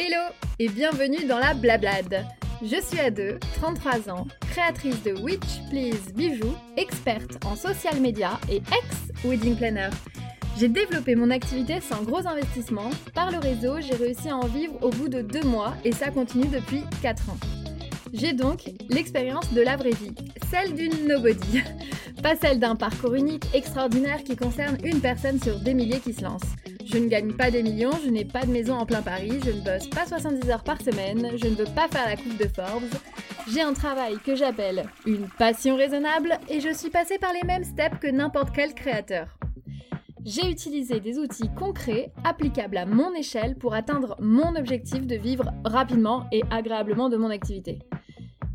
Hello 0.00 0.32
et 0.60 0.68
bienvenue 0.68 1.24
dans 1.24 1.40
la 1.40 1.54
Blablade. 1.54 2.24
Je 2.62 2.80
suis 2.80 3.00
Ade, 3.00 3.40
33 3.54 4.08
ans, 4.08 4.28
créatrice 4.52 5.02
de 5.02 5.10
Witch 5.20 5.58
Please 5.70 6.12
Bijoux, 6.14 6.54
experte 6.76 7.44
en 7.44 7.56
social 7.56 8.00
media 8.00 8.38
et 8.48 8.58
ex-wedding 8.58 9.56
planner. 9.56 9.88
J'ai 10.56 10.68
développé 10.68 11.16
mon 11.16 11.32
activité 11.32 11.80
sans 11.80 12.04
gros 12.04 12.24
investissement. 12.28 12.90
Par 13.12 13.32
le 13.32 13.38
réseau, 13.38 13.80
j'ai 13.80 13.96
réussi 13.96 14.28
à 14.28 14.36
en 14.36 14.46
vivre 14.46 14.74
au 14.82 14.90
bout 14.90 15.08
de 15.08 15.20
deux 15.20 15.42
mois 15.42 15.74
et 15.84 15.90
ça 15.90 16.12
continue 16.12 16.46
depuis 16.46 16.84
4 17.02 17.30
ans. 17.30 17.38
J'ai 18.12 18.34
donc 18.34 18.70
l'expérience 18.88 19.52
de 19.52 19.62
la 19.62 19.76
vraie 19.76 19.90
vie, 19.90 20.14
celle 20.48 20.74
d'une 20.76 21.08
nobody. 21.08 21.60
Pas 22.22 22.36
celle 22.36 22.60
d'un 22.60 22.76
parcours 22.76 23.14
unique, 23.14 23.46
extraordinaire 23.52 24.22
qui 24.22 24.36
concerne 24.36 24.78
une 24.84 25.00
personne 25.00 25.42
sur 25.42 25.58
des 25.58 25.74
milliers 25.74 25.98
qui 25.98 26.12
se 26.12 26.22
lancent. 26.22 26.54
Je 26.90 26.96
ne 26.96 27.08
gagne 27.08 27.32
pas 27.32 27.50
des 27.50 27.62
millions, 27.62 27.90
je 28.02 28.08
n'ai 28.08 28.24
pas 28.24 28.46
de 28.46 28.50
maison 28.50 28.74
en 28.74 28.86
plein 28.86 29.02
Paris, 29.02 29.40
je 29.44 29.50
ne 29.50 29.60
bosse 29.60 29.88
pas 29.88 30.06
70 30.06 30.48
heures 30.48 30.64
par 30.64 30.80
semaine, 30.80 31.32
je 31.36 31.46
ne 31.46 31.54
veux 31.54 31.66
pas 31.74 31.86
faire 31.86 32.06
la 32.06 32.16
coupe 32.16 32.38
de 32.38 32.48
Forbes. 32.48 32.88
J'ai 33.52 33.60
un 33.60 33.74
travail 33.74 34.16
que 34.24 34.34
j'appelle 34.34 34.86
une 35.04 35.28
passion 35.28 35.76
raisonnable 35.76 36.38
et 36.48 36.60
je 36.60 36.72
suis 36.72 36.88
passée 36.88 37.18
par 37.18 37.34
les 37.34 37.46
mêmes 37.46 37.64
steps 37.64 37.98
que 38.00 38.06
n'importe 38.06 38.54
quel 38.54 38.72
créateur. 38.72 39.38
J'ai 40.24 40.50
utilisé 40.50 40.98
des 41.00 41.18
outils 41.18 41.50
concrets, 41.54 42.10
applicables 42.24 42.78
à 42.78 42.86
mon 42.86 43.14
échelle 43.14 43.56
pour 43.56 43.74
atteindre 43.74 44.16
mon 44.20 44.56
objectif 44.56 45.06
de 45.06 45.16
vivre 45.16 45.52
rapidement 45.64 46.26
et 46.32 46.42
agréablement 46.50 47.10
de 47.10 47.18
mon 47.18 47.28
activité. 47.28 47.80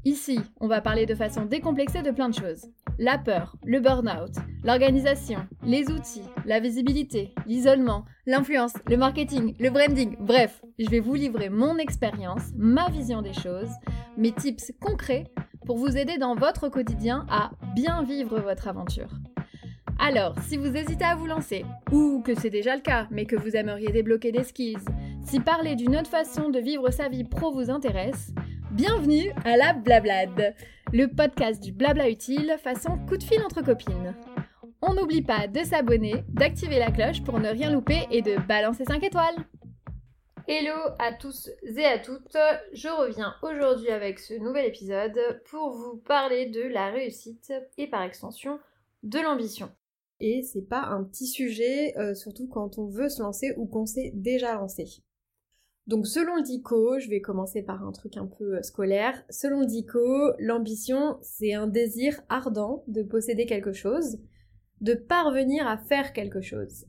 Ici, 0.06 0.40
on 0.60 0.68
va 0.68 0.82
parler 0.82 1.06
de 1.06 1.16
façon 1.16 1.46
décomplexée 1.46 2.02
de 2.02 2.12
plein 2.12 2.30
de 2.30 2.36
choses. 2.36 2.66
La 3.00 3.18
peur, 3.18 3.56
le 3.66 3.80
burn-out, 3.80 4.36
l'organisation, 4.64 5.40
les 5.64 5.90
outils, 5.90 6.22
la 6.46 6.60
visibilité, 6.60 7.34
l'isolement, 7.48 8.06
l'influence, 8.28 8.74
le 8.88 8.98
marketing, 8.98 9.56
le 9.60 9.72
branding, 9.72 10.16
bref, 10.20 10.62
je 10.78 10.88
vais 10.90 11.00
vous 11.00 11.16
livrer 11.16 11.50
mon 11.50 11.78
expérience, 11.78 12.52
ma 12.56 12.90
vision 12.90 13.24
des 13.24 13.34
choses, 13.34 13.72
mes 14.16 14.32
tips 14.32 14.74
concrets 14.80 15.26
pour 15.66 15.78
vous 15.78 15.98
aider 15.98 16.18
dans 16.20 16.36
votre 16.36 16.70
quotidien 16.70 17.26
à 17.30 17.52
bien 17.74 18.04
vivre 18.04 18.40
votre 18.40 18.68
aventure. 18.68 19.10
Alors, 20.00 20.36
si 20.44 20.58
vous 20.58 20.76
hésitez 20.76 21.06
à 21.06 21.16
vous 21.16 21.28
lancer, 21.28 21.66
ou 21.92 22.22
que 22.24 22.36
c'est 22.36 22.50
déjà 22.50 22.76
le 22.76 22.82
cas, 22.82 23.08
mais 23.10 23.26
que 23.26 23.36
vous 23.36 23.56
aimeriez 23.56 23.92
débloquer 23.92 24.32
des 24.32 24.44
skills, 24.44 24.86
si 25.26 25.40
parler 25.40 25.76
d'une 25.76 25.96
autre 25.96 26.10
façon 26.10 26.50
de 26.50 26.60
vivre 26.60 26.92
sa 26.92 27.10
vie 27.10 27.24
pro 27.24 27.52
vous 27.52 27.72
intéresse, 27.72 28.34
Bienvenue 28.74 29.32
à 29.46 29.56
la 29.56 29.74
Blablade, 29.74 30.56
le 30.92 31.08
podcast 31.08 31.64
du 31.64 31.72
blabla 31.72 32.10
utile 32.10 32.58
façon 32.62 33.00
coup 33.08 33.18
de 33.18 33.24
fil 33.24 33.42
entre 33.44 33.64
copines. 33.64 34.16
On 34.82 34.94
n'oublie 34.94 35.22
pas 35.22 35.48
de 35.48 35.64
s'abonner, 35.64 36.24
d'activer 36.28 36.80
la 36.80 36.92
cloche 36.92 37.24
pour 37.24 37.40
ne 37.40 37.50
rien 37.50 37.72
louper 37.72 38.08
et 38.12 38.22
de 38.22 38.36
balancer 38.48 38.84
5 38.86 39.02
étoiles. 39.04 39.36
Hello 40.48 40.76
à 41.00 41.14
tous 41.14 41.50
et 41.64 41.86
à 41.86 42.00
toutes, 42.00 42.38
je 42.74 42.90
reviens 42.90 43.34
aujourd'hui 43.42 43.90
avec 43.90 44.20
ce 44.20 44.34
nouvel 44.34 44.66
épisode 44.66 45.18
pour 45.46 45.72
vous 45.72 45.98
parler 45.98 46.48
de 46.48 46.62
la 46.62 46.90
réussite 46.90 47.54
et 47.78 47.88
par 47.88 48.04
extension 48.04 48.60
de 49.04 49.20
l'ambition. 49.20 49.72
Et 50.20 50.42
c'est 50.42 50.68
pas 50.68 50.82
un 50.82 51.04
petit 51.04 51.28
sujet, 51.28 51.98
euh, 51.98 52.14
surtout 52.14 52.48
quand 52.48 52.78
on 52.78 52.88
veut 52.88 53.10
se 53.10 53.22
lancer 53.22 53.54
ou 53.58 53.68
qu'on 53.68 53.86
s'est 53.86 54.12
déjà 54.14 54.54
lancé. 54.56 54.86
Donc 55.86 56.08
selon 56.08 56.38
le 56.38 56.44
DICO, 56.44 57.00
je 57.00 57.10
vais 57.10 57.20
commencer 57.20 57.62
par 57.62 57.86
un 57.86 57.92
truc 57.92 58.16
un 58.16 58.26
peu 58.26 58.56
euh, 58.56 58.62
scolaire, 58.62 59.22
selon 59.30 59.62
le 59.62 59.66
DICO, 59.66 60.32
l'ambition, 60.40 61.18
c'est 61.22 61.54
un 61.54 61.68
désir 61.68 62.22
ardent 62.30 62.86
de 62.88 63.04
posséder 63.04 63.46
quelque 63.46 63.74
chose, 63.74 64.18
de 64.80 64.94
parvenir 64.94 65.68
à 65.68 65.78
faire 65.78 66.14
quelque 66.14 66.42
chose. 66.42 66.86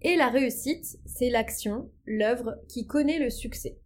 Et 0.00 0.16
la 0.16 0.28
réussite, 0.28 0.98
c'est 1.04 1.28
l'action, 1.28 1.90
l'œuvre 2.06 2.56
qui 2.68 2.86
connaît 2.86 3.18
le 3.18 3.28
succès. 3.28 3.78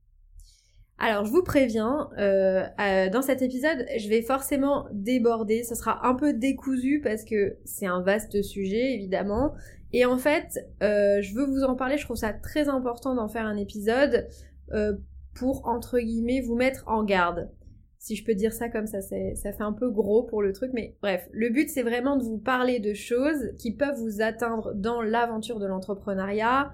Alors 0.96 1.24
je 1.24 1.32
vous 1.32 1.42
préviens, 1.42 2.10
euh, 2.18 2.64
euh, 2.78 3.10
dans 3.10 3.22
cet 3.22 3.42
épisode, 3.42 3.84
je 3.98 4.08
vais 4.08 4.22
forcément 4.22 4.86
déborder, 4.92 5.64
ce 5.64 5.74
sera 5.74 6.06
un 6.06 6.14
peu 6.14 6.34
décousu 6.34 7.00
parce 7.02 7.24
que 7.24 7.56
c'est 7.64 7.86
un 7.86 8.00
vaste 8.02 8.42
sujet 8.42 8.94
évidemment. 8.94 9.54
Et 9.92 10.04
en 10.04 10.16
fait, 10.16 10.64
je 10.80 11.34
veux 11.34 11.44
vous 11.44 11.64
en 11.64 11.74
parler, 11.74 11.98
je 11.98 12.04
trouve 12.04 12.16
ça 12.16 12.32
très 12.32 12.68
important 12.68 13.14
d'en 13.14 13.28
faire 13.28 13.44
un 13.44 13.56
épisode 13.56 14.28
euh, 14.72 14.94
pour, 15.34 15.66
entre 15.66 15.98
guillemets, 15.98 16.40
vous 16.40 16.56
mettre 16.56 16.84
en 16.86 17.04
garde. 17.04 17.50
Si 17.98 18.16
je 18.16 18.24
peux 18.24 18.34
dire 18.34 18.52
ça 18.52 18.68
comme 18.68 18.86
ça, 18.86 19.00
ça 19.00 19.52
fait 19.52 19.62
un 19.62 19.72
peu 19.72 19.88
gros 19.90 20.24
pour 20.24 20.42
le 20.42 20.52
truc, 20.52 20.72
mais 20.74 20.96
bref, 21.00 21.28
le 21.32 21.50
but 21.50 21.70
c'est 21.70 21.82
vraiment 21.82 22.16
de 22.16 22.24
vous 22.24 22.38
parler 22.38 22.80
de 22.80 22.94
choses 22.94 23.52
qui 23.58 23.76
peuvent 23.76 23.96
vous 23.96 24.20
atteindre 24.20 24.74
dans 24.74 25.02
l'aventure 25.02 25.60
de 25.60 25.66
l'entrepreneuriat. 25.66 26.72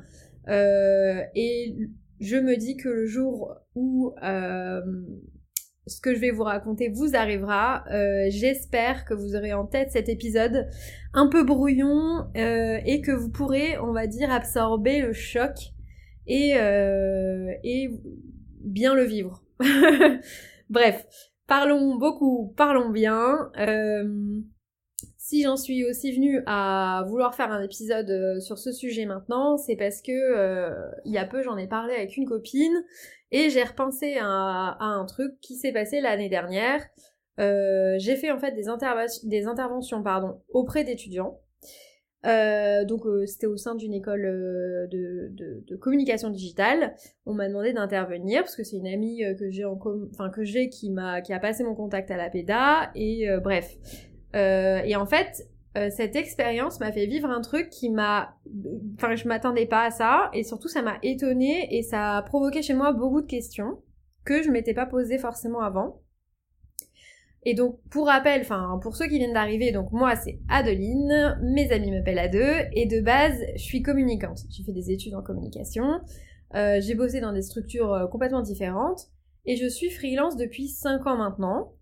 Euh, 0.49 1.21
et 1.35 1.77
je 2.19 2.37
me 2.37 2.57
dis 2.57 2.79
que 2.79 2.89
le 2.89 3.07
jour 3.07 3.55
où 3.75 4.15
euh, 4.25 4.81
ce 5.87 6.01
que 6.01 6.15
je 6.15 6.21
vais 6.21 6.31
vous 6.31 6.45
raconter 6.45 6.89
vous 6.89 7.15
arrivera, 7.15 7.85
j'espère 8.31 9.05
que 9.05 9.13
vous 9.13 9.37
aurez 9.37 9.53
en 9.53 9.67
tête 9.67 9.93
cet 9.93 10.09
épisode 10.09 10.67
un 11.13 11.29
peu 11.29 11.45
brouillon 11.45 12.27
et 12.35 13.03
que 13.03 13.13
vous 13.13 13.29
pourrez, 13.31 13.79
on 13.79 13.93
va 13.93 14.07
dire, 14.07 14.33
absorber 14.33 15.03
le 15.03 15.13
choc 15.13 15.75
et, 16.29 16.57
euh, 16.57 17.53
et 17.65 17.91
bien 18.61 18.95
le 18.95 19.05
vivre. 19.05 19.43
Bref, 20.71 21.07
parlons 21.47 21.97
beaucoup, 21.97 22.55
parlons 22.57 22.91
bien. 22.91 23.51
Euh, 23.59 24.41
si 25.17 25.43
j'en 25.43 25.57
suis 25.57 25.85
aussi 25.85 26.13
venue 26.13 26.43
à 26.47 27.05
vouloir 27.09 27.35
faire 27.35 27.51
un 27.51 27.63
épisode 27.63 28.11
euh, 28.11 28.41
sur 28.41 28.59
ce 28.59 28.73
sujet 28.73 29.07
maintenant, 29.07 29.57
c'est 29.57 29.77
parce 29.77 30.01
que 30.03 30.71
il 31.05 31.13
y 31.13 31.19
a 31.19 31.25
peu 31.25 31.43
j'en 31.43 31.57
ai 31.57 31.67
parlé 31.67 31.95
avec 31.95 32.17
une 32.17 32.27
copine 32.27 32.85
et 33.31 33.51
j'ai 33.51 33.63
repensé 33.63 34.17
à, 34.21 34.77
un 34.81 35.05
truc 35.07 35.39
qui 35.41 35.57
s'est 35.57 35.73
passé 35.73 36.01
l'année 36.01 36.29
dernière. 36.29 36.83
J'ai 37.39 38.17
fait 38.17 38.31
en 38.31 38.39
fait 38.39 38.53
des, 38.53 38.65
des 39.25 39.47
interventions 39.47 40.03
pardon, 40.03 40.43
auprès 40.51 40.85
d'étudiants 40.85 41.41
euh, 42.27 42.85
donc 42.85 43.07
euh, 43.07 43.27
c'était 43.27 43.47
au 43.47 43.57
sein 43.57 43.77
d'une 43.77 43.95
école 43.95 44.25
euh, 44.25 44.87
de, 44.89 45.29
de, 45.31 45.65
de, 45.69 45.77
communication 45.77 46.31
digitale. 46.31 46.97
On 47.27 47.35
m'a 47.35 47.47
demandé 47.47 47.73
d'intervenir 47.73 48.43
parce 48.43 48.57
que 48.57 48.65
c'est 48.65 48.77
une 48.77 48.89
amie 48.89 49.23
que 49.39 49.51
j'ai 49.51 49.65
en 49.65 49.79
enfin 50.11 50.29
que 50.31 50.43
j'ai 50.43 50.69
qui 50.69 50.91
m'a 50.91 51.21
qui 51.21 51.33
a 51.33 51.39
passé 51.39 51.63
mon 51.63 51.75
contact 51.75 52.11
à 52.11 52.17
la 52.17 52.29
PEDA 52.29 52.91
et 52.97 53.29
bref. 53.43 53.77
et 54.35 54.97
en 54.97 55.07
fait 55.07 55.49
cette 55.91 56.17
expérience 56.17 56.81
m'a 56.81 56.91
fait 56.91 57.07
vivre 57.07 57.31
un 57.31 57.41
truc 57.41 57.71
qui 57.71 57.89
m'a 57.89 58.35
enfin 58.97 59.15
je 59.15 59.29
m'attendais 59.29 59.67
pas 59.67 59.85
à 59.85 59.91
ça 59.91 60.31
et 60.33 60.43
surtout 60.43 60.67
ça 60.67 60.83
m'a 60.83 60.99
étonnée 61.05 61.69
et 61.77 61.83
ça 61.83 62.17
a 62.17 62.23
provoqué 62.23 62.63
chez 62.63 62.75
moi 62.75 62.93
beaucoup 62.93 63.21
de 63.21 63.27
questions 63.27 63.81
que 64.25 64.43
je 64.43 64.51
m'étais 64.51 64.75
pas 64.75 64.87
posées 64.87 65.19
forcément 65.19 65.61
avant. 65.61 66.01
Et 67.45 67.55
donc, 67.55 67.79
pour 67.91 68.07
rappel, 68.07 68.41
enfin, 68.41 68.79
pour 68.83 68.97
ceux 68.97 69.07
qui 69.07 69.19
viennent 69.19 69.33
d'arriver, 69.33 69.71
donc 69.71 69.93
moi 69.93 70.17
c'est 70.17 70.41
Adeline, 70.49 71.39
mes 71.43 71.71
amis 71.71 71.91
m'appellent 71.91 72.19
Ade, 72.19 72.69
et 72.73 72.87
de 72.87 73.01
base, 73.01 73.41
je 73.55 73.63
suis 73.63 73.83
communicante. 73.83 74.41
J'ai 74.51 74.65
fait 74.65 74.73
des 74.73 74.91
études 74.91 75.15
en 75.15 75.23
communication, 75.23 76.01
euh, 76.55 76.79
j'ai 76.81 76.95
bossé 76.95 77.21
dans 77.21 77.33
des 77.33 77.43
structures 77.43 77.93
euh, 77.93 78.07
complètement 78.07 78.43
différentes, 78.43 79.09
et 79.47 79.57
je 79.57 79.67
suis 79.67 79.91
freelance 79.91 80.37
depuis 80.37 80.69
5 80.69 81.07
ans 81.07 81.17
maintenant. 81.17 81.73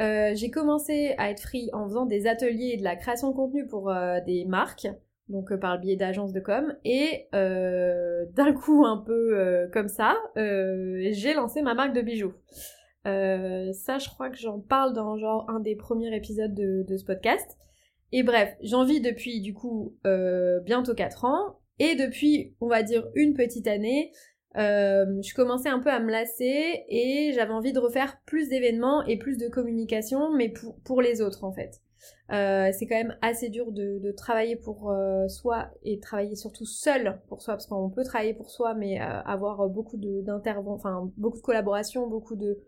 Euh, 0.00 0.32
j'ai 0.34 0.50
commencé 0.50 1.14
à 1.18 1.30
être 1.30 1.42
free 1.42 1.68
en 1.72 1.86
faisant 1.88 2.06
des 2.06 2.26
ateliers 2.26 2.76
de 2.76 2.84
la 2.84 2.96
création 2.96 3.30
de 3.30 3.34
contenu 3.34 3.66
pour 3.66 3.92
des 4.24 4.44
marques, 4.46 4.86
donc 5.28 5.54
par 5.56 5.74
le 5.74 5.80
biais 5.80 5.96
d'agences 5.96 6.32
de 6.32 6.40
com, 6.40 6.74
et 6.84 7.28
d'un 7.32 8.52
coup 8.54 8.86
un 8.86 8.96
peu 8.96 9.68
comme 9.72 9.88
ça, 9.88 10.16
j'ai 10.36 11.34
lancé 11.34 11.60
ma 11.60 11.74
marque 11.74 11.92
de 11.92 12.00
bijoux. 12.00 12.32
Euh, 13.06 13.72
ça, 13.72 13.98
je 13.98 14.08
crois 14.08 14.30
que 14.30 14.36
j'en 14.36 14.60
parle 14.60 14.92
dans 14.92 15.16
genre 15.16 15.48
un 15.48 15.60
des 15.60 15.76
premiers 15.76 16.14
épisodes 16.14 16.54
de, 16.54 16.84
de 16.86 16.96
ce 16.96 17.04
podcast. 17.04 17.58
Et 18.12 18.22
bref, 18.22 18.54
j'en 18.62 18.84
vis 18.84 19.00
depuis 19.00 19.40
du 19.40 19.54
coup 19.54 19.96
euh, 20.06 20.60
bientôt 20.60 20.94
4 20.94 21.24
ans. 21.24 21.58
Et 21.78 21.94
depuis, 21.96 22.54
on 22.60 22.68
va 22.68 22.82
dire, 22.82 23.08
une 23.14 23.34
petite 23.34 23.66
année, 23.66 24.12
euh, 24.58 25.06
je 25.22 25.34
commençais 25.34 25.70
un 25.70 25.80
peu 25.80 25.90
à 25.90 25.98
me 25.98 26.10
lasser 26.10 26.84
et 26.88 27.32
j'avais 27.34 27.52
envie 27.52 27.72
de 27.72 27.78
refaire 27.78 28.20
plus 28.26 28.48
d'événements 28.48 29.02
et 29.06 29.16
plus 29.16 29.38
de 29.38 29.48
communication, 29.48 30.32
mais 30.32 30.50
pour, 30.50 30.78
pour 30.82 31.00
les 31.00 31.22
autres 31.22 31.44
en 31.44 31.52
fait. 31.52 31.80
Euh, 32.32 32.70
c'est 32.72 32.86
quand 32.86 32.96
même 32.96 33.16
assez 33.22 33.48
dur 33.48 33.72
de, 33.72 33.98
de 33.98 34.12
travailler 34.12 34.56
pour 34.56 34.90
euh, 34.90 35.28
soi 35.28 35.68
et 35.82 36.00
travailler 36.00 36.34
surtout 36.34 36.64
seul 36.64 37.20
pour 37.28 37.42
soi, 37.42 37.54
parce 37.54 37.66
qu'on 37.66 37.90
peut 37.90 38.04
travailler 38.04 38.34
pour 38.34 38.50
soi, 38.50 38.74
mais 38.74 39.00
euh, 39.00 39.20
avoir 39.22 39.68
beaucoup 39.68 39.96
d'interventions, 39.96 40.72
enfin 40.74 41.10
beaucoup 41.16 41.38
de 41.38 41.42
collaborations, 41.42 42.08
beaucoup 42.08 42.36
de 42.36 42.58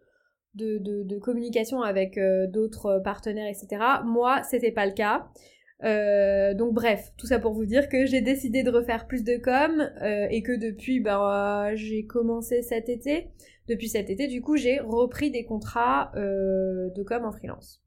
de, 0.55 1.19
communication 1.19 1.83
avec 1.83 2.19
euh, 2.19 2.47
d'autres 2.47 3.01
partenaires, 3.05 3.49
etc. 3.49 3.83
Moi, 4.05 4.43
c'était 4.43 4.73
pas 4.73 4.87
le 4.87 4.93
cas. 4.93 5.29
Euh, 5.83 6.55
donc 6.55 6.73
bref, 6.73 7.13
tout 7.19 7.27
ça 7.27 7.39
pour 7.39 7.53
vous 7.53 7.67
dire 7.67 7.89
que 7.89 8.07
j'ai 8.07 8.21
décidé 8.21 8.63
de 8.63 8.71
refaire 8.71 9.07
plus 9.07 9.25
de 9.25 9.37
com 9.37 9.91
euh, 10.03 10.27
et 10.31 10.43
que 10.43 10.53
depuis, 10.53 11.01
ben, 11.01 11.73
j'ai 11.75 12.07
commencé 12.07 12.63
cet 12.63 12.89
été. 12.89 13.29
Depuis 13.69 13.89
cet 13.89 14.11
été, 14.11 14.27
du 14.27 14.43
coup, 14.43 14.57
j'ai 14.57 14.79
repris 14.81 15.31
des 15.31 15.45
contrats 15.45 16.13
de 16.15 17.03
com 17.03 17.25
en 17.25 17.33
freelance. 17.33 17.85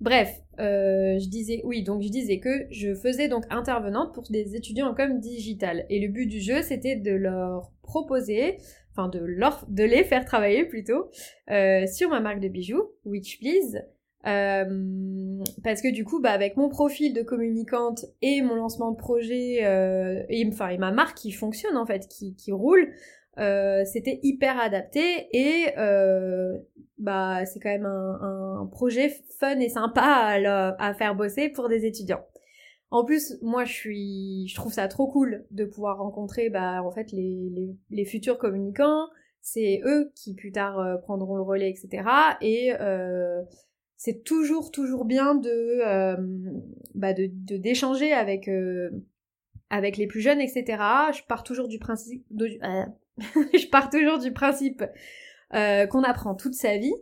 Bref, 0.00 0.40
euh, 0.58 1.18
je 1.18 1.28
disais, 1.28 1.60
oui, 1.64 1.82
donc 1.82 2.02
je 2.02 2.08
disais 2.08 2.38
que 2.38 2.66
je 2.70 2.94
faisais 2.94 3.28
donc 3.28 3.44
intervenante 3.50 4.14
pour 4.14 4.24
des 4.30 4.56
étudiants 4.56 4.88
en 4.88 4.94
com 4.94 5.20
digital. 5.20 5.84
Et 5.90 6.00
le 6.00 6.08
but 6.08 6.26
du 6.26 6.40
jeu, 6.40 6.62
c'était 6.62 6.96
de 6.96 7.12
leur 7.12 7.70
proposer, 7.82 8.56
enfin 8.92 9.08
de, 9.08 9.20
leur, 9.20 9.64
de 9.68 9.84
les 9.84 10.04
faire 10.04 10.24
travailler 10.24 10.64
plutôt, 10.64 11.10
euh, 11.50 11.86
sur 11.86 12.10
ma 12.10 12.20
marque 12.20 12.40
de 12.40 12.48
bijoux, 12.48 12.90
Which 13.04 13.38
Please. 13.38 13.82
Euh, 14.26 15.42
parce 15.64 15.80
que 15.80 15.90
du 15.90 16.04
coup, 16.04 16.20
bah, 16.20 16.32
avec 16.32 16.56
mon 16.56 16.68
profil 16.68 17.14
de 17.14 17.22
communicante 17.22 18.04
et 18.20 18.42
mon 18.42 18.54
lancement 18.54 18.90
de 18.90 18.96
projet, 18.96 19.64
euh, 19.64 20.22
et, 20.28 20.46
enfin, 20.46 20.68
et 20.68 20.78
ma 20.78 20.92
marque 20.92 21.16
qui 21.16 21.32
fonctionne 21.32 21.76
en 21.76 21.86
fait, 21.86 22.06
qui, 22.06 22.34
qui 22.34 22.52
roule, 22.52 22.92
euh, 23.38 23.84
c'était 23.84 24.20
hyper 24.22 24.60
adapté 24.60 25.28
et 25.32 25.78
euh, 25.78 26.58
bah 26.98 27.46
c'est 27.46 27.60
quand 27.60 27.70
même 27.70 27.86
un, 27.86 28.60
un, 28.60 28.66
projet 28.66 29.22
fun 29.38 29.58
et 29.60 29.68
sympa 29.68 30.02
à, 30.02 30.76
à, 30.78 30.94
faire 30.94 31.14
bosser 31.14 31.48
pour 31.48 31.68
des 31.68 31.86
étudiants. 31.86 32.24
En 32.90 33.04
plus, 33.04 33.38
moi 33.40 33.64
je 33.64 34.54
trouve 34.54 34.72
ça 34.72 34.88
trop 34.88 35.06
cool 35.06 35.46
de 35.52 35.64
pouvoir 35.64 35.98
rencontrer 35.98 36.50
bah 36.50 36.82
en 36.82 36.90
fait 36.90 37.12
les, 37.12 38.04
futurs 38.04 38.38
communicants. 38.38 39.08
C'est 39.42 39.80
eux 39.84 40.10
qui 40.16 40.34
plus 40.34 40.52
tard 40.52 40.78
euh, 40.78 40.96
prendront 40.96 41.36
le 41.36 41.42
relais, 41.42 41.70
etc. 41.70 42.04
Et 42.40 42.72
euh, 42.80 43.42
c'est 43.96 44.24
toujours 44.24 44.70
toujours 44.72 45.04
bien 45.04 45.34
de 45.34 45.80
euh, 45.86 46.16
bah 46.94 47.14
d'échanger 47.14 48.12
avec 48.12 48.50
avec 49.70 49.96
les 49.96 50.08
plus 50.08 50.20
jeunes, 50.20 50.40
etc. 50.40 50.64
Je 51.12 51.22
pars 51.28 51.44
toujours 51.44 51.68
du 51.68 51.78
principe, 51.78 52.26
je 52.30 53.70
pars 53.70 53.88
toujours 53.88 54.18
du 54.18 54.32
principe 54.32 54.82
qu'on 55.52 56.02
apprend 56.02 56.34
toute 56.34 56.54
sa 56.54 56.76
vie, 56.76 56.94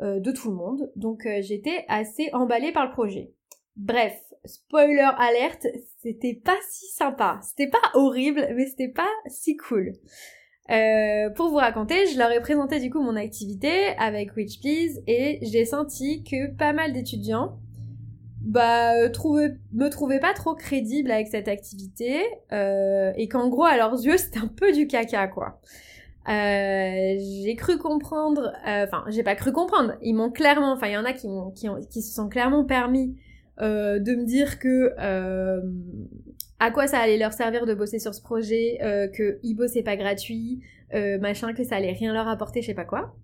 de 0.00 0.30
tout 0.30 0.50
le 0.50 0.56
monde. 0.56 0.92
Donc 0.94 1.26
j'étais 1.40 1.84
assez 1.88 2.30
emballée 2.32 2.70
par 2.70 2.86
le 2.86 2.92
projet. 2.92 3.32
Bref, 3.76 4.14
spoiler 4.46 5.10
alerte, 5.18 5.66
c'était 6.02 6.34
pas 6.34 6.56
si 6.70 6.86
sympa. 6.86 7.40
C'était 7.42 7.70
pas 7.70 7.90
horrible, 7.94 8.46
mais 8.54 8.66
c'était 8.66 8.88
pas 8.88 9.08
si 9.26 9.56
cool. 9.56 9.92
pour 11.36 11.48
vous 11.48 11.56
raconter, 11.56 12.06
je 12.06 12.18
leur 12.18 12.30
ai 12.30 12.40
présenté 12.40 12.80
du 12.80 12.90
coup 12.90 13.00
mon 13.00 13.16
activité 13.16 13.88
avec 13.98 14.36
Which 14.36 14.60
Please 14.60 15.02
et 15.06 15.38
j'ai 15.42 15.64
senti 15.64 16.24
que 16.24 16.50
pas 16.54 16.72
mal 16.72 16.92
d'étudiants 16.92 17.58
bah 18.40 18.92
me 18.94 19.88
trouvaient 19.88 20.20
pas 20.20 20.32
trop 20.32 20.54
crédible 20.54 21.10
avec 21.10 21.26
cette 21.26 21.48
activité 21.48 22.22
et 22.50 23.28
qu'en 23.28 23.48
gros 23.48 23.64
à 23.64 23.76
leurs 23.76 23.94
yeux 24.04 24.16
c'était 24.18 24.38
un 24.38 24.48
peu 24.48 24.72
du 24.72 24.86
caca 24.86 25.26
quoi. 25.28 25.60
Euh, 26.28 27.16
j'ai 27.44 27.54
cru 27.54 27.78
comprendre, 27.78 28.52
euh, 28.66 28.84
enfin, 28.84 29.04
j'ai 29.08 29.22
pas 29.22 29.36
cru 29.36 29.52
comprendre. 29.52 29.94
Ils 30.02 30.14
m'ont 30.14 30.30
clairement, 30.30 30.72
enfin, 30.72 30.88
il 30.88 30.94
y 30.94 30.96
en 30.96 31.04
a 31.04 31.12
qui, 31.12 31.28
qui 31.90 32.02
se 32.02 32.14
sont 32.14 32.28
clairement 32.28 32.64
permis 32.64 33.16
euh, 33.60 33.98
de 33.98 34.14
me 34.14 34.24
dire 34.24 34.58
que 34.58 34.92
euh, 34.98 35.60
à 36.58 36.70
quoi 36.70 36.86
ça 36.86 36.98
allait 36.98 37.18
leur 37.18 37.32
servir 37.32 37.66
de 37.66 37.74
bosser 37.74 37.98
sur 37.98 38.14
ce 38.14 38.22
projet, 38.22 38.78
euh, 38.82 39.08
que 39.08 39.38
ils 39.42 39.54
bossaient 39.54 39.82
pas 39.82 39.96
gratuit, 39.96 40.62
machin, 41.20 41.52
que 41.52 41.64
ça 41.64 41.76
allait 41.76 41.92
rien 41.92 42.12
leur 42.12 42.28
apporter, 42.28 42.62
je 42.62 42.66
sais 42.68 42.74
pas 42.74 42.84
quoi. 42.84 43.16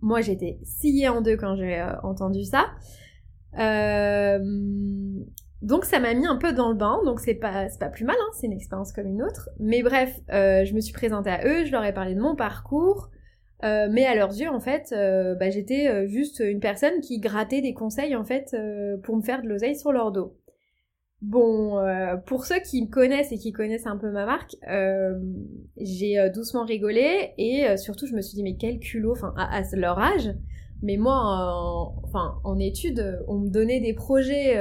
Moi, 0.00 0.20
j'étais 0.20 0.58
sciée 0.62 1.08
en 1.08 1.20
deux 1.20 1.36
quand 1.36 1.56
j'ai 1.56 1.84
entendu 2.02 2.44
ça. 2.44 2.66
Euh, 3.58 4.38
donc 5.62 5.84
ça 5.84 6.00
m'a 6.00 6.14
mis 6.14 6.26
un 6.26 6.36
peu 6.36 6.52
dans 6.52 6.70
le 6.70 6.74
bain, 6.74 7.00
donc 7.04 7.20
c'est 7.20 7.34
pas, 7.34 7.66
pas 7.78 7.88
plus 7.88 8.04
mal, 8.04 8.16
hein, 8.18 8.30
c'est 8.32 8.46
une 8.46 8.52
expérience 8.52 8.92
comme 8.92 9.06
une 9.06 9.22
autre. 9.22 9.48
Mais 9.60 9.82
bref, 9.82 10.18
euh, 10.30 10.64
je 10.64 10.74
me 10.74 10.80
suis 10.80 10.92
présentée 10.92 11.30
à 11.30 11.46
eux, 11.46 11.64
je 11.64 11.70
leur 11.70 11.84
ai 11.84 11.92
parlé 11.92 12.14
de 12.14 12.20
mon 12.20 12.34
parcours, 12.34 13.10
euh, 13.64 13.88
mais 13.90 14.04
à 14.06 14.14
leurs 14.14 14.32
yeux, 14.32 14.48
en 14.48 14.60
fait, 14.60 14.92
euh, 14.92 15.34
bah, 15.34 15.50
j'étais 15.50 16.08
juste 16.08 16.40
une 16.40 16.60
personne 16.60 17.00
qui 17.00 17.18
grattait 17.18 17.60
des 17.60 17.74
conseils, 17.74 18.16
en 18.16 18.24
fait, 18.24 18.56
pour 19.02 19.16
me 19.16 19.22
faire 19.22 19.42
de 19.42 19.48
l'oseille 19.48 19.76
sur 19.76 19.92
leur 19.92 20.12
dos. 20.12 20.36
Bon, 21.20 21.78
pour 22.26 22.46
ceux 22.46 22.58
qui 22.58 22.82
me 22.82 22.88
connaissent 22.88 23.30
et 23.30 23.38
qui 23.38 23.52
connaissent 23.52 23.86
un 23.86 23.96
peu 23.96 24.10
ma 24.10 24.26
marque, 24.26 24.56
j'ai 25.76 26.30
doucement 26.34 26.64
rigolé 26.64 27.32
et 27.38 27.76
surtout 27.76 28.06
je 28.06 28.14
me 28.14 28.20
suis 28.20 28.34
dit 28.34 28.42
mais 28.42 28.56
quel 28.56 28.80
culot, 28.80 29.12
enfin 29.12 29.32
à, 29.36 29.58
à, 29.58 29.62
leur 29.76 30.00
âge. 30.00 30.34
Mais 30.82 30.96
moi, 30.96 31.14
en, 31.14 31.94
enfin 32.02 32.40
en 32.42 32.58
études, 32.58 33.22
on 33.28 33.38
me 33.38 33.50
donnait 33.50 33.80
des 33.80 33.94
projets 33.94 34.56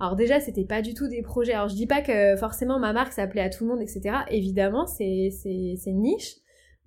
alors 0.00 0.16
déjà, 0.16 0.40
c'était 0.40 0.64
pas 0.64 0.80
du 0.80 0.94
tout 0.94 1.08
des 1.08 1.20
projets. 1.20 1.52
Alors 1.52 1.68
je 1.68 1.74
dis 1.74 1.86
pas 1.86 2.00
que 2.00 2.34
forcément 2.36 2.78
ma 2.78 2.94
marque 2.94 3.12
s'appelait 3.12 3.42
à 3.42 3.50
tout 3.50 3.64
le 3.64 3.70
monde, 3.70 3.82
etc. 3.82 4.16
Évidemment, 4.30 4.86
c'est 4.86 5.28
c'est 5.30 5.92
niche. 5.92 6.36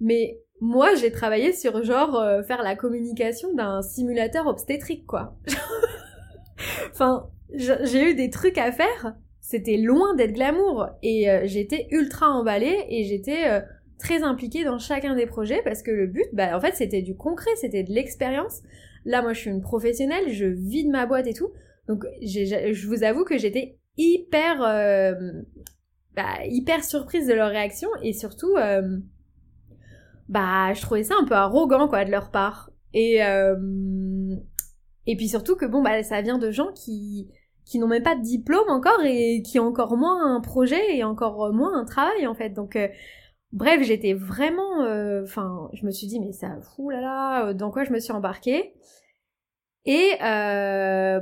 Mais 0.03 0.41
moi, 0.59 0.93
j'ai 0.95 1.11
travaillé 1.11 1.53
sur 1.53 1.81
genre 1.83 2.19
euh, 2.19 2.43
faire 2.43 2.61
la 2.61 2.75
communication 2.75 3.53
d'un 3.53 3.81
simulateur 3.81 4.45
obstétrique, 4.47 5.07
quoi. 5.07 5.35
enfin, 6.91 7.29
j'ai 7.53 8.11
eu 8.11 8.13
des 8.13 8.29
trucs 8.29 8.57
à 8.57 8.71
faire. 8.71 9.15
C'était 9.39 9.77
loin 9.77 10.15
d'être 10.15 10.33
glamour 10.33 10.89
et 11.01 11.29
euh, 11.29 11.41
j'étais 11.45 11.87
ultra 11.91 12.29
emballée 12.29 12.85
et 12.89 13.03
j'étais 13.03 13.49
euh, 13.49 13.61
très 13.97 14.23
impliquée 14.23 14.63
dans 14.63 14.77
chacun 14.77 15.15
des 15.15 15.25
projets 15.25 15.61
parce 15.63 15.81
que 15.81 15.91
le 15.91 16.07
but, 16.07 16.27
bah 16.33 16.55
en 16.55 16.61
fait, 16.61 16.75
c'était 16.75 17.01
du 17.01 17.15
concret, 17.15 17.51
c'était 17.55 17.83
de 17.83 17.91
l'expérience. 17.91 18.61
Là, 19.05 19.21
moi, 19.21 19.33
je 19.33 19.39
suis 19.39 19.49
une 19.49 19.61
professionnelle, 19.61 20.31
je 20.31 20.45
vide 20.45 20.89
ma 20.89 21.05
boîte 21.05 21.27
et 21.27 21.33
tout. 21.33 21.51
Donc 21.87 22.05
je 22.21 22.87
vous 22.87 23.03
avoue 23.03 23.25
que 23.25 23.37
j'étais 23.37 23.77
hyper 23.97 24.61
euh, 24.63 25.13
bah, 26.15 26.45
hyper 26.45 26.83
surprise 26.83 27.27
de 27.27 27.33
leur 27.33 27.49
réaction 27.49 27.89
et 28.01 28.13
surtout 28.13 28.55
euh, 28.57 28.97
bah 30.29 30.73
je 30.73 30.81
trouvais 30.81 31.03
ça 31.03 31.15
un 31.19 31.25
peu 31.25 31.35
arrogant 31.35 31.87
quoi 31.87 32.05
de 32.05 32.11
leur 32.11 32.31
part. 32.31 32.71
Et 32.93 33.23
euh, 33.23 33.55
et 35.05 35.15
puis 35.15 35.27
surtout 35.27 35.55
que 35.55 35.65
bon 35.65 35.81
bah 35.81 36.03
ça 36.03 36.21
vient 36.21 36.37
de 36.37 36.51
gens 36.51 36.71
qui 36.73 37.29
qui 37.65 37.79
n'ont 37.79 37.87
même 37.87 38.03
pas 38.03 38.15
de 38.15 38.21
diplôme 38.21 38.69
encore 38.69 39.03
et 39.03 39.41
qui 39.41 39.59
ont 39.59 39.67
encore 39.67 39.97
moins 39.97 40.35
un 40.35 40.41
projet 40.41 40.97
et 40.97 41.03
encore 41.03 41.53
moins 41.53 41.77
un 41.79 41.85
travail 41.85 42.27
en 42.27 42.35
fait. 42.35 42.49
Donc 42.49 42.77
bref 43.51 43.81
j'étais 43.83 44.13
vraiment 44.13 44.79
enfin 45.23 45.69
je 45.73 45.85
me 45.85 45.91
suis 45.91 46.07
dit 46.07 46.19
mais 46.19 46.33
ça 46.33 46.59
fou 46.61 46.89
là 46.89 47.01
là 47.01 47.53
dans 47.53 47.71
quoi 47.71 47.83
je 47.83 47.91
me 47.91 47.99
suis 47.99 48.13
embarquée. 48.13 48.73
Et 49.85 50.11
euh, 50.23 51.19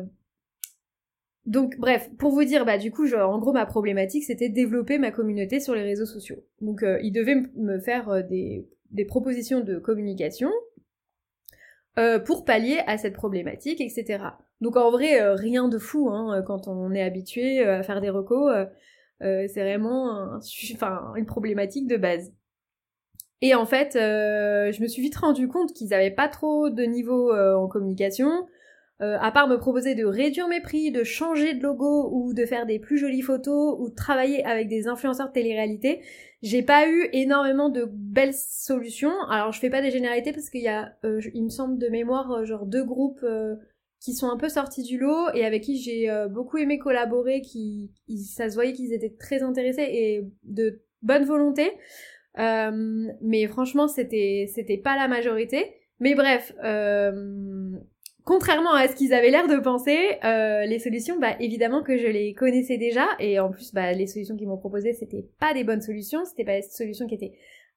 donc 1.46 1.78
bref, 1.78 2.10
pour 2.18 2.32
vous 2.32 2.44
dire, 2.44 2.66
bah 2.66 2.78
du 2.78 2.92
coup, 2.92 3.12
en 3.14 3.40
gros, 3.40 3.54
ma 3.54 3.66
problématique, 3.66 4.24
c'était 4.24 4.50
développer 4.50 4.98
ma 5.00 5.12
communauté 5.12 5.60
sur 5.60 5.74
les 5.74 5.82
réseaux 5.82 6.06
sociaux. 6.06 6.44
Donc 6.62 6.84
euh, 6.84 7.00
ils 7.02 7.12
devaient 7.12 7.42
me 7.56 7.80
faire 7.80 8.10
euh, 8.10 8.22
des, 8.22 8.68
des, 8.92 9.06
propositions 9.06 9.62
de 9.62 9.78
communication 9.78 10.52
euh, 11.98 12.20
pour 12.20 12.46
pallier 12.46 12.80
à 12.88 12.98
cette 12.98 13.14
problématique, 13.14 13.82
etc. 13.82 14.24
Donc 14.62 14.78
en 14.78 14.92
vrai, 14.92 15.22
euh, 15.22 15.36
rien 15.36 15.68
de 15.68 15.78
fou, 15.78 16.10
hein, 16.10 16.44
quand 16.46 16.68
on 16.68 16.94
est 16.94 17.02
habitué 17.02 17.64
à 17.64 17.84
faire 17.84 18.02
des 18.02 18.10
recos, 18.10 18.52
c'est 19.20 19.62
vraiment 19.62 20.40
une 21.16 21.26
problématique 21.26 21.88
de 21.88 21.98
base. 21.98 22.34
Et 23.42 23.56
en 23.56 23.66
fait, 23.66 23.94
je 23.94 24.82
me 24.82 24.88
suis 24.88 25.02
vite 25.02 25.16
rendu 25.16 25.48
compte 25.48 25.74
qu'ils 25.74 25.94
avaient 25.94 26.12
pas 26.12 26.28
trop 26.28 26.70
de 26.70 26.84
niveau 26.84 27.34
en 27.34 27.68
communication, 27.68 28.48
euh, 29.02 29.18
à 29.20 29.32
part 29.32 29.48
me 29.48 29.58
proposer 29.58 29.96
de 29.96 30.06
réduire 30.06 30.48
mes 30.48 30.62
prix, 30.62 30.92
de 30.92 31.04
changer 31.04 31.56
de 31.56 31.64
logo 31.64 32.10
ou 32.12 32.36
de 32.36 32.46
faire 32.46 32.68
des 32.68 32.78
plus 32.78 33.00
jolies 33.00 33.24
photos 33.24 33.76
ou 33.80 33.90
de 33.90 33.96
travailler 33.96 34.46
avec 34.46 34.68
des 34.68 34.88
influenceurs 34.88 35.30
de 35.30 35.34
télé-réalité, 35.34 36.02
j'ai 36.44 36.62
pas 36.62 36.88
eu 36.88 37.10
énormément 37.12 37.70
de 37.70 37.90
belles 37.92 38.36
solutions. 38.36 39.14
Alors 39.30 39.54
je 39.54 39.60
fais 39.60 39.72
pas 39.72 39.82
des 39.82 39.90
généralités 39.90 40.34
parce 40.34 40.52
qu'il 40.52 40.62
y 40.62 40.68
a, 40.68 40.94
euh, 41.04 41.20
il 41.34 41.46
me 41.46 41.50
semble 41.50 41.80
de 41.80 41.88
mémoire, 41.88 42.32
euh, 42.32 42.46
genre 42.46 42.68
deux 42.68 42.84
groupes 42.84 43.26
qui 44.00 44.14
sont 44.14 44.30
un 44.30 44.38
peu 44.38 44.50
sortis 44.50 44.84
du 44.84 45.00
lot 45.00 45.30
et 45.34 45.46
avec 45.46 45.64
qui 45.64 45.78
j'ai 45.78 46.10
beaucoup 46.30 46.58
aimé 46.58 46.78
collaborer, 46.78 47.42
qui 47.42 47.92
ça 48.18 48.50
se 48.50 48.56
voyait 48.56 48.74
qu'ils 48.74 48.94
étaient 48.94 49.16
très 49.20 49.42
intéressés 49.42 49.88
et 49.88 50.28
de 50.44 50.82
bonne 51.02 51.24
volonté. 51.24 51.72
mais 52.38 53.48
franchement, 53.48 53.88
c'était 53.88 54.48
c'était 54.54 54.78
pas 54.78 54.96
la 54.96 55.08
majorité. 55.08 55.76
Mais 56.00 56.16
bref, 56.16 56.52
contrairement 58.24 58.74
à 58.74 58.88
ce 58.88 58.96
qu'ils 58.96 59.14
avaient 59.14 59.32
l'air 59.32 59.48
de 59.48 59.58
penser, 59.58 59.98
euh, 60.24 60.66
les 60.66 60.80
solutions, 60.80 61.20
bah 61.20 61.36
évidemment 61.40 61.84
que 61.84 61.98
je 61.98 62.08
les 62.08 62.34
connaissais 62.34 62.78
déjà, 62.78 63.06
et 63.20 63.40
en 63.40 63.50
plus, 63.50 63.74
bah 63.74 63.92
les 63.94 64.08
solutions 64.08 64.36
qu'ils 64.38 64.48
m'ont 64.48 64.58
proposées, 64.58 64.94
c'était 64.94 65.26
pas 65.40 65.54
des 65.54 65.64
bonnes 65.64 65.82
solutions, 65.82 66.26
c'était 66.26 66.46
pas 66.46 66.58
des 66.58 66.62
solutions 66.62 67.08
qui 67.08 67.16
étaient 67.16 67.34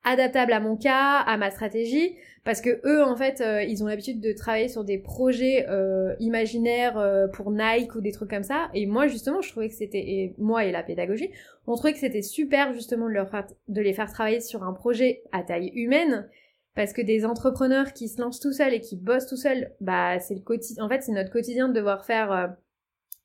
adaptables 0.06 0.52
à 0.52 0.60
mon 0.60 0.76
cas, 0.76 1.20
à 1.20 1.38
ma 1.38 1.50
stratégie, 1.50 2.16
parce 2.44 2.60
que 2.60 2.80
eux, 2.84 3.02
en 3.02 3.16
fait, 3.16 3.40
euh, 3.40 3.62
ils 3.62 3.82
ont 3.82 3.86
l'habitude 3.86 4.20
de 4.20 4.32
travailler 4.32 4.68
sur 4.68 4.84
des 4.84 4.98
projets 4.98 5.66
euh, 5.70 6.14
imaginaires 6.20 7.28
pour 7.32 7.50
Nike 7.50 7.94
ou 7.94 8.02
des 8.02 8.12
trucs 8.12 8.28
comme 8.28 8.42
ça, 8.42 8.68
et 8.74 8.84
moi 8.84 9.06
justement, 9.06 9.40
je 9.40 9.50
trouvais 9.50 9.68
que 9.68 9.74
c'était, 9.74 9.98
et 9.98 10.34
moi 10.36 10.66
et 10.66 10.72
la 10.72 10.82
pédagogie, 10.82 11.30
on 11.66 11.74
trouvait 11.74 11.94
que 11.94 11.98
c'était 11.98 12.22
super 12.22 12.74
justement 12.74 13.08
de 13.08 13.80
les 13.80 13.92
faire 13.94 14.12
travailler 14.12 14.40
sur 14.40 14.62
un 14.62 14.74
projet 14.74 15.22
à 15.32 15.42
taille 15.42 15.72
humaine 15.74 16.28
parce 16.74 16.92
que 16.92 17.02
des 17.02 17.24
entrepreneurs 17.24 17.92
qui 17.92 18.08
se 18.08 18.20
lancent 18.20 18.40
tout 18.40 18.52
seuls 18.52 18.74
et 18.74 18.80
qui 18.80 18.96
bossent 18.96 19.26
tout 19.26 19.36
seuls, 19.36 19.72
bah 19.80 20.18
c'est 20.20 20.34
le 20.34 20.40
quotidien. 20.40 20.84
En 20.84 20.88
fait, 20.88 21.02
c'est 21.02 21.12
notre 21.12 21.30
quotidien 21.30 21.68
de 21.68 21.74
devoir 21.74 22.04
faire 22.04 22.32
euh, 22.32 22.46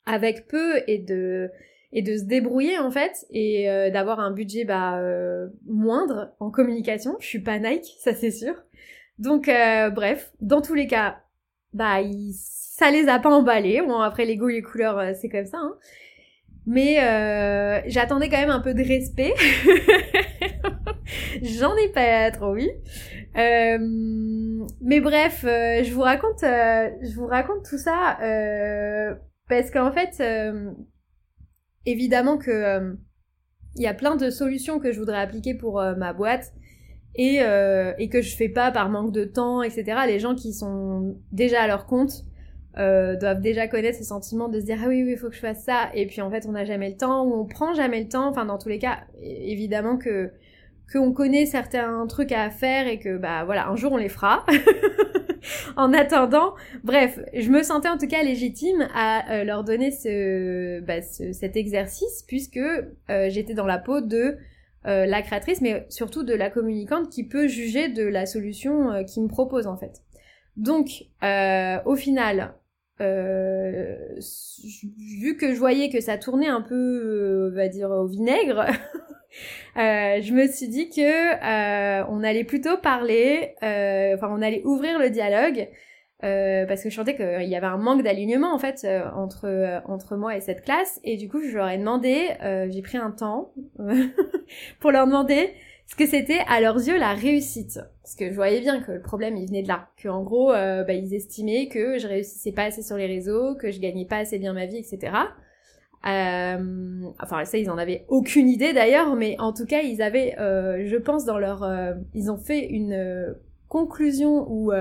avec 0.06 0.48
peu 0.48 0.82
et 0.88 1.00
de 1.00 1.50
et 1.92 2.04
de 2.04 2.18
se 2.18 2.24
débrouiller 2.24 2.78
en 2.78 2.92
fait 2.92 3.26
et 3.32 3.70
euh, 3.70 3.90
d'avoir 3.90 4.20
un 4.20 4.32
budget 4.32 4.64
bah 4.64 5.00
euh, 5.00 5.48
moindre 5.66 6.34
en 6.40 6.52
communication. 6.52 7.16
Je 7.20 7.26
suis 7.26 7.42
pas 7.42 7.60
Nike, 7.60 7.96
ça 8.00 8.14
c'est 8.14 8.32
sûr. 8.32 8.54
Donc 9.18 9.46
bref, 9.48 10.32
dans 10.40 10.62
tous 10.62 10.76
les 10.76 10.88
cas, 10.88 11.20
bah, 11.74 12.02
ils, 12.02 12.34
ça 12.80 12.92
les 12.92 13.08
a 13.08 13.20
pas 13.20 13.30
emballés. 13.30 13.82
Bon, 13.82 14.00
après, 14.00 14.26
les 14.26 14.38
goûts, 14.38 14.48
les 14.48 14.62
couleurs, 14.62 14.98
euh, 14.98 15.12
c'est 15.20 15.30
comme 15.30 15.46
ça. 15.46 15.58
Hein. 15.58 15.76
Mais 16.66 17.04
euh, 17.04 17.82
j'attendais 17.88 18.30
quand 18.30 18.40
même 18.40 18.50
un 18.50 18.62
peu 18.62 18.74
de 18.74 18.84
respect. 18.84 19.34
J'en 21.42 21.76
ai 21.76 21.90
pas 21.90 22.32
trop 22.32 22.54
oui. 22.54 22.70
Euh, 23.38 23.78
mais 24.82 25.00
bref, 25.00 25.44
euh, 25.46 25.84
je 25.84 25.94
vous 25.94 26.02
raconte, 26.02 26.44
euh, 26.44 26.90
je 27.02 27.16
vous 27.16 27.28
raconte 27.28 27.64
tout 27.64 27.78
ça 27.78 28.18
parce 29.48 29.72
qu'en 29.72 29.92
fait, 29.92 30.22
évidemment 31.86 32.38
que 32.38 32.96
il 33.76 33.84
y 33.84 33.88
a 33.88 33.94
plein 33.94 34.16
de 34.16 34.30
solutions 34.30 34.80
que 34.80 34.92
je 34.92 35.00
voudrais 35.00 35.20
appliquer 35.20 35.54
pour 35.54 35.82
ma 35.98 36.14
boîte 36.14 36.54
et, 37.16 37.40
et 37.98 38.10
que 38.10 38.22
je 38.22 38.36
fais 38.36 38.50
pas 38.50 38.72
par 38.72 38.90
manque 38.90 39.12
de 39.12 39.24
temps, 39.24 39.64
etc. 39.64 40.02
Les 40.06 40.20
gens 40.20 40.36
qui 40.36 40.54
sont 40.54 41.18
déjà 41.32 41.64
à 41.64 41.68
leur 41.68 41.88
compte 41.88 42.26
doivent 42.76 43.42
déjà 43.42 43.68
connaître 43.68 43.98
ce 43.98 44.04
sentiment 44.04 44.50
de 44.50 44.60
se 44.60 44.66
dire 44.66 44.78
ah 44.84 44.88
oui 44.88 45.04
oui 45.04 45.14
il 45.14 45.18
faut 45.18 45.30
que 45.30 45.36
je 45.36 45.40
fasse 45.40 45.64
ça 45.64 45.90
et 45.96 46.06
puis 46.06 46.22
en 46.22 46.30
fait 46.30 46.46
on 46.48 46.52
n'a 46.52 46.66
jamais 46.66 46.90
le 46.90 46.98
temps 46.98 47.26
ou 47.26 47.34
on 47.34 47.46
prend 47.46 47.74
jamais 47.74 48.02
le 48.02 48.08
temps 48.08 48.30
enfin 48.30 48.46
dans 48.46 48.60
tous 48.60 48.70
les 48.70 48.80
cas 48.80 49.00
évidemment 49.22 49.98
que 49.98 50.32
qu'on 50.92 51.14
connaît 51.14 51.46
certains 51.46 52.06
trucs 52.08 52.32
à 52.32 52.50
faire 52.50 52.88
et 52.88 53.00
que 53.00 53.18
bah 53.18 53.44
voilà, 53.46 53.68
un 53.68 53.76
jour 53.76 53.92
on 53.94 53.98
les 53.98 54.10
fera. 54.10 54.46
en 55.76 55.94
attendant, 55.94 56.56
bref, 56.84 57.20
je 57.34 57.50
me 57.50 57.64
sentais 57.64 57.90
en 57.90 57.98
tout 57.98 58.08
cas 58.08 58.24
légitime 58.24 58.88
à 58.94 59.32
euh, 59.32 59.44
leur 59.44 59.64
donner 59.64 59.92
ce, 59.92 60.80
bah, 60.82 61.02
cet 61.02 61.56
exercice 61.56 62.24
puisque 62.28 62.58
euh, 62.58 63.30
j'étais 63.30 63.54
dans 63.54 63.66
la 63.66 63.78
peau 63.78 64.02
de 64.02 64.38
euh, 64.88 65.06
la 65.06 65.22
créatrice, 65.22 65.62
mais 65.62 65.86
surtout 65.90 66.24
de 66.24 66.34
la 66.34 66.50
communicante 66.50 67.10
qui 67.10 67.28
peut 67.28 67.48
juger 67.48 67.90
de 67.90 68.04
la 68.04 68.26
solution 68.26 69.04
qu'il 69.06 69.24
me 69.24 69.28
propose 69.28 69.68
en 69.68 69.78
fait. 69.78 70.02
Donc, 70.58 71.06
au 71.86 71.96
final, 71.96 72.54
vu 73.00 73.06
que 75.38 75.54
je 75.54 75.60
voyais 75.60 75.90
que 75.90 76.02
ça 76.02 76.18
tournait 76.18 76.48
un 76.48 76.62
peu, 76.62 77.52
on 77.52 77.56
va 77.56 77.68
dire, 77.70 77.90
au 77.92 78.08
vinaigre, 78.08 78.66
Euh, 79.78 80.22
je 80.22 80.34
me 80.34 80.48
suis 80.48 80.68
dit 80.68 80.90
que 80.90 81.02
euh, 81.02 82.06
on 82.10 82.24
allait 82.24 82.44
plutôt 82.44 82.78
parler, 82.78 83.56
euh, 83.64 84.16
enfin 84.16 84.30
on 84.32 84.42
allait 84.42 84.62
ouvrir 84.66 85.00
le 85.00 85.10
dialogue 85.10 85.68
parce 86.22 86.84
que 86.84 86.90
je 86.90 86.96
sentais 86.96 87.16
qu'il 87.16 87.48
y 87.48 87.56
avait 87.56 87.66
un 87.66 87.78
manque 87.78 88.04
d'alignement 88.04 88.54
en 88.54 88.60
fait 88.60 88.86
entre 89.16 89.82
entre 89.86 90.18
moi 90.18 90.36
et 90.36 90.42
cette 90.42 90.64
classe. 90.64 91.00
Et 91.06 91.16
du 91.16 91.30
coup 91.30 91.42
je 91.42 91.56
leur 91.56 91.70
ai 91.70 91.78
demandé, 91.78 92.32
j'ai 92.70 92.82
pris 92.82 92.98
un 92.98 93.12
temps 93.12 93.54
pour 94.82 94.92
leur 94.92 95.06
demander 95.06 95.54
ce 95.88 95.96
que 95.96 96.06
c'était 96.06 96.42
à 96.50 96.60
leurs 96.60 96.76
yeux 96.76 96.98
la 96.98 97.14
réussite. 97.14 97.80
Parce 98.04 98.16
que 98.16 98.30
je 98.30 98.36
voyais 98.36 98.60
bien 98.60 98.82
que 98.82 98.92
le 98.92 99.02
problème 99.02 99.38
il 99.38 99.48
venait 99.48 99.64
de 99.64 99.70
là. 99.70 99.88
Que 99.96 100.10
en 100.10 100.22
gros 100.24 100.52
bah, 100.52 100.92
ils 100.92 101.14
estimaient 101.14 101.70
que 101.70 101.98
je 101.98 102.08
réussissais 102.08 102.52
pas 102.52 102.64
assez 102.64 102.82
sur 102.82 102.98
les 102.98 103.08
réseaux 103.08 103.56
que 103.56 103.72
je 103.72 103.80
gagnais 103.80 104.06
pas 104.06 104.18
assez 104.18 104.40
bien 104.40 104.52
ma 104.52 104.66
vie 104.66 104.80
etc 104.80 105.14
euh, 106.08 107.02
enfin 107.22 107.44
ça 107.44 107.58
ils 107.58 107.70
en 107.70 107.78
avaient 107.78 108.06
aucune 108.08 108.48
idée 108.48 108.72
d'ailleurs, 108.74 109.16
mais 109.16 109.36
en 109.40 109.52
tout 109.52 109.66
cas 109.66 109.82
ils 109.82 110.02
avaient, 110.02 110.40
euh, 110.40 110.86
je 110.88 110.96
pense 110.96 111.26
dans 111.26 111.38
leur, 111.38 111.64
euh, 111.64 111.94
ils 112.14 112.32
ont 112.32 112.38
fait 112.38 112.66
une 112.68 112.94
euh, 112.94 113.34
conclusion 113.68 114.50
ou 114.50 114.72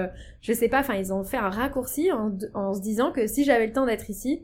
je 0.40 0.52
sais 0.52 0.68
pas, 0.68 0.80
enfin 0.80 0.94
ils 0.94 1.12
ont 1.12 1.24
fait 1.24 1.36
un 1.36 1.50
raccourci 1.50 2.10
en, 2.12 2.32
en 2.54 2.72
se 2.72 2.80
disant 2.80 3.12
que 3.12 3.26
si 3.26 3.44
j'avais 3.44 3.66
le 3.66 3.72
temps 3.72 3.84
d'être 3.84 4.08
ici, 4.08 4.42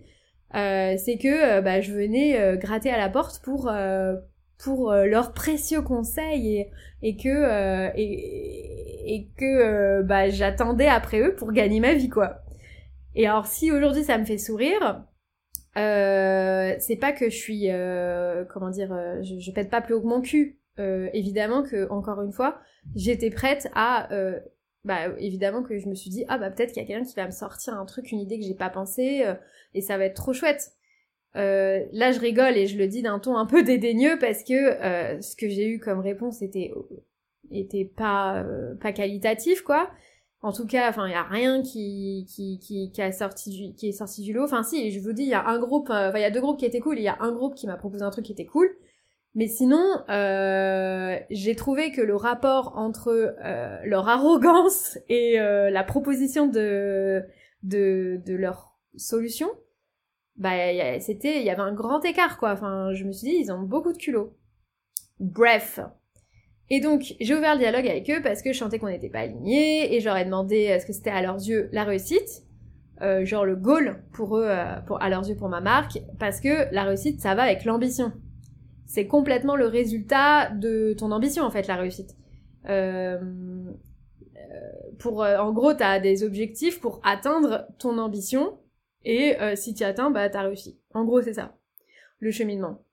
c'est 0.52 1.18
que 1.18 1.60
bah, 1.62 1.80
je 1.80 1.92
venais 1.92 2.58
gratter 2.58 2.90
à 2.90 2.98
la 2.98 3.08
porte 3.08 3.40
pour 3.42 3.72
pour 4.58 4.92
leurs 4.92 5.32
précieux 5.32 5.80
conseils 5.80 6.58
et, 6.58 6.70
et 7.00 7.16
que 7.16 7.90
et, 7.96 9.14
et 9.14 9.28
que 9.38 10.02
bah 10.02 10.28
j'attendais 10.28 10.88
après 10.88 11.20
eux 11.20 11.34
pour 11.34 11.50
gagner 11.52 11.80
ma 11.80 11.94
vie 11.94 12.10
quoi. 12.10 12.42
Et 13.14 13.26
alors 13.26 13.46
si 13.46 13.72
aujourd'hui 13.72 14.04
ça 14.04 14.18
me 14.18 14.26
fait 14.26 14.36
sourire, 14.36 15.04
euh, 15.76 16.74
c'est 16.78 16.96
pas 16.96 17.12
que 17.12 17.28
je 17.28 17.36
suis, 17.36 17.70
euh, 17.70 18.44
comment 18.44 18.70
dire, 18.70 18.92
euh, 18.92 19.22
je, 19.22 19.38
je, 19.38 19.50
pète 19.50 19.70
pas 19.70 19.80
plus 19.80 19.94
haut 19.94 20.00
que 20.00 20.06
mon 20.06 20.20
cul. 20.20 20.58
Euh, 20.78 21.08
évidemment 21.12 21.62
que, 21.62 21.88
encore 21.90 22.20
une 22.22 22.32
fois, 22.32 22.60
j'étais 22.94 23.30
prête 23.30 23.68
à, 23.74 24.08
bah 24.84 25.08
évidemment 25.18 25.62
que 25.62 25.78
je 25.78 25.88
me 25.88 25.94
suis 25.94 26.10
dit, 26.10 26.24
ah 26.28 26.36
bah 26.36 26.50
peut-être 26.50 26.72
qu'il 26.72 26.82
y 26.82 26.84
a 26.84 26.88
quelqu'un 26.88 27.08
qui 27.08 27.14
va 27.14 27.26
me 27.26 27.30
sortir 27.30 27.74
un 27.74 27.86
truc, 27.86 28.12
une 28.12 28.20
idée 28.20 28.38
que 28.38 28.44
j'ai 28.44 28.54
pas 28.54 28.70
pensé, 28.70 29.24
et 29.72 29.80
ça 29.80 29.96
va 29.96 30.04
être 30.04 30.16
trop 30.16 30.32
chouette. 30.32 30.72
là, 31.34 32.12
je 32.12 32.20
rigole 32.20 32.56
et 32.56 32.66
je 32.66 32.76
le 32.76 32.88
dis 32.88 33.02
d'un 33.02 33.18
ton 33.18 33.36
un 33.36 33.46
peu 33.46 33.62
dédaigneux 33.64 34.18
parce 34.18 34.42
que 34.42 35.20
ce 35.22 35.36
que 35.36 35.48
j'ai 35.48 35.68
eu 35.68 35.78
comme 35.78 36.00
réponse 36.00 36.42
était 36.42 36.72
était 37.50 37.84
pas 37.84 38.44
pas 38.80 38.92
qualitatif 38.92 39.62
quoi. 39.62 39.90
En 40.44 40.52
tout 40.52 40.66
cas, 40.66 40.90
enfin, 40.90 41.08
il 41.08 41.12
y 41.12 41.14
a 41.14 41.22
rien 41.22 41.62
qui, 41.62 42.26
qui, 42.28 42.58
qui, 42.58 42.92
qui, 42.92 43.00
est 43.00 43.12
sorti 43.12 44.20
du 44.20 44.32
lot. 44.34 44.44
Enfin, 44.44 44.62
si, 44.62 44.90
je 44.90 45.00
vous 45.00 45.14
dis, 45.14 45.22
il 45.22 45.30
y 45.30 45.32
a 45.32 45.46
un 45.46 45.58
groupe, 45.58 45.88
euh, 45.88 46.10
enfin, 46.10 46.18
il 46.18 46.20
y 46.20 46.26
a 46.26 46.30
deux 46.30 46.42
groupes 46.42 46.58
qui 46.58 46.66
étaient 46.66 46.80
cool, 46.80 46.98
il 46.98 47.02
y 47.02 47.08
a 47.08 47.16
un 47.20 47.32
groupe 47.32 47.54
qui 47.54 47.66
m'a 47.66 47.78
proposé 47.78 48.04
un 48.04 48.10
truc 48.10 48.26
qui 48.26 48.32
était 48.32 48.44
cool. 48.44 48.68
Mais 49.34 49.48
sinon, 49.48 49.82
euh, 50.10 51.18
j'ai 51.30 51.56
trouvé 51.56 51.92
que 51.92 52.02
le 52.02 52.14
rapport 52.14 52.76
entre 52.76 53.08
euh, 53.42 53.78
leur 53.86 54.06
arrogance 54.06 54.98
et 55.08 55.38
la 55.38 55.82
proposition 55.82 56.46
de, 56.46 57.22
de, 57.62 58.20
de 58.26 58.34
leur 58.34 58.76
solution, 58.96 59.48
bah, 60.36 61.00
c'était, 61.00 61.40
il 61.40 61.46
y 61.46 61.50
avait 61.50 61.62
un 61.62 61.72
grand 61.72 62.04
écart, 62.04 62.36
quoi. 62.36 62.52
Enfin, 62.52 62.92
je 62.92 63.04
me 63.04 63.12
suis 63.12 63.30
dit, 63.30 63.36
ils 63.36 63.50
ont 63.50 63.62
beaucoup 63.62 63.94
de 63.94 63.98
culot. 63.98 64.36
Bref. 65.20 65.80
Et 66.71 66.80
donc, 66.80 67.14
j'ai 67.21 67.35
ouvert 67.35 67.54
le 67.54 67.61
dialogue 67.61 67.87
avec 67.87 68.09
eux 68.11 68.23
parce 68.23 68.40
que 68.40 68.52
je 68.52 68.59
sentais 68.59 68.78
qu'on 68.78 68.88
n'était 68.88 69.11
pas 69.11 69.21
alignés 69.21 69.94
et 69.94 70.00
j'aurais 70.00 70.25
demandé 70.25 70.56
est-ce 70.56 70.87
que 70.87 70.92
c'était 70.92 71.11
à 71.11 71.21
leurs 71.21 71.37
yeux 71.37 71.68
la 71.73 71.85
réussite, 71.85 72.42
euh, 73.02 73.25
genre 73.25 73.44
le 73.44 73.54
goal 73.54 74.02
pour 74.12 74.38
eux, 74.38 74.47
euh, 74.47 74.80
pour, 74.87 75.02
à 75.02 75.11
leurs 75.11 75.28
yeux 75.28 75.37
pour 75.37 75.49
ma 75.49 75.61
marque, 75.61 75.99
parce 76.18 76.40
que 76.40 76.73
la 76.73 76.85
réussite, 76.85 77.21
ça 77.21 77.35
va 77.35 77.42
avec 77.42 77.64
l'ambition. 77.64 78.12
C'est 78.87 79.06
complètement 79.06 79.56
le 79.56 79.66
résultat 79.66 80.50
de 80.50 80.94
ton 80.97 81.11
ambition, 81.11 81.44
en 81.44 81.50
fait, 81.50 81.66
la 81.66 81.76
réussite. 81.76 82.16
Euh, 82.68 83.21
pour, 84.99 85.21
en 85.21 85.52
gros, 85.52 85.75
t'as 85.75 85.99
des 86.00 86.23
objectifs 86.23 86.80
pour 86.80 87.00
atteindre 87.04 87.66
ton 87.78 87.99
ambition 87.99 88.59
et 89.04 89.37
si 89.56 89.75
tu 89.75 89.85
atteins, 89.85 90.11
bah 90.11 90.30
t'as 90.30 90.42
réussi. 90.42 90.78
En 90.94 91.04
gros, 91.04 91.21
c'est 91.21 91.35
ça, 91.35 91.56
le 92.21 92.30
cheminement. 92.30 92.85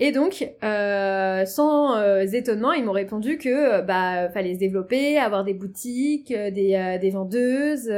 Et 0.00 0.12
donc, 0.12 0.48
euh, 0.62 1.44
sans 1.44 1.96
euh, 1.96 2.22
étonnement, 2.22 2.72
ils 2.72 2.84
m'ont 2.84 2.92
répondu 2.92 3.36
que 3.36 3.48
euh, 3.48 3.82
bah 3.82 4.28
fallait 4.30 4.54
se 4.54 4.60
développer, 4.60 5.18
avoir 5.18 5.42
des 5.42 5.54
boutiques, 5.54 6.32
des, 6.32 6.98
des 7.00 7.10
vendeuses, 7.10 7.90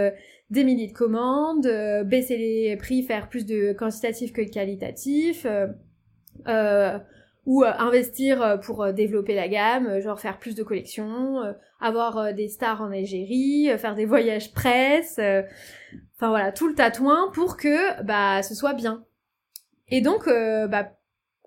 des 0.48 0.64
milliers 0.64 0.88
de 0.88 0.94
commandes, 0.94 1.68
baisser 2.06 2.38
les 2.38 2.76
prix, 2.76 3.02
faire 3.02 3.28
plus 3.28 3.44
de 3.44 3.74
quantitatif 3.74 4.32
que 4.32 4.40
de 4.40 4.48
qualitatif, 4.48 5.46
ou 7.46 7.64
investir 7.64 8.60
pour 8.62 8.92
développer 8.92 9.34
la 9.34 9.48
gamme, 9.48 10.00
genre 10.00 10.20
faire 10.20 10.38
plus 10.38 10.54
de 10.54 10.62
collections, 10.62 11.54
avoir 11.80 12.32
des 12.32 12.48
stars 12.48 12.80
en 12.80 12.90
Algérie, 12.90 13.70
faire 13.76 13.94
des 13.94 14.04
voyages 14.06 14.54
presse, 14.54 15.20
enfin 16.16 16.30
voilà, 16.30 16.50
tout 16.50 16.66
le 16.66 16.74
tatouin 16.74 17.30
pour 17.34 17.58
que 17.58 18.02
bah 18.04 18.42
ce 18.42 18.54
soit 18.54 18.74
bien. 18.74 19.04
Et 19.88 20.00
donc, 20.00 20.26
bah 20.26 20.92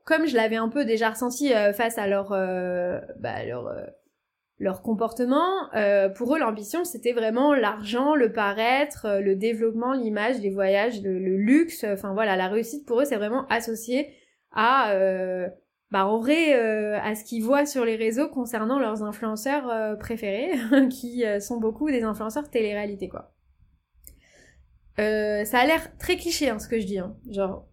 comme 0.04 0.28
je 0.28 0.36
l'avais 0.36 0.56
un 0.56 0.70
peu 0.70 0.86
déjà 0.86 1.10
ressenti 1.10 1.54
euh, 1.54 1.74
face 1.74 1.98
à 1.98 2.08
leur, 2.08 2.32
euh, 2.32 3.00
bah, 3.20 3.44
leur, 3.46 3.68
euh, 3.68 3.86
leur 4.60 4.82
comportement, 4.82 5.70
pour 6.16 6.36
eux 6.36 6.40
l'ambition 6.40 6.86
c'était 6.86 7.12
vraiment 7.12 7.54
l'argent, 7.54 8.16
le 8.16 8.32
paraître, 8.32 9.20
le 9.20 9.36
développement, 9.36 9.94
l'image, 9.94 10.40
les 10.40 10.52
voyages, 10.52 11.02
le, 11.02 11.18
luxe, 11.18 11.84
enfin 11.84 12.14
voilà, 12.14 12.38
la 12.38 12.48
réussite 12.48 12.86
pour 12.86 13.02
eux 13.02 13.06
c'est 13.06 13.18
vraiment 13.18 13.46
associé 13.48 14.14
à 14.52 14.96
bah 15.92 16.06
vrai 16.06 16.54
à 16.54 17.16
ce 17.16 17.26
qu'ils 17.26 17.44
voient 17.44 17.66
sur 17.66 17.84
les 17.84 17.98
réseaux 17.98 18.30
concernant 18.30 18.80
leurs 18.80 19.04
influenceurs 19.04 19.98
préférés, 19.98 20.52
qui 20.90 21.26
sont 21.42 21.58
beaucoup 21.58 21.90
des 21.90 22.04
influenceurs 22.04 22.50
télé-réalité 22.50 23.10
quoi. 23.10 23.34
ça 24.98 25.60
a 25.60 25.66
l'air 25.66 25.98
très 25.98 26.16
cliché 26.16 26.50
hein, 26.50 26.60
ce 26.60 26.70
que 26.70 26.80
je 26.80 26.86
dis, 26.86 27.00
hein. 27.00 27.18
genre 27.30 27.68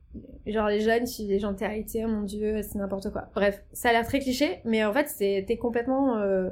genre 0.47 0.69
les 0.69 0.81
jeunes 0.81 1.07
suivent 1.07 1.29
les 1.29 1.39
gens 1.39 1.55
télé 1.55 1.85
mon 2.07 2.23
dieu, 2.23 2.63
c'est 2.63 2.79
n'importe 2.79 3.11
quoi. 3.11 3.29
Bref, 3.35 3.63
ça 3.73 3.91
a 3.91 3.93
l'air 3.93 4.07
très 4.07 4.21
cliché, 4.21 4.61
mais 4.65 4.85
en 4.85 4.93
fait 4.93 5.09
c'était 5.09 5.57
complètement... 5.57 6.19
Euh, 6.19 6.51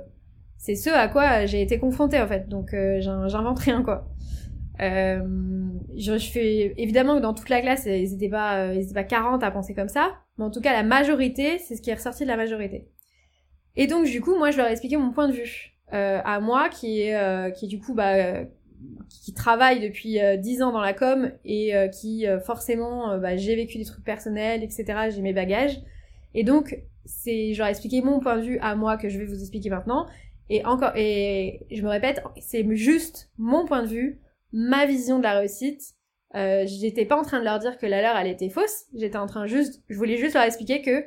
c'est 0.57 0.75
ce 0.75 0.91
à 0.91 1.09
quoi 1.09 1.47
j'ai 1.47 1.63
été 1.63 1.79
confrontée 1.79 2.21
en 2.21 2.27
fait, 2.27 2.49
donc 2.49 2.75
euh, 2.75 3.01
j'invente 3.01 3.61
rien 3.61 3.83
quoi. 3.83 4.09
Euh, 4.81 5.21
je, 5.97 6.19
fais 6.19 6.75
évidemment 6.77 7.17
que 7.17 7.23
dans 7.23 7.35
toute 7.35 7.49
la 7.49 7.61
classe 7.61 7.87
ils 7.87 8.15
étaient 8.15 8.29
pas 8.29 8.73
ils 8.75 8.83
étaient 8.83 8.95
pas 8.95 9.03
40 9.03 9.43
à 9.43 9.51
penser 9.51 9.75
comme 9.75 9.89
ça 9.89 10.13
mais 10.37 10.45
en 10.45 10.53
tout 10.53 10.61
cas 10.61 10.73
la 10.73 10.85
majorité 10.85 11.59
c'est 11.59 11.75
ce 11.75 11.83
qui 11.83 11.91
est 11.91 11.95
ressorti 11.95 12.23
de 12.23 12.29
la 12.29 12.37
majorité 12.37 12.89
et 13.75 13.89
donc 13.89 14.07
du 14.07 14.21
coup 14.21 14.39
moi 14.39 14.53
je 14.53 14.57
leur 14.57 14.69
ai 14.69 14.71
expliqué 14.71 14.97
mon 14.97 15.11
point 15.11 15.27
de 15.27 15.33
vue 15.33 15.73
euh, 15.93 16.21
à 16.25 16.39
moi 16.39 16.69
qui 16.69 17.01
est 17.01 17.53
qui 17.57 17.67
du 17.67 17.81
coup 17.81 17.93
bah 17.93 18.45
qui 19.09 19.35
travaille 19.35 19.81
depuis 19.81 20.21
euh, 20.21 20.37
dix 20.37 20.63
ans 20.63 20.73
dans 20.73 20.81
la 20.81 20.93
com 20.93 21.31
et 21.45 21.75
euh, 21.75 21.89
qui 21.89 22.27
euh, 22.27 22.41
forcément 22.41 23.19
bah, 23.19 23.37
j'ai 23.37 23.57
vécu 23.57 23.79
des 23.79 23.85
trucs 23.85 24.05
personnels 24.05 24.63
etc 24.63 25.11
j'ai 25.11 25.23
mes 25.23 25.33
bagages 25.33 25.81
et 26.35 26.45
donc 26.45 26.79
c'est 27.05 27.55
j'aurais 27.55 27.71
expliqué 27.71 28.03
mon 28.03 28.21
point 28.21 28.37
de 28.37 28.43
vue 28.43 28.59
à 28.61 28.75
moi 28.77 28.97
que 28.97 29.09
je 29.09 29.19
vais 29.19 29.25
vous 29.25 29.41
expliquer 29.41 29.71
maintenant 29.71 30.07
et 30.51 30.65
encore 30.65 30.93
et 30.97 31.67
je 31.71 31.83
me 31.83 31.89
répète 31.89 32.23
c'est 32.41 32.67
juste 32.77 33.31
mon 33.39 33.65
point 33.65 33.83
de 33.83 33.89
vue 33.89 34.21
ma 34.53 34.87
vision 34.87 35.19
de 35.19 35.23
la 35.23 35.39
réussite. 35.39 35.95
Euh, 36.35 36.65
j'étais 36.67 37.07
pas 37.07 37.17
en 37.19 37.23
train 37.23 37.39
de 37.39 37.45
leur 37.45 37.59
dire 37.59 37.79
que 37.79 37.87
la 37.87 38.03
leur 38.03 38.17
elle 38.17 38.27
était 38.27 38.51
fausse. 38.51 38.85
J'étais 38.95 39.17
en 39.17 39.27
train 39.27 39.47
juste, 39.47 39.83
je 39.89 39.97
voulais 39.97 40.17
juste 40.17 40.35
leur 40.35 40.45
expliquer 40.45 40.83
que 40.83 41.05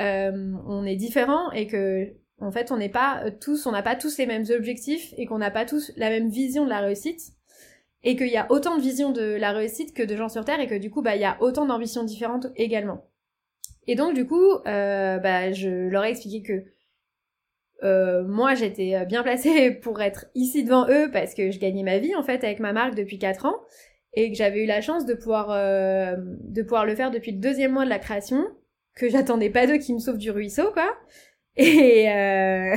euh, 0.00 0.54
on 0.66 0.84
est 0.84 0.96
différents 0.96 1.50
et 1.52 1.66
que 1.66 2.12
en 2.40 2.50
fait 2.50 2.72
on 2.72 2.76
n'est 2.76 2.88
pas 2.88 3.30
tous, 3.40 3.66
on 3.66 3.72
n'a 3.72 3.82
pas 3.82 3.96
tous 3.96 4.18
les 4.18 4.26
mêmes 4.26 4.46
objectifs 4.50 5.12
et 5.16 5.26
qu'on 5.26 5.38
n'a 5.38 5.50
pas 5.50 5.64
tous 5.64 5.92
la 5.96 6.10
même 6.10 6.28
vision 6.28 6.64
de 6.64 6.70
la 6.70 6.80
réussite 6.80 7.32
et 8.02 8.16
qu'il 8.16 8.28
y 8.28 8.36
a 8.36 8.46
autant 8.50 8.76
de 8.76 8.82
visions 8.82 9.10
de 9.10 9.22
la 9.22 9.52
réussite 9.52 9.94
que 9.94 10.02
de 10.02 10.16
gens 10.16 10.28
sur 10.28 10.44
Terre 10.44 10.60
et 10.60 10.66
que 10.66 10.74
du 10.74 10.90
coup 10.90 11.02
bah 11.02 11.16
il 11.16 11.22
y 11.22 11.26
a 11.26 11.36
autant 11.40 11.66
d'ambitions 11.66 12.04
différentes 12.04 12.46
également. 12.56 13.06
Et 13.86 13.94
donc 13.94 14.14
du 14.14 14.26
coup 14.26 14.52
euh, 14.66 15.18
bah 15.18 15.52
je 15.52 15.88
leur 15.88 16.04
ai 16.04 16.10
expliqué 16.10 16.42
que 16.42 16.64
euh, 17.82 18.24
moi 18.24 18.54
j'étais 18.54 19.04
bien 19.06 19.22
placée 19.22 19.70
pour 19.82 20.00
être 20.00 20.26
ici 20.34 20.64
devant 20.64 20.88
eux 20.88 21.10
parce 21.12 21.34
que 21.34 21.50
je 21.50 21.58
gagnais 21.58 21.82
ma 21.82 21.98
vie 21.98 22.14
en 22.14 22.22
fait 22.22 22.44
avec 22.44 22.60
ma 22.60 22.72
marque 22.72 22.94
depuis 22.94 23.18
4 23.18 23.46
ans 23.46 23.56
et 24.14 24.30
que 24.30 24.36
j'avais 24.36 24.64
eu 24.64 24.66
la 24.66 24.80
chance 24.80 25.06
de 25.06 25.14
pouvoir 25.14 25.50
euh, 25.50 26.16
de 26.18 26.62
pouvoir 26.62 26.84
le 26.84 26.94
faire 26.94 27.10
depuis 27.10 27.32
le 27.32 27.38
deuxième 27.38 27.72
mois 27.72 27.84
de 27.84 27.90
la 27.90 27.98
création 27.98 28.44
que 28.96 29.08
j'attendais 29.08 29.50
pas 29.50 29.66
d'eux 29.66 29.78
qui 29.78 29.94
me 29.94 29.98
sauvent 29.98 30.18
du 30.18 30.30
ruisseau 30.30 30.70
quoi 30.72 30.92
et 31.60 32.10
euh... 32.10 32.74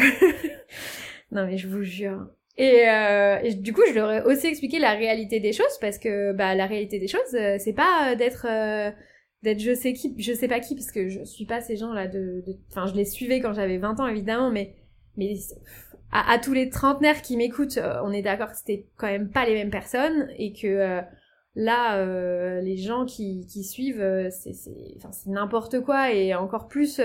non 1.32 1.46
mais 1.46 1.58
je 1.58 1.68
vous 1.68 1.84
jure. 1.84 2.28
Et, 2.58 2.88
euh, 2.88 3.52
du 3.56 3.74
coup, 3.74 3.82
je 3.88 3.94
leur 3.96 4.12
ai 4.12 4.22
aussi 4.22 4.48
expliqué 4.48 4.78
la 4.78 4.92
réalité 4.92 5.40
des 5.40 5.54
choses 5.54 5.78
parce 5.82 5.98
que 5.98 6.34
bah 6.34 6.54
la 6.54 6.68
réalité 6.68 7.00
des 7.00 7.08
choses, 7.08 7.34
euh, 7.34 7.56
c'est 7.58 7.74
pas 7.74 8.12
euh, 8.12 8.16
d'être 8.16 8.46
euh, 8.48 8.92
d'être 9.42 9.60
je 9.60 9.74
sais 9.74 9.94
qui, 9.94 10.16
je 10.20 10.34
sais 10.34 10.48
pas 10.48 10.60
qui 10.60 10.76
parce 10.76 10.92
que 10.92 11.10
je 11.10 11.24
suis 11.24 11.46
pas 11.46 11.62
ces 11.62 11.78
gens 11.78 11.94
là 11.94 12.08
de, 12.08 12.44
enfin 12.70 12.86
je 12.86 12.94
les 12.94 13.06
suivais 13.06 13.40
quand 13.40 13.54
j'avais 13.54 13.78
20 13.78 14.00
ans 14.00 14.08
évidemment, 14.08 14.52
mais 14.52 14.76
mais 15.18 15.34
à, 16.12 16.38
tous 16.38 16.54
les 16.54 16.70
trentenaires 16.70 17.22
qui 17.24 17.38
m'écoutent, 17.38 17.80
on 18.04 18.12
est 18.12 18.22
d'accord 18.22 18.52
que 18.52 18.58
c'était 18.58 18.88
quand 18.98 19.08
même 19.08 19.30
pas 19.30 19.46
les 19.46 19.54
mêmes 19.56 19.72
personnes 19.72 20.28
et 20.38 20.54
que 20.54 21.02
là 21.56 22.62
les 22.62 22.78
gens 22.78 23.06
qui 23.06 23.48
qui 23.48 23.64
suivent 23.64 24.30
c'est 24.30 24.54
c'est 24.54 24.94
enfin 24.98 25.12
c'est 25.12 25.30
n'importe 25.30 25.82
quoi 25.82 26.14
et 26.14 26.36
encore 26.36 26.68
plus 26.68 27.02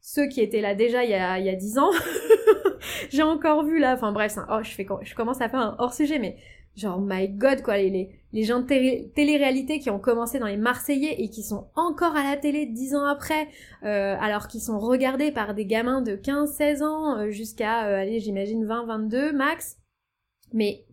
ceux 0.00 0.26
qui 0.28 0.40
étaient 0.40 0.60
là 0.60 0.74
déjà 0.74 1.04
il 1.04 1.10
y 1.10 1.14
a 1.14 1.38
il 1.38 1.46
y 1.46 1.50
a 1.50 1.54
10 1.54 1.78
ans. 1.78 1.90
j'ai 3.10 3.22
encore 3.22 3.64
vu 3.64 3.78
là, 3.78 3.94
enfin 3.94 4.12
bref, 4.12 4.36
oh, 4.50 4.58
je, 4.62 4.70
fais, 4.70 4.86
je 5.02 5.14
commence 5.14 5.40
à 5.40 5.48
faire 5.48 5.60
un 5.60 5.76
hors 5.78 5.94
sujet, 5.94 6.18
mais 6.18 6.36
genre 6.76 7.00
my 7.00 7.28
god 7.28 7.62
quoi, 7.62 7.76
les, 7.76 8.20
les, 8.32 8.42
gens 8.44 8.60
de 8.60 8.66
télé-réalité 9.14 9.80
qui 9.80 9.90
ont 9.90 9.98
commencé 9.98 10.38
dans 10.38 10.46
les 10.46 10.56
Marseillais 10.56 11.20
et 11.20 11.28
qui 11.28 11.42
sont 11.42 11.68
encore 11.74 12.16
à 12.16 12.22
la 12.22 12.36
télé 12.36 12.66
dix 12.66 12.94
ans 12.94 13.04
après, 13.04 13.48
euh, 13.82 14.16
alors 14.20 14.46
qu'ils 14.46 14.60
sont 14.60 14.78
regardés 14.78 15.32
par 15.32 15.54
des 15.54 15.66
gamins 15.66 16.02
de 16.02 16.16
15-16 16.16 16.82
ans 16.84 17.18
euh, 17.18 17.30
jusqu'à, 17.30 17.88
euh, 17.88 18.00
allez 18.00 18.20
j'imagine 18.20 18.64
20-22 18.64 19.32
max. 19.32 19.78
Mais 20.52 20.86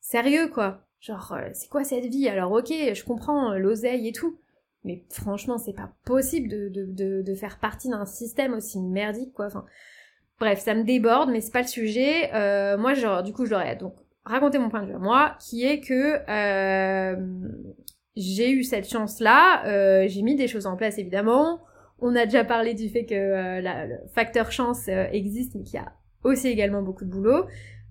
sérieux 0.00 0.48
quoi, 0.48 0.86
genre 1.00 1.36
c'est 1.52 1.68
quoi 1.68 1.84
cette 1.84 2.06
vie? 2.06 2.28
Alors 2.28 2.52
ok, 2.52 2.68
je 2.68 3.04
comprends 3.04 3.54
l'oseille 3.54 4.08
et 4.08 4.12
tout, 4.12 4.38
mais 4.88 5.04
franchement 5.10 5.58
c'est 5.58 5.74
pas 5.74 5.92
possible 6.04 6.48
de, 6.48 7.34
faire 7.34 7.58
partie 7.60 7.88
d'un 7.88 8.06
système 8.06 8.54
aussi 8.54 8.80
merdique 8.80 9.32
quoi. 9.34 9.48
Bref, 10.40 10.60
ça 10.60 10.74
me 10.74 10.84
déborde, 10.84 11.30
mais 11.30 11.40
c'est 11.40 11.52
pas 11.52 11.62
le 11.62 11.66
sujet. 11.66 12.32
Euh, 12.32 12.78
moi, 12.78 12.94
genre, 12.94 13.22
du 13.22 13.32
coup, 13.32 13.44
je 13.44 13.50
leur 13.50 13.76
donc 13.76 13.94
raconté 14.24 14.58
mon 14.58 14.68
point 14.68 14.82
de 14.82 14.86
vue 14.86 14.94
à 14.94 14.98
moi, 14.98 15.36
qui 15.40 15.64
est 15.64 15.80
que 15.80 16.20
euh, 16.28 17.16
j'ai 18.14 18.52
eu 18.52 18.62
cette 18.62 18.88
chance-là. 18.88 19.66
Euh, 19.66 20.06
j'ai 20.06 20.22
mis 20.22 20.36
des 20.36 20.46
choses 20.46 20.66
en 20.66 20.76
place, 20.76 20.98
évidemment. 20.98 21.60
On 21.98 22.14
a 22.14 22.24
déjà 22.24 22.44
parlé 22.44 22.74
du 22.74 22.88
fait 22.88 23.04
que 23.04 23.14
le 23.60 23.96
facteur 24.14 24.52
chance 24.52 24.86
existe, 24.86 25.56
mais 25.56 25.64
qu'il 25.64 25.80
y 25.80 25.82
a 25.82 25.92
aussi 26.22 26.46
également 26.46 26.82
beaucoup 26.82 27.04
de 27.04 27.10
boulot. 27.10 27.46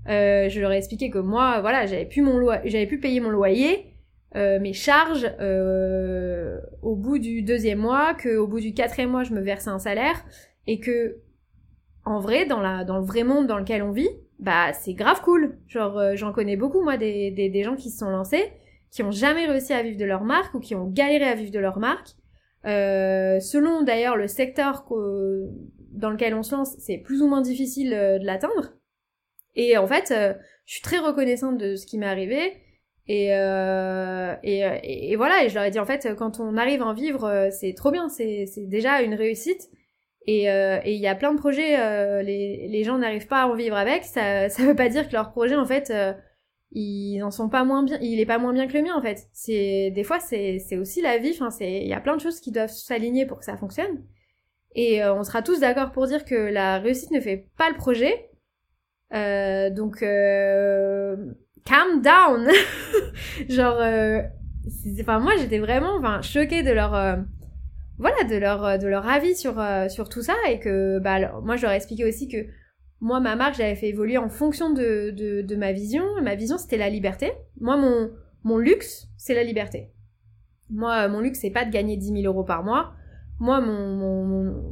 je 0.06 0.60
leur 0.62 0.72
ai 0.72 0.78
expliqué 0.78 1.10
que 1.10 1.18
moi, 1.18 1.60
voilà, 1.60 1.86
j'avais 1.86 2.06
pu 2.06 3.00
payer 3.02 3.20
mon 3.20 3.30
loyer. 3.30 3.97
Mes 4.36 4.74
charges 4.74 5.30
au 6.82 6.96
bout 6.96 7.18
du 7.18 7.42
deuxième 7.42 7.80
mois, 7.80 8.14
qu'au 8.14 8.48
bout 8.48 8.60
du 8.60 8.74
quatrième 8.74 9.10
mois 9.10 9.24
je 9.24 9.34
me 9.34 9.42
versais 9.42 9.70
un 9.70 9.80
salaire 9.80 10.24
et 10.68 10.80
que 10.80 11.22
en 12.08 12.20
vrai, 12.20 12.46
dans, 12.46 12.62
la, 12.62 12.86
dans 12.86 12.98
le 13.00 13.04
vrai 13.06 13.24
monde 13.24 13.48
dans 13.48 13.58
lequel 13.58 13.84
on 13.84 13.92
vit, 13.92 14.10
bah 14.40 14.72
c'est 14.72 14.94
grave 14.94 15.22
cool. 15.24 15.58
Genre, 15.68 15.98
euh, 15.98 16.16
j'en 16.16 16.32
connais 16.32 16.56
beaucoup, 16.56 16.82
moi, 16.82 16.96
des, 16.96 17.32
des, 17.32 17.64
gens 17.64 17.76
qui 17.76 17.90
se 17.90 17.98
sont 17.98 18.10
lancés, 18.10 18.54
qui 18.92 19.04
ont 19.04 19.12
jamais 19.12 19.46
réussi 19.46 19.74
à 19.74 19.84
vivre 19.84 19.98
de 19.98 20.06
leur 20.06 20.24
marque 20.24 20.54
ou 20.54 20.62
qui 20.62 20.74
ont 20.74 20.88
galéré 20.88 21.26
à 21.26 21.36
vivre 21.36 21.52
de 21.52 21.60
leur 21.60 21.80
marque. 21.80 22.16
Euh, 22.66 23.42
selon 23.42 23.84
d'ailleurs 23.84 24.16
le 24.16 24.28
secteur 24.28 24.86
dans 25.92 26.10
lequel 26.10 26.34
on 26.34 26.44
se 26.44 26.56
lance, 26.56 26.76
c'est 26.80 26.98
plus 26.98 27.22
ou 27.22 27.28
moins 27.28 27.42
difficile 27.42 27.94
euh, 27.94 28.20
de 28.20 28.26
l'atteindre. 28.26 28.74
Et 29.56 29.78
en 29.78 29.88
fait, 29.88 30.14
je 30.66 30.72
suis 30.72 30.82
très 30.82 31.00
reconnaissante 31.00 31.58
de 31.58 31.76
ce 31.76 31.86
qui 31.86 31.98
m'est 31.98 32.06
arrivé. 32.06 32.54
Et, 33.10 33.28
et, 34.44 35.12
et, 35.12 35.16
voilà, 35.16 35.44
et 35.44 35.50
je 35.50 35.56
leur 35.56 35.64
ai 35.64 35.72
dit 35.72 35.80
en 35.80 35.86
fait, 35.86 36.14
quand 36.18 36.40
on 36.40 36.58
arrive 36.58 36.82
à 36.82 36.88
en 36.88 36.94
vivre, 36.94 37.50
c'est 37.52 37.74
trop 37.74 37.92
bien, 37.92 38.10
c'est 38.10 38.46
déjà 38.68 39.02
une 39.02 39.14
réussite. 39.14 39.70
Euh, 40.30 40.80
et 40.84 40.94
il 40.94 41.00
y 41.00 41.08
a 41.08 41.16
plein 41.16 41.34
de 41.34 41.40
projets, 41.40 41.80
euh, 41.80 42.22
les, 42.22 42.68
les, 42.68 42.84
gens 42.84 42.98
n'arrivent 42.98 43.28
pas 43.28 43.44
à 43.44 43.48
en 43.48 43.56
vivre 43.56 43.78
avec. 43.78 44.04
Ça, 44.04 44.50
ça 44.50 44.64
veut 44.64 44.76
pas 44.76 44.90
dire 44.90 45.08
que 45.08 45.14
leur 45.14 45.32
projet, 45.32 45.56
en 45.56 45.66
fait, 45.66 45.90
euh, 45.90 46.14
ils 46.72 47.22
en 47.24 47.32
sont 47.32 47.50
pas 47.50 47.64
moins 47.64 47.84
bien. 47.84 47.98
Il 48.02 48.20
est 48.20 48.26
pas 48.26 48.38
moins 48.38 48.54
bien 48.54 48.68
que 48.68 48.74
le 48.74 48.84
mien, 48.84 48.96
en 48.96 49.02
fait. 49.02 49.28
C'est 49.32 49.92
des 49.92 50.04
fois, 50.04 50.20
c'est 50.20 50.60
c'est 50.60 50.78
aussi 50.78 51.02
la 51.02 51.18
vie. 51.18 51.32
Enfin, 51.34 51.50
c'est 51.50 51.72
il 51.72 51.88
y 51.88 51.94
a 51.94 52.02
plein 52.02 52.18
de 52.18 52.22
choses 52.22 52.42
qui 52.42 52.52
doivent 52.52 52.70
s'aligner 52.70 53.26
pour 53.26 53.40
que 53.40 53.46
ça 53.46 53.58
fonctionne. 53.58 54.04
Et 54.76 55.04
on 55.06 55.24
sera 55.24 55.42
tous 55.42 55.62
d'accord 55.62 55.92
pour 55.92 56.08
dire 56.08 56.24
que 56.26 56.36
la 56.36 56.80
réussite 56.80 57.12
ne 57.12 57.20
fait 57.20 57.48
pas 57.58 57.70
le 57.70 57.78
projet. 57.78 58.30
donc, 59.72 60.04
calm 61.68 62.02
down. 62.02 62.48
Genre, 63.50 63.82
enfin 65.02 65.20
moi, 65.20 65.34
j'étais 65.38 65.60
vraiment, 65.60 65.96
enfin, 65.98 66.22
choquée 66.22 66.64
de 66.64 66.72
leur 66.72 66.94
voilà 67.98 68.24
de 68.24 68.36
leur 68.36 68.64
euh, 68.64 68.78
de 68.78 68.88
leur 68.88 69.08
avis 69.08 69.36
sur 69.36 69.60
euh, 69.60 69.90
sur 69.90 70.10
tout 70.10 70.22
ça 70.22 70.36
et 70.50 70.60
que 70.60 71.00
bah 71.00 71.40
moi 71.42 71.56
je 71.56 71.64
leur 71.64 71.72
ai 71.72 71.76
expliqué 71.76 72.06
aussi 72.06 72.28
que 72.28 72.46
moi 73.00 73.20
ma 73.20 73.36
marque 73.36 73.56
j'avais 73.56 73.76
fait 73.76 73.90
évoluer 73.90 74.18
en 74.18 74.30
fonction 74.30 74.72
de, 74.72 75.12
de, 75.12 75.56
ma 75.56 75.72
vision. 75.72 76.04
Ma 76.22 76.36
vision 76.36 76.58
c'était 76.58 76.78
la 76.78 76.90
liberté. 76.90 77.32
Moi 77.60 77.78
mon 77.78 78.12
mon 78.44 78.58
luxe 78.58 79.08
c'est 79.18 79.34
la 79.34 79.44
liberté. 79.44 79.92
Moi 80.70 81.08
mon 81.08 81.20
luxe 81.20 81.40
c'est 81.42 81.52
pas 81.52 81.66
de 81.66 81.72
gagner 81.72 81.98
10 81.98 82.22
000 82.22 82.26
euros 82.26 82.44
par 82.44 82.64
mois. 82.64 82.94
Moi 83.40 83.62
mon, 83.62 84.24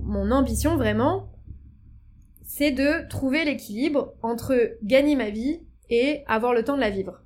mon 0.03 0.31
ambition 0.31 0.75
vraiment 0.75 1.31
c'est 2.43 2.71
de 2.71 3.07
trouver 3.09 3.43
l'équilibre 3.43 4.13
entre 4.21 4.77
gagner 4.83 5.15
ma 5.15 5.29
vie 5.29 5.61
et 5.89 6.23
avoir 6.27 6.53
le 6.53 6.63
temps 6.63 6.75
de 6.75 6.81
la 6.81 6.89
vivre 6.89 7.21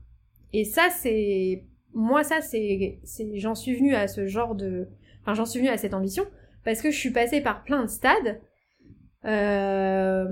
et 0.53 0.63
ça 0.63 0.89
c'est 0.89 1.65
moi 1.93 2.23
ça 2.23 2.41
c'est 2.41 2.99
j'en 3.35 3.55
suis 3.55 3.75
venue 3.75 3.95
à 3.95 4.07
ce 4.07 4.27
genre 4.27 4.55
de 4.55 4.87
Enfin, 5.21 5.33
j'en 5.33 5.45
suis 5.45 5.59
venue 5.59 5.69
à 5.69 5.77
cette 5.77 5.93
ambition 5.93 6.25
parce 6.63 6.81
que 6.81 6.91
je 6.91 6.97
suis 6.97 7.11
passée 7.11 7.41
par 7.41 7.63
plein 7.63 7.83
de 7.83 7.89
stades. 7.89 8.41
Euh, 9.25 10.25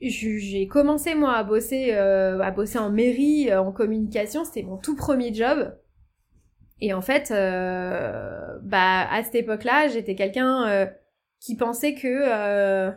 j'ai 0.00 0.66
commencé 0.66 1.14
moi 1.14 1.34
à 1.34 1.44
bosser, 1.44 1.92
euh, 1.92 2.40
à 2.40 2.50
bosser 2.50 2.78
en 2.78 2.90
mairie, 2.90 3.50
euh, 3.50 3.60
en 3.60 3.72
communication. 3.72 4.44
C'était 4.44 4.62
mon 4.62 4.76
tout 4.76 4.96
premier 4.96 5.32
job. 5.32 5.76
Et 6.80 6.92
en 6.94 7.00
fait, 7.00 7.30
bah 7.30 9.08
à 9.08 9.22
cette 9.22 9.36
époque-là, 9.36 9.86
j'étais 9.86 10.16
quelqu'un 10.16 10.90
qui 11.38 11.56
pensait 11.56 11.94
que 11.94 12.90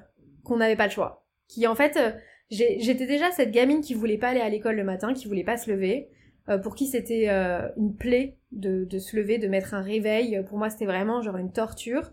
qu'on 0.43 0.57
n'avait 0.57 0.75
pas 0.75 0.85
le 0.85 0.91
choix. 0.91 1.27
Qui 1.47 1.67
en 1.67 1.75
fait, 1.75 1.99
j'étais 2.49 3.05
déjà 3.05 3.31
cette 3.31 3.51
gamine 3.51 3.81
qui 3.81 3.93
voulait 3.93 4.17
pas 4.17 4.29
aller 4.29 4.41
à 4.41 4.49
l'école 4.49 4.75
le 4.75 4.83
matin, 4.83 5.13
qui 5.13 5.27
voulait 5.27 5.43
pas 5.43 5.57
se 5.57 5.71
lever, 5.71 6.09
pour 6.63 6.75
qui 6.75 6.85
c'était 6.85 7.27
une 7.77 7.95
plaie 7.95 8.37
de, 8.51 8.85
de, 8.85 8.99
se 8.99 9.15
lever, 9.15 9.37
de 9.37 9.47
mettre 9.47 9.73
un 9.73 9.81
réveil. 9.81 10.43
Pour 10.47 10.57
moi, 10.57 10.69
c'était 10.69 10.85
vraiment 10.85 11.21
genre 11.21 11.37
une 11.37 11.51
torture. 11.51 12.11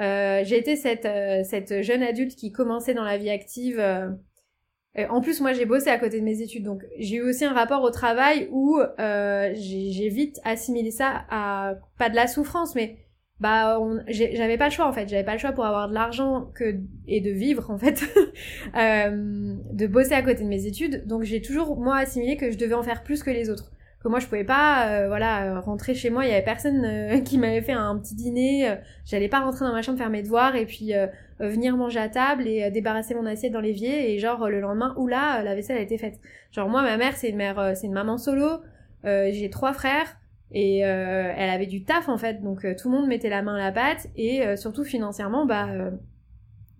Euh, 0.00 0.42
j'ai 0.44 0.56
été 0.56 0.76
cette, 0.76 1.04
euh, 1.04 1.42
cette 1.44 1.82
jeune 1.82 2.02
adulte 2.02 2.34
qui 2.34 2.52
commençait 2.52 2.94
dans 2.94 3.04
la 3.04 3.18
vie 3.18 3.30
active. 3.30 3.78
Euh, 3.78 5.06
en 5.08 5.20
plus, 5.20 5.40
moi, 5.40 5.52
j'ai 5.52 5.66
bossé 5.66 5.88
à 5.88 5.98
côté 5.98 6.18
de 6.18 6.24
mes 6.24 6.40
études, 6.40 6.64
donc 6.64 6.84
j'ai 6.98 7.16
eu 7.16 7.22
aussi 7.22 7.44
un 7.44 7.52
rapport 7.52 7.82
au 7.82 7.90
travail 7.90 8.48
où 8.50 8.78
euh, 8.78 9.52
j'ai 9.54 10.08
vite 10.08 10.40
assimilé 10.44 10.90
ça 10.90 11.26
à 11.30 11.74
pas 11.96 12.10
de 12.10 12.16
la 12.16 12.26
souffrance, 12.26 12.74
mais 12.74 12.96
bah 13.40 13.80
j'avais 14.08 14.58
pas 14.58 14.66
le 14.66 14.70
choix 14.70 14.86
en 14.86 14.92
fait. 14.92 15.08
J'avais 15.08 15.24
pas 15.24 15.32
le 15.32 15.38
choix 15.38 15.52
pour 15.52 15.64
avoir 15.64 15.88
de 15.88 15.94
l'argent 15.94 16.50
que 16.54 16.76
et 17.08 17.20
de 17.20 17.30
vivre 17.30 17.70
en 17.70 17.78
fait 17.78 18.04
euh, 18.76 19.54
de 19.72 19.86
bosser 19.86 20.12
à 20.12 20.22
côté 20.22 20.44
de 20.44 20.48
mes 20.48 20.66
études. 20.66 21.06
Donc 21.06 21.22
j'ai 21.22 21.40
toujours 21.40 21.78
moi 21.78 21.96
assimilé 21.96 22.36
que 22.36 22.50
je 22.50 22.58
devais 22.58 22.74
en 22.74 22.82
faire 22.82 23.02
plus 23.02 23.22
que 23.22 23.30
les 23.30 23.48
autres. 23.48 23.72
Que 24.02 24.08
moi 24.08 24.18
je 24.18 24.26
pouvais 24.26 24.44
pas 24.44 24.88
euh, 24.88 25.08
voilà 25.08 25.44
euh, 25.44 25.60
rentrer 25.60 25.94
chez 25.94 26.10
moi. 26.10 26.24
Il 26.26 26.30
y 26.30 26.32
avait 26.32 26.44
personne 26.44 26.84
euh, 26.84 27.20
qui 27.24 27.38
m'avait 27.38 27.62
fait 27.62 27.72
un 27.72 27.96
petit 27.98 28.14
dîner. 28.14 28.76
J'allais 29.06 29.28
pas 29.28 29.40
rentrer 29.40 29.64
dans 29.64 29.72
ma 29.72 29.80
chambre 29.80 29.96
faire 29.98 30.10
mes 30.10 30.22
devoirs 30.22 30.54
et 30.56 30.66
puis 30.66 30.92
venir 31.38 31.76
manger 31.76 32.00
à 32.00 32.10
table 32.10 32.46
et 32.46 32.70
débarrasser 32.70 33.14
mon 33.14 33.24
assiette 33.24 33.52
dans 33.52 33.60
l'évier 33.60 34.12
et 34.12 34.18
genre 34.18 34.50
le 34.50 34.60
lendemain 34.60 34.94
oula 34.98 35.42
la 35.42 35.54
vaisselle 35.54 35.78
a 35.78 35.80
été 35.80 35.96
faite. 35.96 36.20
Genre 36.52 36.68
moi 36.68 36.82
ma 36.82 36.98
mère 36.98 37.16
c'est 37.16 37.30
une 37.30 37.36
mère 37.36 37.72
c'est 37.74 37.86
une 37.86 37.94
maman 37.94 38.18
solo. 38.18 38.60
J'ai 39.04 39.48
trois 39.50 39.72
frères 39.72 40.19
et 40.52 40.78
elle 40.78 41.50
avait 41.50 41.66
du 41.66 41.84
taf 41.84 42.08
en 42.08 42.18
fait 42.18 42.42
donc 42.42 42.66
tout 42.76 42.90
le 42.90 42.96
monde 42.96 43.06
mettait 43.06 43.28
la 43.28 43.40
main 43.40 43.54
à 43.54 43.58
la 43.58 43.72
pâte 43.72 44.08
et 44.16 44.42
surtout 44.56 44.82
financièrement 44.82 45.46
bah 45.46 45.68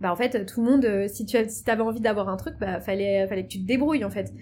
bah 0.01 0.11
en 0.11 0.17
fait 0.17 0.45
tout 0.45 0.65
le 0.65 0.71
monde 0.71 1.09
si 1.09 1.25
tu 1.25 1.37
avais 1.37 1.83
envie 1.83 2.01
d'avoir 2.01 2.29
un 2.29 2.37
truc 2.37 2.55
bah 2.59 2.81
fallait 2.81 3.29
fallait 3.29 3.45
que 3.45 3.49
tu 3.49 3.61
te 3.61 3.67
débrouilles 3.67 4.05
en 4.05 4.11
fait 4.11 4.33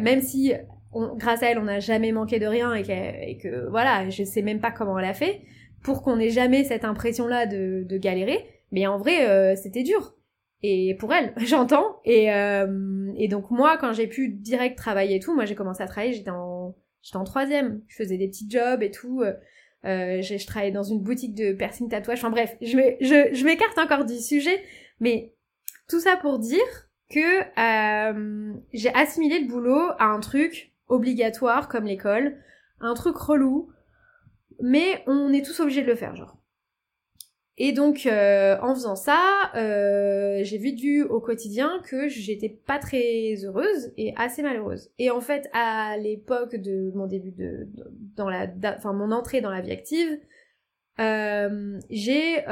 même 0.00 0.20
si 0.20 0.52
grâce 1.16 1.42
à 1.42 1.50
elle, 1.50 1.58
on 1.58 1.64
n'a 1.64 1.80
jamais 1.80 2.12
manqué 2.12 2.38
de 2.38 2.46
rien 2.46 2.74
et, 2.74 2.84
et, 3.28 3.38
que 3.38 3.68
voilà, 3.68 4.08
je 4.10 4.24
sais 4.24 4.42
même 4.42 4.60
pas 4.60 4.70
comment 4.70 4.98
elle 4.98 5.04
a 5.04 5.14
fait 5.14 5.42
pour 5.82 6.02
qu'on 6.02 6.18
ait 6.18 6.30
jamais 6.30 6.64
cette 6.64 6.84
impression-là 6.84 7.46
de, 7.46 7.84
de, 7.86 7.98
galérer. 7.98 8.46
Mais 8.72 8.86
en 8.86 8.96
vrai, 8.96 9.28
euh, 9.28 9.54
c'était 9.54 9.82
dur. 9.82 10.14
Et 10.62 10.96
pour 10.98 11.12
elle, 11.12 11.34
j'entends. 11.46 12.00
Et, 12.04 12.32
euh, 12.32 13.12
et 13.16 13.28
donc 13.28 13.50
moi, 13.50 13.76
quand 13.78 13.92
j'ai 13.92 14.06
pu 14.06 14.28
direct 14.28 14.78
travailler 14.78 15.16
et 15.16 15.20
tout, 15.20 15.34
moi 15.34 15.44
j'ai 15.44 15.54
commencé 15.54 15.82
à 15.82 15.86
travailler, 15.86 16.14
j'étais 16.14 16.30
en, 16.30 16.53
j'étais 17.04 17.16
en 17.16 17.24
troisième. 17.24 17.82
Je 17.86 17.96
faisais 17.96 18.16
des 18.16 18.28
petits 18.28 18.50
jobs 18.50 18.82
et 18.82 18.90
tout. 18.90 19.22
Euh, 19.22 19.34
euh 19.84 20.22
je, 20.22 20.44
travaillais 20.46 20.72
dans 20.72 20.82
une 20.82 21.00
boutique 21.00 21.34
de 21.34 21.52
piercing 21.52 21.88
tatouage. 21.88 22.18
Enfin 22.18 22.30
bref, 22.30 22.56
je 22.60 23.44
m'écarte 23.44 23.78
encore 23.78 24.04
du 24.04 24.18
sujet. 24.18 24.60
Mais 24.98 25.34
tout 25.88 26.00
ça 26.00 26.16
pour 26.16 26.38
dire 26.38 26.88
que 27.10 27.20
euh, 27.60 28.54
j'ai 28.72 28.92
assimilé 28.94 29.40
le 29.40 29.46
boulot 29.46 29.90
à 29.98 30.06
un 30.06 30.20
truc 30.20 30.72
obligatoire 30.88 31.68
comme 31.68 31.84
l'école, 31.84 32.36
un 32.80 32.94
truc 32.94 33.16
relou, 33.16 33.70
mais 34.60 35.02
on 35.06 35.32
est 35.32 35.44
tous 35.44 35.60
obligés 35.60 35.82
de 35.82 35.86
le 35.86 35.94
faire, 35.94 36.16
genre. 36.16 36.38
Et 37.56 37.72
donc, 37.72 38.06
euh, 38.06 38.56
en 38.62 38.74
faisant 38.74 38.96
ça, 38.96 39.20
euh, 39.54 40.40
j'ai 40.42 40.58
vu 40.58 40.72
du 40.72 41.02
au 41.02 41.20
quotidien 41.20 41.80
que 41.84 42.08
j'étais 42.08 42.48
pas 42.48 42.80
très 42.80 43.34
heureuse 43.44 43.92
et 43.96 44.12
assez 44.16 44.42
malheureuse. 44.42 44.90
Et 44.98 45.10
en 45.10 45.20
fait, 45.20 45.48
à 45.52 45.96
l'époque 45.96 46.56
de 46.56 46.90
mon 46.96 47.06
début 47.06 47.30
de, 47.30 47.68
dans 48.16 48.28
la, 48.28 48.48
enfin 48.76 48.92
mon 48.92 49.12
entrée 49.12 49.40
dans 49.40 49.50
la 49.50 49.60
vie 49.60 49.70
active, 49.70 50.18
euh, 50.98 51.78
j'ai, 51.90 52.44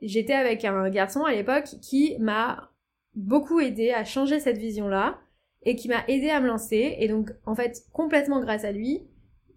j'étais 0.00 0.34
avec 0.34 0.64
un 0.64 0.88
garçon 0.88 1.24
à 1.24 1.32
l'époque 1.32 1.68
qui 1.82 2.16
m'a 2.18 2.70
beaucoup 3.14 3.60
aidé 3.60 3.90
à 3.90 4.04
changer 4.04 4.40
cette 4.40 4.56
vision-là 4.56 5.18
et 5.64 5.76
qui 5.76 5.88
m'a 5.88 6.02
aidé 6.08 6.30
à 6.30 6.40
me 6.40 6.46
lancer. 6.46 6.96
Et 6.98 7.08
donc, 7.08 7.30
en 7.44 7.54
fait, 7.54 7.82
complètement 7.92 8.40
grâce 8.40 8.64
à 8.64 8.72
lui, 8.72 9.02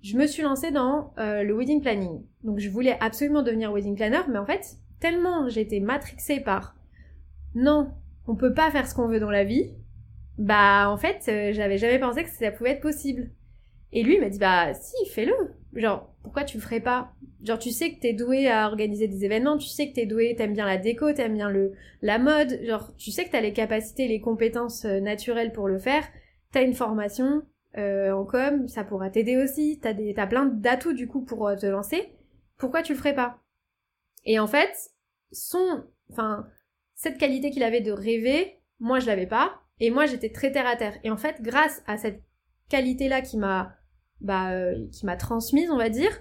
je 0.06 0.18
me 0.18 0.28
suis 0.28 0.44
lancée 0.44 0.70
dans 0.70 1.14
euh, 1.18 1.42
le 1.42 1.58
wedding 1.58 1.82
planning. 1.82 2.22
Donc, 2.44 2.60
je 2.60 2.70
voulais 2.70 2.96
absolument 3.00 3.42
devenir 3.42 3.72
wedding 3.74 3.96
planner, 3.96 4.22
mais 4.30 4.38
en 4.38 4.46
fait, 4.46 4.78
tellement 5.00 5.50
j'étais 5.50 5.80
matrixée 5.80 6.40
par 6.40 6.76
non, 7.56 7.90
on 8.28 8.36
peut 8.36 8.54
pas 8.54 8.70
faire 8.70 8.88
ce 8.88 8.94
qu'on 8.94 9.08
veut 9.08 9.20
dans 9.20 9.32
la 9.32 9.44
vie, 9.44 9.72
bah, 10.38 10.92
en 10.92 10.98
fait, 10.98 11.26
euh, 11.28 11.54
j'avais 11.54 11.80
jamais 11.80 11.98
pensé 11.98 12.24
que 12.24 12.30
ça 12.30 12.52
pouvait 12.52 12.72
être 12.72 12.82
possible. 12.82 13.32
Et 13.94 14.04
lui, 14.04 14.20
m'a 14.20 14.30
dit, 14.30 14.38
bah, 14.38 14.76
si, 14.76 14.94
fais-le. 15.10 15.34
Genre, 15.74 16.14
pourquoi 16.22 16.44
tu 16.44 16.58
le 16.58 16.62
ferais 16.62 16.82
pas? 16.82 17.12
Genre, 17.44 17.58
tu 17.58 17.72
sais 17.72 17.92
que 17.92 18.00
t'es 18.00 18.14
doué 18.14 18.48
à 18.48 18.68
organiser 18.68 19.08
des 19.08 19.26
événements, 19.26 19.58
tu 19.58 19.70
sais 19.70 19.90
que 19.90 19.96
t'es 19.96 20.06
doué, 20.06 20.36
t'aimes 20.36 20.54
bien 20.54 20.68
la 20.68 20.78
déco, 20.78 21.14
t'aimes 21.14 21.34
bien 21.34 21.50
le, 21.50 21.74
la 22.04 22.20
mode, 22.20 22.60
genre, 22.64 22.96
tu 22.96 23.10
sais 23.10 23.26
que 23.26 23.32
t'as 23.32 23.42
les 23.42 23.54
capacités, 23.54 24.08
les 24.08 24.22
compétences 24.22 24.86
euh, 24.86 25.00
naturelles 25.00 25.52
pour 25.52 25.68
le 25.68 25.80
faire, 25.80 26.04
t'as 26.52 26.64
une 26.64 26.76
formation 26.76 27.42
euh, 27.78 28.12
en 28.12 28.26
com, 28.26 28.68
ça 28.68 28.84
pourra 28.84 29.10
t'aider 29.10 29.38
aussi, 29.38 29.80
t'as 29.82 29.94
des, 29.94 30.14
t'as 30.14 30.28
plein 30.28 30.46
d'atouts 30.46 30.94
du 30.94 31.08
coup 31.08 31.24
pour 31.24 31.48
euh, 31.48 31.56
te 31.56 31.66
lancer, 31.66 32.14
pourquoi 32.58 32.82
tu 32.82 32.94
le 32.94 32.98
ferais 32.98 33.16
pas? 33.16 33.40
Et 34.24 34.40
en 34.40 34.48
fait, 34.48 34.74
son, 35.32 35.84
enfin, 36.12 36.48
cette 36.96 37.18
qualité 37.18 37.52
qu'il 37.52 37.64
avait 37.64 37.82
de 37.82 37.92
rêver, 37.92 38.60
moi 38.80 39.00
je 39.00 39.08
l'avais 39.08 39.28
pas, 39.28 39.62
et 39.80 39.92
moi 39.92 40.06
j'étais 40.06 40.30
très 40.30 40.52
terre 40.52 40.68
à 40.68 40.76
terre. 40.76 40.98
Et 41.04 41.12
en 41.12 41.18
fait, 41.18 41.42
grâce 41.42 41.84
à 41.88 41.98
cette 41.98 42.24
qualité-là 42.70 43.22
qui 43.22 43.38
m'a, 43.38 43.76
bah, 44.22 44.52
qui 44.92 45.06
m'a 45.06 45.18
transmise, 45.18 45.70
on 45.70 45.78
va 45.78 45.90
dire, 45.90 46.12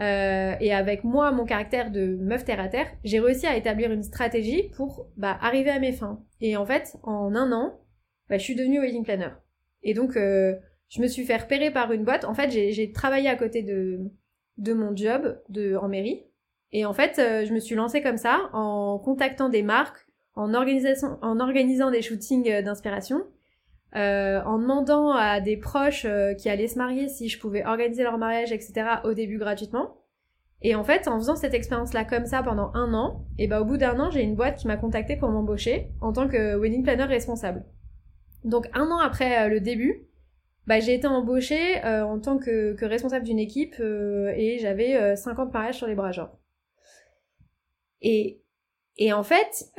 euh, 0.00 0.54
et 0.60 0.72
avec 0.72 1.02
moi, 1.02 1.32
mon 1.32 1.44
caractère 1.44 1.90
de 1.90 2.16
meuf 2.20 2.44
terre 2.44 2.60
à 2.60 2.68
terre, 2.68 2.86
j'ai 3.02 3.18
réussi 3.18 3.46
à 3.46 3.56
établir 3.56 3.90
une 3.90 4.04
stratégie 4.04 4.70
pour 4.76 5.08
bah, 5.16 5.36
arriver 5.40 5.70
à 5.70 5.80
mes 5.80 5.92
fins. 5.92 6.22
Et 6.40 6.56
en 6.56 6.64
fait, 6.64 6.96
en 7.02 7.34
un 7.34 7.50
an, 7.52 7.80
bah, 8.28 8.38
je 8.38 8.44
suis 8.44 8.54
devenue 8.54 8.80
wedding 8.80 9.04
planner. 9.04 9.30
Et 9.82 9.94
donc, 9.94 10.16
euh, 10.16 10.54
je 10.88 11.00
me 11.00 11.06
suis 11.06 11.24
fait 11.24 11.36
repérer 11.36 11.70
par 11.70 11.92
une 11.92 12.04
boîte. 12.04 12.24
En 12.24 12.34
fait, 12.34 12.50
j'ai 12.50 12.92
travaillé 12.92 13.28
à 13.28 13.36
côté 13.36 13.62
de, 13.62 14.00
de 14.56 14.72
mon 14.72 14.94
job 14.96 15.40
de, 15.48 15.76
en 15.76 15.88
mairie. 15.88 16.24
Et 16.72 16.84
en 16.84 16.92
fait, 16.92 17.18
euh, 17.18 17.46
je 17.46 17.52
me 17.52 17.60
suis 17.60 17.74
lancée 17.74 18.02
comme 18.02 18.18
ça, 18.18 18.50
en 18.52 18.98
contactant 18.98 19.48
des 19.48 19.62
marques, 19.62 20.06
en, 20.34 20.52
en 20.52 21.40
organisant 21.40 21.90
des 21.90 22.02
shootings 22.02 22.62
d'inspiration, 22.62 23.22
euh, 23.96 24.42
en 24.44 24.58
demandant 24.58 25.12
à 25.12 25.40
des 25.40 25.56
proches 25.56 26.04
euh, 26.04 26.34
qui 26.34 26.50
allaient 26.50 26.68
se 26.68 26.76
marier 26.76 27.08
si 27.08 27.28
je 27.28 27.40
pouvais 27.40 27.64
organiser 27.64 28.02
leur 28.02 28.18
mariage, 28.18 28.52
etc. 28.52 28.84
au 29.04 29.14
début 29.14 29.38
gratuitement. 29.38 29.96
Et 30.60 30.74
en 30.74 30.84
fait, 30.84 31.08
en 31.08 31.18
faisant 31.18 31.36
cette 31.36 31.54
expérience-là 31.54 32.04
comme 32.04 32.26
ça 32.26 32.42
pendant 32.42 32.70
un 32.74 32.92
an, 32.92 33.24
et 33.38 33.46
bah 33.46 33.60
au 33.60 33.64
bout 33.64 33.76
d'un 33.76 33.98
an, 34.00 34.10
j'ai 34.10 34.22
une 34.22 34.34
boîte 34.34 34.58
qui 34.58 34.66
m'a 34.66 34.76
contacté 34.76 35.16
pour 35.16 35.30
m'embaucher 35.30 35.90
en 36.00 36.12
tant 36.12 36.28
que 36.28 36.56
wedding 36.56 36.82
planner 36.82 37.04
responsable. 37.04 37.64
Donc 38.44 38.68
un 38.74 38.90
an 38.90 38.98
après 38.98 39.46
euh, 39.46 39.48
le 39.48 39.60
début, 39.60 40.07
bah 40.68 40.80
j'ai 40.80 40.94
été 40.94 41.06
embauchée 41.06 41.82
en 41.82 42.20
tant 42.20 42.38
que, 42.38 42.74
que 42.74 42.84
responsable 42.84 43.24
d'une 43.24 43.38
équipe 43.38 43.74
et 43.80 44.58
j'avais 44.60 45.16
50 45.16 45.52
mariages 45.52 45.76
sur 45.76 45.86
les 45.86 45.94
bras 45.94 46.12
genre. 46.12 46.38
Et, 48.00 48.42
et 48.96 49.12
en 49.12 49.24
fait, 49.24 49.72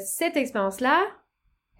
cette 0.00 0.36
expérience-là, 0.36 1.04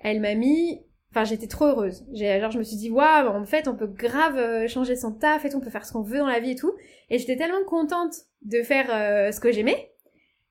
elle 0.02 0.20
m'a 0.20 0.34
mis 0.34 0.84
Enfin, 1.12 1.24
j'étais 1.24 1.48
trop 1.48 1.66
heureuse. 1.66 2.04
Genre, 2.12 2.50
je 2.52 2.58
me 2.58 2.62
suis 2.62 2.76
dit, 2.76 2.90
waouh, 2.90 3.28
en 3.28 3.44
fait, 3.44 3.66
on 3.66 3.74
peut 3.74 3.88
grave 3.88 4.36
euh, 4.38 4.68
changer 4.68 4.94
son 4.94 5.12
taf 5.12 5.44
et 5.44 5.48
tout, 5.50 5.56
on 5.56 5.60
peut 5.60 5.70
faire 5.70 5.84
ce 5.84 5.92
qu'on 5.92 6.02
veut 6.02 6.18
dans 6.18 6.26
la 6.26 6.38
vie 6.38 6.52
et 6.52 6.56
tout. 6.56 6.72
Et 7.08 7.18
j'étais 7.18 7.36
tellement 7.36 7.64
contente 7.66 8.14
de 8.42 8.62
faire 8.62 8.86
euh, 8.90 9.32
ce 9.32 9.40
que 9.40 9.50
j'aimais 9.50 9.92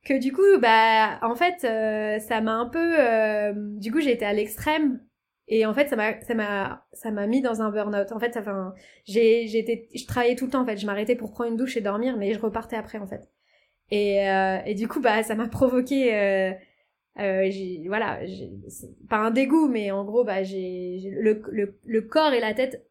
que 0.05 0.17
du 0.17 0.31
coup, 0.31 0.41
bah, 0.61 1.19
en 1.21 1.35
fait, 1.35 1.65
euh, 1.65 2.19
ça 2.19 2.39
m'a 2.41 2.53
un 2.53 2.67
peu, 2.67 2.95
du 3.79 3.91
coup, 3.91 3.99
j'ai 3.99 4.13
été 4.13 4.25
à 4.25 4.33
l'extrême 4.33 5.01
et 5.49 5.65
en 5.65 5.73
fait, 5.73 5.89
ça 5.89 5.95
m'a, 5.95 6.21
ça 6.21 6.33
m'a, 6.35 6.85
ça 6.93 7.11
m'a 7.11 7.27
mis 7.27 7.41
dans 7.41 7.61
un 7.61 7.71
burn-out. 7.71 8.11
En 8.11 8.19
fait, 8.19 8.37
enfin, 8.37 8.73
j'ai, 9.05 9.47
j'étais, 9.47 9.89
je 9.93 10.05
travaillais 10.05 10.35
tout 10.35 10.45
le 10.45 10.51
temps 10.51 10.61
en 10.61 10.65
fait. 10.65 10.77
Je 10.77 10.85
m'arrêtais 10.85 11.15
pour 11.15 11.31
prendre 11.31 11.51
une 11.51 11.57
douche 11.57 11.75
et 11.75 11.81
dormir, 11.81 12.15
mais 12.17 12.33
je 12.33 12.39
repartais 12.39 12.75
après 12.75 12.99
en 12.99 13.07
fait. 13.07 13.29
Et, 13.91 14.23
et 14.65 14.75
du 14.75 14.87
coup, 14.87 15.01
bah, 15.01 15.23
ça 15.23 15.33
m'a 15.33 15.47
provoqué 15.47 16.13
euh, 17.19 17.49
voilà, 17.87 18.21
pas 19.09 19.17
un 19.17 19.31
dégoût, 19.31 19.67
mais 19.67 19.91
en 19.91 20.05
gros, 20.05 20.23
bah, 20.23 20.43
j'ai 20.43 21.11
le, 21.11 21.41
le, 21.51 21.77
le, 21.83 22.01
corps 22.01 22.33
et 22.33 22.39
la 22.39 22.53
tête, 22.53 22.87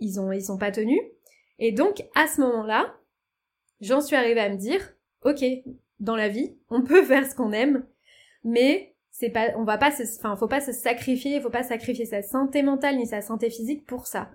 ils 0.00 0.18
ont, 0.18 0.32
ils 0.32 0.44
sont 0.44 0.56
pas 0.56 0.70
tenus. 0.70 1.00
Et 1.58 1.72
donc, 1.72 2.02
à 2.14 2.26
ce 2.26 2.40
moment-là, 2.40 2.94
j'en 3.80 4.00
suis 4.00 4.16
arrivée 4.16 4.40
à 4.40 4.48
me 4.48 4.56
dire, 4.56 4.80
ok, 5.24 5.44
dans 6.00 6.16
la 6.16 6.28
vie, 6.28 6.56
on 6.70 6.82
peut 6.82 7.02
faire 7.02 7.26
ce 7.26 7.34
qu'on 7.34 7.52
aime, 7.52 7.86
mais 8.44 8.94
c'est 9.18 9.30
pas, 9.30 9.48
on 9.56 9.64
va 9.64 9.78
pas 9.78 9.90
se, 9.90 10.02
enfin, 10.18 10.36
faut 10.36 10.46
pas 10.46 10.60
se 10.60 10.72
sacrifier, 10.72 11.40
faut 11.40 11.48
pas 11.48 11.62
sacrifier 11.62 12.04
sa 12.04 12.20
santé 12.20 12.62
mentale 12.62 12.98
ni 12.98 13.06
sa 13.06 13.22
santé 13.22 13.48
physique 13.48 13.86
pour 13.86 14.06
ça. 14.06 14.30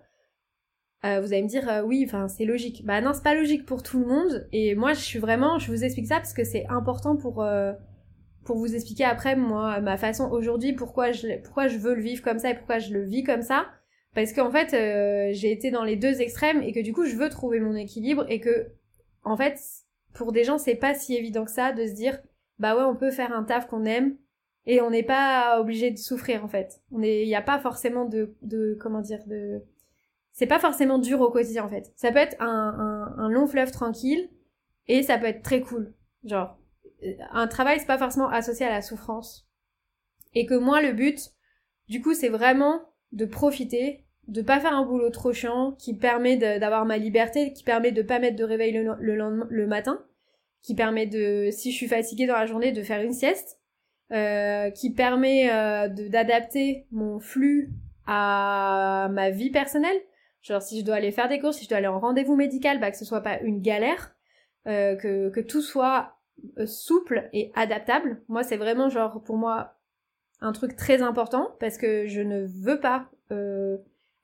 Euh, 1.06 1.22
vous 1.22 1.34
allez 1.34 1.44
me 1.44 1.48
dire, 1.48 1.70
euh, 1.70 1.84
oui, 1.84 2.04
enfin, 2.08 2.28
c'est 2.28 2.46
logique. 2.46 2.84
Bah 2.84 3.00
non, 3.00 3.14
c'est 3.14 3.22
pas 3.24 3.36
logique 3.36 3.68
pour 3.68 3.84
tout 3.84 4.00
le 4.00 4.08
monde. 4.08 4.48
Et 4.52 4.74
moi, 4.74 4.94
je 4.94 5.02
suis 5.02 5.20
vraiment, 5.20 5.60
je 5.60 5.72
vous 5.72 5.84
explique 5.84 6.08
ça 6.08 6.16
parce 6.16 6.34
que 6.34 6.44
c'est 6.44 6.66
important 6.68 7.16
pour, 7.16 7.44
euh, 7.44 7.74
pour 8.44 8.58
vous 8.58 8.74
expliquer 8.74 9.04
après 9.04 9.36
moi 9.36 9.80
ma 9.82 9.98
façon 9.98 10.28
aujourd'hui 10.32 10.74
pourquoi 10.74 11.12
je 11.12 11.40
pourquoi 11.44 11.68
je 11.68 11.78
veux 11.78 11.94
le 11.94 12.02
vivre 12.02 12.24
comme 12.24 12.40
ça 12.40 12.50
et 12.50 12.56
pourquoi 12.56 12.80
je 12.80 12.92
le 12.92 13.04
vis 13.04 13.24
comme 13.24 13.44
ça 13.44 13.68
parce 14.16 14.34
qu'en 14.34 14.50
fait 14.50 14.74
euh, 14.74 15.32
j'ai 15.32 15.52
été 15.52 15.70
dans 15.70 15.84
les 15.84 15.96
deux 15.96 16.22
extrêmes 16.22 16.64
et 16.64 16.72
que 16.72 16.80
du 16.80 16.92
coup 16.92 17.06
je 17.06 17.16
veux 17.16 17.30
trouver 17.30 17.60
mon 17.60 17.76
équilibre 17.76 18.26
et 18.30 18.40
que 18.40 18.72
en 19.24 19.38
fait 19.38 19.60
pour 20.16 20.32
des 20.32 20.44
gens 20.44 20.58
c'est 20.58 20.74
pas 20.74 20.96
si 20.96 21.16
évident 21.16 21.46
que 21.46 21.52
ça 21.52 21.72
de 21.72 21.86
se 21.86 21.94
dire 21.94 22.20
bah 22.58 22.76
ouais 22.76 22.84
on 22.84 22.96
peut 22.96 23.12
faire 23.12 23.32
un 23.32 23.44
taf 23.44 23.68
qu'on 23.68 23.86
aime 23.86 24.18
et 24.66 24.82
on 24.82 24.90
n'est 24.90 25.04
pas 25.04 25.60
obligé 25.60 25.92
de 25.92 25.98
souffrir 25.98 26.44
en 26.44 26.48
fait. 26.48 26.82
On 26.92 27.02
il 27.02 27.28
y 27.28 27.36
a 27.36 27.42
pas 27.42 27.60
forcément 27.60 28.06
de 28.06 28.36
de 28.42 28.78
comment 28.80 29.02
dire 29.02 29.26
de 29.26 29.62
c'est 30.32 30.48
pas 30.48 30.60
forcément 30.60 31.00
dur 31.00 31.22
au 31.22 31.30
quotidien 31.32 31.66
en 31.66 31.70
fait. 31.70 31.92
Ça 31.96 32.12
peut 32.12 32.20
être 32.20 32.40
un, 32.40 32.48
un, 32.48 33.24
un 33.24 33.30
long 33.30 33.48
fleuve 33.48 33.72
tranquille 33.72 34.30
et 34.88 35.04
ça 35.04 35.18
peut 35.18 35.26
être 35.26 35.44
très 35.44 35.62
cool. 35.62 35.94
Genre 36.24 36.58
un 37.32 37.48
travail 37.48 37.80
c'est 37.80 37.88
pas 37.88 37.98
forcément 37.98 38.30
associé 38.30 38.66
à 38.66 38.70
la 38.70 38.82
souffrance. 38.82 39.48
Et 40.34 40.46
que 40.46 40.54
moi 40.54 40.82
le 40.82 40.94
but 40.94 41.32
du 41.90 42.02
coup 42.02 42.14
c'est 42.14 42.30
vraiment 42.30 42.82
de 43.12 43.26
profiter 43.26 44.06
de 44.28 44.44
pas 44.44 44.60
faire 44.60 44.74
un 44.74 44.86
boulot 44.86 45.10
trop 45.10 45.34
chiant 45.34 45.74
qui 45.74 45.98
permet 45.98 46.38
d'avoir 46.38 46.86
ma 46.86 46.98
liberté 46.98 47.52
qui 47.54 47.64
permet 47.64 47.92
de 47.92 48.04
pas 48.04 48.20
mettre 48.20 48.38
de 48.38 48.44
réveil 48.44 48.72
le, 48.72 48.96
le, 49.00 49.48
le 49.50 49.68
matin 49.68 50.06
qui 50.62 50.76
permet 50.76 51.08
de 51.08 51.50
si 51.52 51.72
je 51.72 51.76
suis 51.76 51.88
fatiguée 51.88 52.28
dans 52.28 52.36
la 52.36 52.46
journée 52.46 52.72
de 52.72 52.84
faire 52.84 53.02
une 53.02 53.14
sieste 53.14 53.61
euh, 54.12 54.70
qui 54.72 54.94
permet 54.94 55.52
euh, 55.52 55.88
d'adapter 55.88 56.86
mon 56.92 57.20
flux 57.20 57.72
à 58.08 59.10
ma 59.12 59.30
vie 59.30 59.52
personnelle 59.52 59.98
genre 60.42 60.62
si 60.62 60.80
je 60.80 60.86
dois 60.86 60.96
aller 60.96 61.12
faire 61.12 61.30
des 61.30 61.40
courses 61.40 61.58
si 61.58 61.66
je 61.66 61.70
dois 61.70 61.78
aller 61.78 61.88
en 61.88 62.00
rendez-vous 62.00 62.36
médical 62.36 62.80
bah 62.80 62.92
que 62.92 62.98
ce 62.98 63.06
soit 63.06 63.22
pas 63.22 63.40
une 63.40 63.62
galère 63.62 64.16
euh, 64.68 64.96
que, 64.96 65.30
que 65.30 65.40
tout 65.40 65.64
soit 65.64 66.18
euh, 66.60 66.68
souple 66.68 67.30
et 67.34 67.52
adaptable. 67.56 68.22
Moi, 68.28 68.44
c'est 68.44 68.58
vraiment 68.58 68.90
genre 68.90 69.24
pour 69.24 69.36
moi 69.36 69.74
un 70.40 70.52
truc 70.52 70.76
très 70.76 71.02
important 71.02 71.56
parce 71.60 71.80
que 71.80 72.06
je 72.06 72.22
ne 72.22 72.46
veux 72.46 72.80
pas 72.80 73.10
euh, 73.32 73.78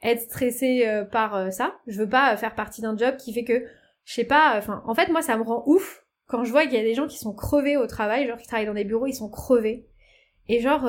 être 0.04 0.22
stressée 0.22 0.88
par 1.12 1.52
ça. 1.52 1.76
Je 1.88 1.98
veux 1.98 2.10
pas 2.10 2.38
faire 2.38 2.54
partie 2.54 2.82
d'un 2.82 2.96
job 2.96 3.18
qui 3.18 3.34
fait 3.34 3.44
que 3.44 3.66
je 4.06 4.14
sais 4.14 4.26
pas. 4.26 4.56
Enfin, 4.58 4.84
en 4.86 4.94
fait, 4.94 5.08
moi, 5.10 5.24
ça 5.24 5.38
me 5.38 5.42
rend 5.42 5.64
ouf 5.66 6.06
quand 6.28 6.44
je 6.44 6.52
vois 6.52 6.66
qu'il 6.66 6.74
y 6.74 6.80
a 6.80 6.84
des 6.84 6.94
gens 6.94 7.08
qui 7.08 7.18
sont 7.18 7.34
crevés 7.34 7.78
au 7.78 7.88
travail, 7.88 8.28
genre 8.28 8.38
qui 8.38 8.48
travaillent 8.48 8.68
dans 8.68 8.74
des 8.74 8.84
bureaux, 8.84 9.08
ils 9.08 9.14
sont 9.14 9.30
crevés. 9.30 9.88
Et 10.48 10.60
genre, 10.60 10.86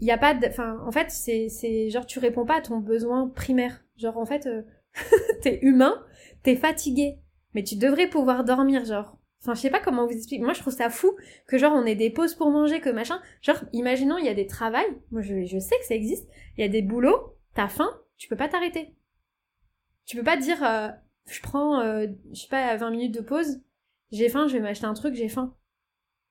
il 0.00 0.06
y 0.06 0.10
a 0.10 0.18
pas 0.18 0.34
de 0.34 0.46
enfin 0.46 0.78
en 0.86 0.92
fait 0.92 1.10
c'est 1.10 1.90
genre 1.90 2.06
tu 2.06 2.18
réponds 2.18 2.44
pas 2.44 2.56
à 2.56 2.60
ton 2.60 2.78
besoin 2.78 3.28
primaire. 3.28 3.84
Genre 3.96 4.16
en 4.16 4.26
fait 4.26 4.46
euh, 4.46 4.62
t'es 5.42 5.58
humain 5.62 6.04
t'es 6.42 6.56
fatigué. 6.56 7.18
Mais 7.54 7.64
tu 7.64 7.76
devrais 7.76 8.08
pouvoir 8.08 8.44
dormir 8.44 8.84
genre. 8.84 9.16
Enfin 9.42 9.54
je 9.54 9.60
sais 9.60 9.70
pas 9.70 9.80
comment 9.80 10.06
vous 10.06 10.12
expliquer. 10.12 10.42
Moi 10.42 10.52
je 10.52 10.60
trouve 10.60 10.74
ça 10.74 10.90
fou 10.90 11.16
que 11.46 11.58
genre 11.58 11.72
on 11.74 11.84
ait 11.84 11.94
des 11.94 12.10
pauses 12.10 12.34
pour 12.34 12.50
manger 12.50 12.80
que 12.80 12.90
machin. 12.90 13.20
Genre 13.42 13.60
imaginons 13.72 14.18
il 14.18 14.26
y 14.26 14.28
a 14.28 14.34
des 14.34 14.46
travails. 14.46 14.96
Moi 15.10 15.22
je, 15.22 15.44
je 15.44 15.58
sais 15.58 15.76
que 15.78 15.86
ça 15.86 15.94
existe. 15.94 16.28
Il 16.56 16.60
y 16.60 16.64
a 16.64 16.68
des 16.68 16.82
boulots 16.82 17.34
t'as 17.54 17.68
faim 17.68 17.90
tu 18.16 18.28
peux 18.28 18.36
pas 18.36 18.48
t'arrêter. 18.48 18.94
Tu 20.06 20.16
peux 20.16 20.24
pas 20.24 20.36
dire 20.36 20.62
euh, 20.64 20.88
je 21.26 21.40
prends 21.40 21.80
euh, 21.80 22.06
je 22.32 22.40
sais 22.40 22.48
pas 22.48 22.76
20 22.76 22.90
minutes 22.90 23.14
de 23.14 23.20
pause 23.20 23.60
j'ai 24.10 24.28
faim 24.28 24.46
je 24.48 24.54
vais 24.54 24.60
m'acheter 24.60 24.86
un 24.86 24.94
truc 24.94 25.14
j'ai 25.14 25.28
faim 25.28 25.54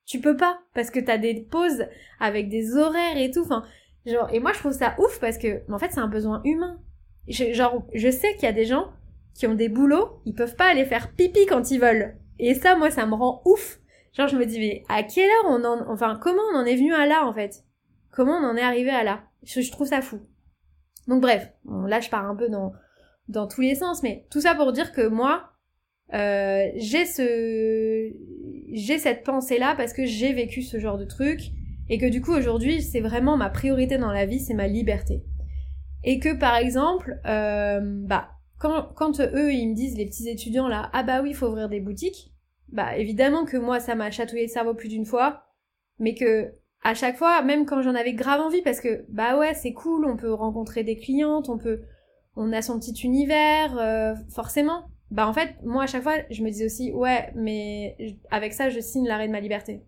tu 0.08 0.20
peux 0.20 0.36
pas 0.36 0.58
parce 0.74 0.90
que 0.90 0.98
t'as 0.98 1.18
des 1.18 1.34
pauses 1.34 1.84
avec 2.18 2.48
des 2.48 2.76
horaires 2.76 3.18
et 3.18 3.30
tout. 3.30 3.42
Enfin, 3.42 3.62
genre 4.06 4.28
et 4.32 4.40
moi 4.40 4.52
je 4.54 4.58
trouve 4.58 4.72
ça 4.72 4.96
ouf 4.98 5.20
parce 5.20 5.36
que 5.36 5.70
en 5.70 5.78
fait 5.78 5.92
c'est 5.92 6.00
un 6.00 6.08
besoin 6.08 6.40
humain. 6.44 6.80
Je, 7.28 7.52
genre 7.52 7.86
je 7.94 8.10
sais 8.10 8.32
qu'il 8.34 8.44
y 8.44 8.46
a 8.46 8.52
des 8.52 8.64
gens 8.64 8.90
qui 9.34 9.46
ont 9.46 9.54
des 9.54 9.68
boulots, 9.68 10.20
ils 10.24 10.34
peuvent 10.34 10.56
pas 10.56 10.70
aller 10.70 10.86
faire 10.86 11.12
pipi 11.12 11.44
quand 11.46 11.70
ils 11.70 11.78
veulent. 11.78 12.16
Et 12.38 12.54
ça 12.54 12.74
moi 12.74 12.90
ça 12.90 13.04
me 13.04 13.14
rend 13.14 13.42
ouf. 13.44 13.80
Genre 14.14 14.28
je 14.28 14.36
me 14.38 14.46
dis 14.46 14.58
mais 14.58 14.82
à 14.88 15.02
quelle 15.02 15.28
heure 15.28 15.50
on 15.50 15.62
en 15.62 15.86
enfin 15.90 16.18
comment 16.20 16.42
on 16.54 16.56
en 16.56 16.64
est 16.64 16.76
venu 16.76 16.94
à 16.94 17.06
là 17.06 17.26
en 17.26 17.34
fait? 17.34 17.64
Comment 18.10 18.38
on 18.38 18.48
en 18.48 18.56
est 18.56 18.62
arrivé 18.62 18.90
à 18.90 19.04
là? 19.04 19.24
Je, 19.44 19.60
je, 19.60 19.70
trouve 19.70 19.86
ça 19.86 20.00
fou. 20.00 20.20
Donc 21.06 21.20
bref, 21.20 21.52
là 21.86 22.00
je 22.00 22.08
pars 22.08 22.24
un 22.24 22.34
peu 22.34 22.48
dans 22.48 22.72
dans 23.28 23.46
tous 23.46 23.60
les 23.60 23.74
sens 23.74 24.02
mais 24.02 24.26
tout 24.30 24.40
ça 24.40 24.54
pour 24.54 24.72
dire 24.72 24.92
que 24.92 25.06
moi 25.06 25.52
euh, 26.14 26.70
j'ai 26.76 27.04
ce 27.04 28.12
j'ai 28.72 28.98
cette 28.98 29.24
pensée 29.24 29.58
là 29.58 29.74
parce 29.76 29.92
que 29.92 30.06
j'ai 30.06 30.32
vécu 30.32 30.62
ce 30.62 30.78
genre 30.78 30.96
de 30.96 31.04
truc 31.04 31.50
et 31.90 31.98
que 31.98 32.06
du 32.06 32.22
coup 32.22 32.32
aujourd'hui 32.32 32.82
c'est 32.82 33.00
vraiment 33.00 33.36
ma 33.36 33.50
priorité 33.50 33.98
dans 33.98 34.12
la 34.12 34.26
vie 34.26 34.40
c'est 34.40 34.54
ma 34.54 34.68
liberté. 34.68 35.22
Et 36.04 36.18
que 36.18 36.34
par 36.34 36.56
exemple 36.56 37.18
euh, 37.26 37.80
bah 38.06 38.30
quand, 38.58 38.88
quand 38.94 39.20
eux 39.20 39.52
ils 39.52 39.68
me 39.68 39.74
disent 39.74 39.96
les 39.96 40.06
petits 40.06 40.28
étudiants 40.28 40.68
là 40.68 40.90
ah 40.92 41.02
bah 41.02 41.20
oui 41.22 41.34
faut 41.34 41.46
ouvrir 41.46 41.68
des 41.68 41.80
boutiques 41.80 42.32
bah 42.70 42.96
évidemment 42.96 43.44
que 43.44 43.56
moi 43.56 43.80
ça 43.80 43.94
m'a 43.94 44.10
chatouillé 44.10 44.42
le 44.44 44.48
cerveau 44.48 44.74
plus 44.74 44.88
d'une 44.88 45.06
fois 45.06 45.44
mais 45.98 46.14
que 46.14 46.52
à 46.82 46.94
chaque 46.94 47.16
fois 47.16 47.42
même 47.42 47.66
quand 47.66 47.82
j'en 47.82 47.94
avais 47.94 48.14
grave 48.14 48.40
envie 48.40 48.62
parce 48.62 48.80
que 48.80 49.04
bah 49.08 49.38
ouais 49.38 49.54
c'est 49.54 49.72
cool 49.72 50.06
on 50.06 50.16
peut 50.16 50.32
rencontrer 50.32 50.84
des 50.84 50.96
clientes 50.96 51.48
on 51.48 51.58
peut 51.58 51.82
on 52.36 52.52
a 52.52 52.62
son 52.62 52.78
petit 52.78 52.94
univers 53.04 53.76
euh, 53.78 54.14
forcément 54.30 54.84
bah 55.10 55.26
en 55.26 55.32
fait, 55.32 55.56
moi 55.62 55.84
à 55.84 55.86
chaque 55.86 56.02
fois, 56.02 56.16
je 56.30 56.42
me 56.42 56.50
disais 56.50 56.66
aussi, 56.66 56.92
ouais, 56.92 57.30
mais 57.34 57.96
avec 58.30 58.52
ça, 58.52 58.68
je 58.68 58.80
signe 58.80 59.06
l'arrêt 59.06 59.26
de 59.26 59.32
ma 59.32 59.40
liberté. 59.40 59.82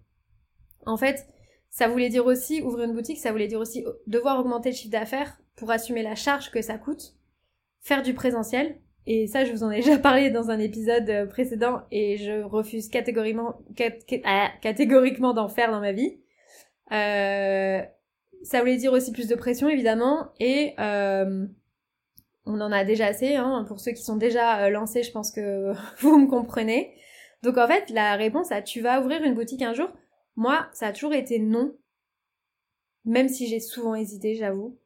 En 0.86 0.96
fait, 0.96 1.26
ça 1.68 1.88
voulait 1.88 2.08
dire 2.08 2.26
aussi, 2.26 2.62
ouvrir 2.62 2.86
une 2.86 2.94
boutique, 2.94 3.18
ça 3.18 3.30
voulait 3.30 3.46
dire 3.46 3.60
aussi 3.60 3.84
devoir 4.06 4.40
augmenter 4.40 4.70
le 4.70 4.76
chiffre 4.76 4.90
d'affaires 4.90 5.40
pour 5.56 5.70
assumer 5.70 6.02
la 6.02 6.14
charge 6.14 6.50
que 6.50 6.62
ça 6.62 6.78
coûte, 6.78 7.14
faire 7.80 8.02
du 8.02 8.14
présentiel, 8.14 8.80
et 9.06 9.26
ça, 9.26 9.44
je 9.44 9.52
vous 9.52 9.62
en 9.62 9.70
ai 9.70 9.76
déjà 9.82 9.98
parlé 9.98 10.30
dans 10.30 10.50
un 10.50 10.58
épisode 10.58 11.08
euh, 11.10 11.26
précédent, 11.26 11.82
et 11.90 12.16
je 12.16 12.42
refuse 12.42 12.88
catégoriquement, 12.88 13.60
ah, 14.24 14.50
catégoriquement 14.62 15.34
d'en 15.34 15.48
faire 15.48 15.70
dans 15.70 15.80
ma 15.80 15.92
vie. 15.92 16.18
Euh, 16.92 17.82
ça 18.42 18.60
voulait 18.60 18.76
dire 18.76 18.92
aussi 18.92 19.12
plus 19.12 19.28
de 19.28 19.34
pression, 19.34 19.68
évidemment, 19.68 20.30
et... 20.40 20.74
Euh, 20.78 21.46
on 22.50 22.60
en 22.60 22.72
a 22.72 22.84
déjà 22.84 23.06
assez, 23.06 23.36
hein. 23.36 23.64
pour 23.66 23.80
ceux 23.80 23.92
qui 23.92 24.02
sont 24.02 24.16
déjà 24.16 24.64
euh, 24.64 24.70
lancés, 24.70 25.02
je 25.02 25.12
pense 25.12 25.30
que 25.30 25.72
vous 26.00 26.18
me 26.18 26.28
comprenez. 26.28 26.94
Donc 27.42 27.56
en 27.56 27.66
fait, 27.66 27.90
la 27.90 28.16
réponse 28.16 28.52
à 28.52 28.62
tu 28.62 28.80
vas 28.80 29.00
ouvrir 29.00 29.22
une 29.22 29.34
boutique 29.34 29.62
un 29.62 29.72
jour, 29.72 29.88
moi, 30.36 30.68
ça 30.72 30.88
a 30.88 30.92
toujours 30.92 31.14
été 31.14 31.38
non. 31.38 31.74
Même 33.04 33.28
si 33.28 33.46
j'ai 33.46 33.60
souvent 33.60 33.94
hésité, 33.94 34.34
j'avoue. 34.34 34.78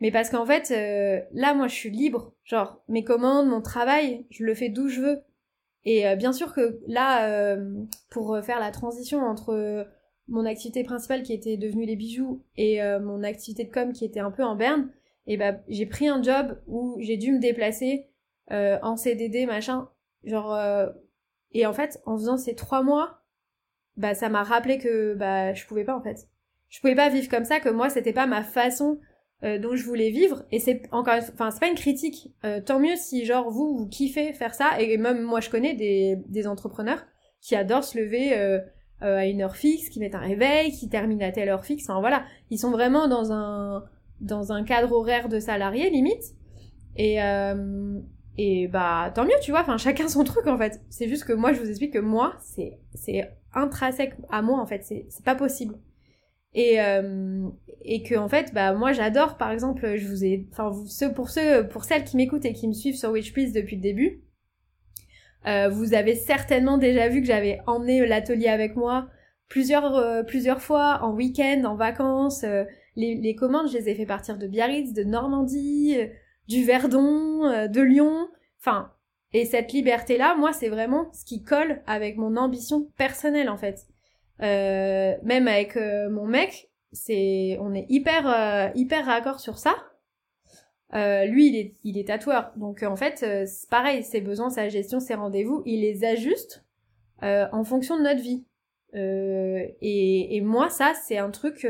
Mais 0.00 0.10
parce 0.10 0.30
qu'en 0.30 0.44
fait, 0.44 0.70
euh, 0.72 1.24
là, 1.32 1.54
moi, 1.54 1.68
je 1.68 1.74
suis 1.74 1.90
libre. 1.90 2.34
Genre, 2.44 2.82
mes 2.88 3.04
commandes, 3.04 3.48
mon 3.48 3.62
travail, 3.62 4.26
je 4.30 4.44
le 4.44 4.54
fais 4.54 4.68
d'où 4.68 4.88
je 4.88 5.00
veux. 5.00 5.22
Et 5.84 6.06
euh, 6.06 6.16
bien 6.16 6.32
sûr 6.32 6.52
que 6.52 6.80
là, 6.86 7.56
pour 8.10 8.38
faire 8.42 8.60
la 8.60 8.70
transition 8.70 9.20
entre 9.20 9.86
mon 10.28 10.44
activité 10.44 10.84
principale 10.84 11.22
qui 11.22 11.32
était 11.32 11.56
devenue 11.56 11.86
les 11.86 11.96
bijoux 11.96 12.42
et 12.56 12.80
mon 13.00 13.22
activité 13.22 13.64
de 13.64 13.72
com 13.72 13.92
qui 13.92 14.04
était 14.04 14.20
un 14.20 14.30
peu 14.30 14.44
en 14.44 14.54
berne, 14.54 14.90
et 15.26 15.36
bah 15.36 15.56
j'ai 15.68 15.86
pris 15.86 16.08
un 16.08 16.22
job 16.22 16.60
où 16.66 16.96
j'ai 17.00 17.16
dû 17.16 17.32
me 17.32 17.38
déplacer 17.38 18.08
euh, 18.50 18.78
en 18.82 18.96
CDD 18.96 19.46
machin. 19.46 19.88
Genre 20.24 20.54
euh, 20.54 20.88
et 21.52 21.66
en 21.66 21.72
fait 21.72 22.00
en 22.06 22.16
faisant 22.16 22.36
ces 22.36 22.54
trois 22.54 22.82
mois 22.82 23.22
bah 23.96 24.14
ça 24.14 24.28
m'a 24.28 24.42
rappelé 24.42 24.78
que 24.78 25.14
bah 25.14 25.52
je 25.54 25.66
pouvais 25.66 25.84
pas 25.84 25.96
en 25.96 26.02
fait. 26.02 26.28
Je 26.68 26.80
pouvais 26.80 26.94
pas 26.94 27.08
vivre 27.10 27.28
comme 27.28 27.44
ça 27.44 27.60
que 27.60 27.68
moi 27.68 27.90
c'était 27.90 28.12
pas 28.12 28.26
ma 28.26 28.42
façon 28.42 28.98
euh, 29.44 29.58
dont 29.58 29.74
je 29.74 29.84
voulais 29.84 30.10
vivre. 30.10 30.44
Et 30.50 30.58
c'est 30.58 30.82
encore 30.92 31.14
enfin 31.16 31.50
c'est 31.50 31.60
pas 31.60 31.68
une 31.68 31.74
critique 31.74 32.32
euh, 32.44 32.60
tant 32.60 32.78
mieux 32.78 32.96
si 32.96 33.24
genre 33.24 33.50
vous 33.50 33.76
vous 33.76 33.86
kiffez 33.86 34.32
faire 34.32 34.54
ça. 34.54 34.80
Et 34.80 34.96
même 34.96 35.22
moi 35.22 35.40
je 35.40 35.50
connais 35.50 35.74
des, 35.74 36.16
des 36.28 36.46
entrepreneurs 36.46 37.04
qui 37.40 37.56
adorent 37.56 37.84
se 37.84 37.98
lever 37.98 38.36
euh, 38.36 38.60
à 39.00 39.26
une 39.26 39.42
heure 39.42 39.56
fixe 39.56 39.88
qui 39.88 39.98
mettent 39.98 40.14
un 40.14 40.20
réveil 40.20 40.70
qui 40.70 40.88
terminent 40.88 41.26
à 41.26 41.32
telle 41.32 41.48
heure 41.48 41.64
fixe. 41.64 41.90
Enfin 41.90 42.00
voilà. 42.00 42.24
Ils 42.50 42.58
sont 42.58 42.70
vraiment 42.70 43.08
dans 43.08 43.32
un 43.32 43.84
dans 44.22 44.52
un 44.52 44.64
cadre 44.64 44.92
horaire 44.92 45.28
de 45.28 45.38
salarié 45.38 45.90
limite. 45.90 46.34
Et, 46.96 47.22
euh, 47.22 48.00
et 48.38 48.68
bah 48.68 49.12
tant 49.14 49.24
mieux, 49.24 49.32
tu 49.42 49.50
vois, 49.50 49.60
enfin 49.60 49.76
chacun 49.76 50.08
son 50.08 50.24
truc 50.24 50.46
en 50.46 50.56
fait. 50.56 50.80
C'est 50.88 51.08
juste 51.08 51.24
que 51.24 51.32
moi 51.32 51.52
je 51.52 51.60
vous 51.60 51.68
explique 51.68 51.92
que 51.92 51.98
moi, 51.98 52.36
c'est, 52.40 52.78
c'est 52.94 53.30
intrinsèque 53.52 54.14
à 54.30 54.40
moi 54.40 54.60
en 54.60 54.66
fait, 54.66 54.82
c'est, 54.84 55.06
pas 55.24 55.34
possible. 55.34 55.74
Et, 56.54 56.80
euh, 56.80 57.48
et 57.82 58.02
que 58.02 58.14
en 58.14 58.28
fait, 58.28 58.52
bah 58.54 58.72
moi 58.74 58.92
j'adore 58.92 59.36
par 59.36 59.50
exemple, 59.50 59.96
je 59.96 60.06
vous 60.06 60.24
ai, 60.24 60.46
enfin 60.50 60.70
ceux, 60.86 61.12
pour 61.12 61.30
ceux, 61.30 61.66
pour 61.68 61.84
celles 61.84 62.04
qui 62.04 62.16
m'écoutent 62.16 62.44
et 62.44 62.52
qui 62.52 62.68
me 62.68 62.74
suivent 62.74 62.96
sur 62.96 63.10
Witch 63.10 63.32
Please 63.32 63.52
depuis 63.52 63.76
le 63.76 63.82
début, 63.82 64.22
euh, 65.46 65.68
vous 65.68 65.94
avez 65.94 66.14
certainement 66.14 66.78
déjà 66.78 67.08
vu 67.08 67.20
que 67.20 67.26
j'avais 67.26 67.60
emmené 67.66 68.06
l'atelier 68.06 68.48
avec 68.48 68.76
moi 68.76 69.08
plusieurs, 69.48 69.96
euh, 69.96 70.22
plusieurs 70.22 70.62
fois 70.62 71.00
en 71.02 71.14
week-end, 71.14 71.64
en 71.64 71.74
vacances. 71.74 72.44
Euh, 72.96 73.00
les, 73.00 73.34
commandes, 73.34 73.68
je 73.68 73.78
les 73.78 73.88
ai 73.88 73.94
fait 73.94 74.06
partir 74.06 74.38
de 74.38 74.46
Biarritz, 74.46 74.92
de 74.92 75.04
Normandie, 75.04 75.96
euh, 75.96 76.06
du 76.48 76.64
Verdon, 76.64 77.44
euh, 77.44 77.68
de 77.68 77.80
Lyon. 77.80 78.28
Enfin, 78.60 78.92
et 79.32 79.44
cette 79.44 79.72
liberté-là, 79.72 80.34
moi, 80.36 80.52
c'est 80.52 80.68
vraiment 80.68 81.10
ce 81.12 81.24
qui 81.24 81.42
colle 81.42 81.82
avec 81.86 82.16
mon 82.16 82.36
ambition 82.36 82.90
personnelle, 82.96 83.48
en 83.48 83.56
fait. 83.56 83.86
Euh, 84.42 85.14
même 85.22 85.48
avec 85.48 85.76
mon 85.76 86.26
mec, 86.26 86.70
c'est, 86.92 87.56
on 87.60 87.74
est 87.74 87.86
hyper, 87.88 88.72
hyper 88.74 89.06
raccord 89.06 89.40
sur 89.40 89.56
ça. 89.56 89.74
lui, 90.92 91.48
il 91.48 91.56
est, 91.56 91.76
il 91.84 91.96
est 91.96 92.08
tatoueur, 92.08 92.52
donc 92.56 92.82
en 92.82 92.96
fait, 92.96 93.46
c'est 93.46 93.70
pareil, 93.70 94.02
ses 94.02 94.20
besoins, 94.20 94.50
sa 94.50 94.68
gestion, 94.68 95.00
ses 95.00 95.14
rendez-vous, 95.14 95.62
il 95.64 95.80
les 95.80 96.04
ajuste 96.04 96.64
en 97.22 97.64
fonction 97.64 97.96
de 97.96 98.02
notre 98.02 98.20
vie. 98.20 98.44
Et, 98.92 100.40
moi, 100.42 100.68
ça, 100.68 100.92
c'est 100.94 101.16
un 101.16 101.30
truc 101.30 101.66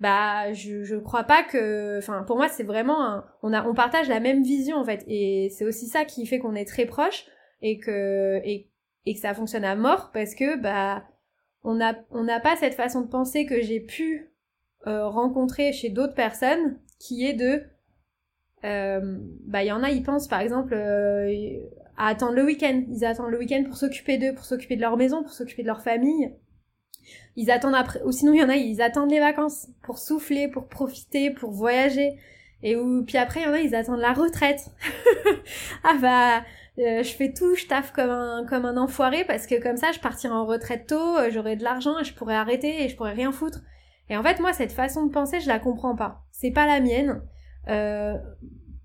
bah 0.00 0.52
je 0.52 0.84
je 0.84 0.96
crois 0.96 1.24
pas 1.24 1.42
que 1.42 1.98
enfin 1.98 2.22
pour 2.22 2.36
moi 2.36 2.48
c'est 2.48 2.62
vraiment 2.62 3.04
un, 3.04 3.24
on 3.42 3.52
a 3.52 3.66
on 3.66 3.74
partage 3.74 4.08
la 4.08 4.20
même 4.20 4.42
vision 4.42 4.76
en 4.76 4.84
fait. 4.84 5.04
Et 5.08 5.50
c'est 5.50 5.64
aussi 5.64 5.86
ça 5.86 6.04
qui 6.04 6.26
fait 6.26 6.38
qu'on 6.38 6.54
est 6.54 6.64
très 6.64 6.86
proches 6.86 7.26
et 7.62 7.78
que 7.78 8.40
et, 8.44 8.70
et 9.06 9.14
que 9.14 9.20
ça 9.20 9.34
fonctionne 9.34 9.64
à 9.64 9.74
mort 9.74 10.10
parce 10.12 10.34
que 10.34 10.56
bah 10.56 11.04
on 11.64 11.80
a 11.80 11.94
on 12.10 12.24
n'a 12.24 12.40
pas 12.40 12.56
cette 12.56 12.74
façon 12.74 13.00
de 13.02 13.08
penser 13.08 13.44
que 13.44 13.60
j'ai 13.60 13.80
pu 13.80 14.30
euh, 14.86 15.08
rencontrer 15.08 15.72
chez 15.72 15.88
d'autres 15.90 16.14
personnes 16.14 16.78
qui 17.00 17.26
est 17.26 17.34
de 17.34 17.64
euh, 18.64 19.18
bah 19.46 19.64
il 19.64 19.66
y 19.66 19.72
en 19.72 19.82
a 19.82 19.90
ils 19.90 20.02
pensent 20.02 20.28
par 20.28 20.40
exemple 20.40 20.74
euh, 20.74 21.58
à 21.96 22.06
attendre 22.06 22.34
le 22.34 22.44
week-end. 22.44 22.84
Ils 22.88 23.04
attendent 23.04 23.30
le 23.30 23.38
week-end 23.38 23.64
pour 23.64 23.76
s'occuper 23.76 24.18
d'eux 24.18 24.34
pour 24.34 24.44
s'occuper 24.44 24.76
de 24.76 24.80
leur 24.80 24.96
maison 24.96 25.22
pour 25.24 25.32
s'occuper 25.32 25.62
de 25.62 25.68
leur 25.68 25.82
famille 25.82 26.32
ils 27.36 27.50
attendent 27.50 27.74
après, 27.74 28.00
ou 28.04 28.12
sinon 28.12 28.32
il 28.32 28.40
y 28.40 28.42
en 28.42 28.48
a, 28.48 28.56
ils 28.56 28.82
attendent 28.82 29.10
les 29.10 29.20
vacances 29.20 29.68
pour 29.82 29.98
souffler, 29.98 30.48
pour 30.48 30.68
profiter, 30.68 31.30
pour 31.30 31.50
voyager. 31.50 32.18
Et 32.62 32.76
puis 33.06 33.16
après 33.16 33.40
il 33.40 33.46
y 33.46 33.46
en 33.46 33.52
a, 33.52 33.60
ils 33.60 33.74
attendent 33.74 34.00
la 34.00 34.12
retraite. 34.12 34.70
ah 35.84 35.96
bah, 36.00 36.44
euh, 36.78 37.02
je 37.02 37.10
fais 37.10 37.32
tout, 37.32 37.54
je 37.54 37.66
taffe 37.66 37.92
comme 37.92 38.10
un 38.10 38.44
comme 38.46 38.64
un 38.64 38.76
enfoiré 38.76 39.24
parce 39.24 39.46
que 39.46 39.60
comme 39.60 39.76
ça 39.76 39.92
je 39.92 40.00
partirai 40.00 40.34
en 40.34 40.46
retraite 40.46 40.86
tôt, 40.86 41.16
euh, 41.16 41.28
j'aurai 41.30 41.56
de 41.56 41.64
l'argent 41.64 41.98
et 41.98 42.04
je 42.04 42.14
pourrai 42.14 42.34
arrêter 42.34 42.84
et 42.84 42.88
je 42.88 42.96
pourrai 42.96 43.12
rien 43.12 43.32
foutre. 43.32 43.60
Et 44.10 44.16
en 44.16 44.22
fait 44.22 44.40
moi 44.40 44.52
cette 44.52 44.72
façon 44.72 45.06
de 45.06 45.12
penser 45.12 45.40
je 45.40 45.48
la 45.48 45.58
comprends 45.58 45.96
pas. 45.96 46.22
C'est 46.32 46.50
pas 46.50 46.66
la 46.66 46.80
mienne. 46.80 47.22
Euh, 47.68 48.16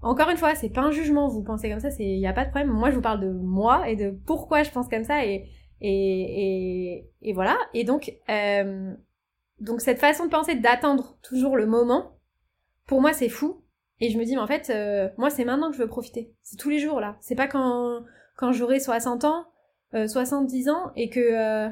encore 0.03 0.29
une 0.29 0.37
fois, 0.37 0.53
c'est 0.53 0.69
pas 0.69 0.81
un 0.81 0.91
jugement, 0.91 1.29
vous 1.29 1.43
pensez 1.43 1.69
comme 1.69 1.79
ça, 1.79 1.89
c'est 1.89 2.03
y 2.03 2.27
a 2.27 2.33
pas 2.33 2.43
de 2.43 2.49
problème. 2.49 2.69
Moi 2.69 2.89
je 2.89 2.95
vous 2.95 3.01
parle 3.01 3.21
de 3.21 3.31
moi 3.31 3.89
et 3.89 3.95
de 3.95 4.11
pourquoi 4.25 4.63
je 4.63 4.69
pense 4.69 4.89
comme 4.89 5.05
ça 5.05 5.25
et 5.25 5.45
et, 5.83 6.95
et, 6.95 7.11
et 7.21 7.33
voilà. 7.33 7.57
Et 7.73 7.83
donc, 7.83 8.13
euh, 8.29 8.93
donc 9.59 9.81
cette 9.81 9.99
façon 9.99 10.25
de 10.25 10.29
penser 10.31 10.55
d'attendre 10.55 11.17
toujours 11.21 11.55
le 11.57 11.65
moment, 11.65 12.17
pour 12.87 13.01
moi 13.01 13.13
c'est 13.13 13.29
fou. 13.29 13.61
Et 13.99 14.09
je 14.09 14.17
me 14.17 14.25
dis, 14.25 14.35
mais 14.35 14.41
en 14.41 14.47
fait, 14.47 14.69
euh, 14.69 15.09
moi 15.17 15.29
c'est 15.29 15.45
maintenant 15.45 15.69
que 15.69 15.77
je 15.77 15.81
veux 15.81 15.87
profiter. 15.87 16.33
C'est 16.41 16.57
tous 16.57 16.69
les 16.69 16.79
jours 16.79 16.99
là. 16.99 17.17
C'est 17.21 17.35
pas 17.35 17.47
quand, 17.47 18.03
quand 18.35 18.51
j'aurai 18.51 18.79
60 18.79 19.23
ans, 19.25 19.45
euh, 19.93 20.07
70 20.07 20.69
ans 20.69 20.91
et 20.95 21.09
que 21.09 21.19
euh, 21.19 21.69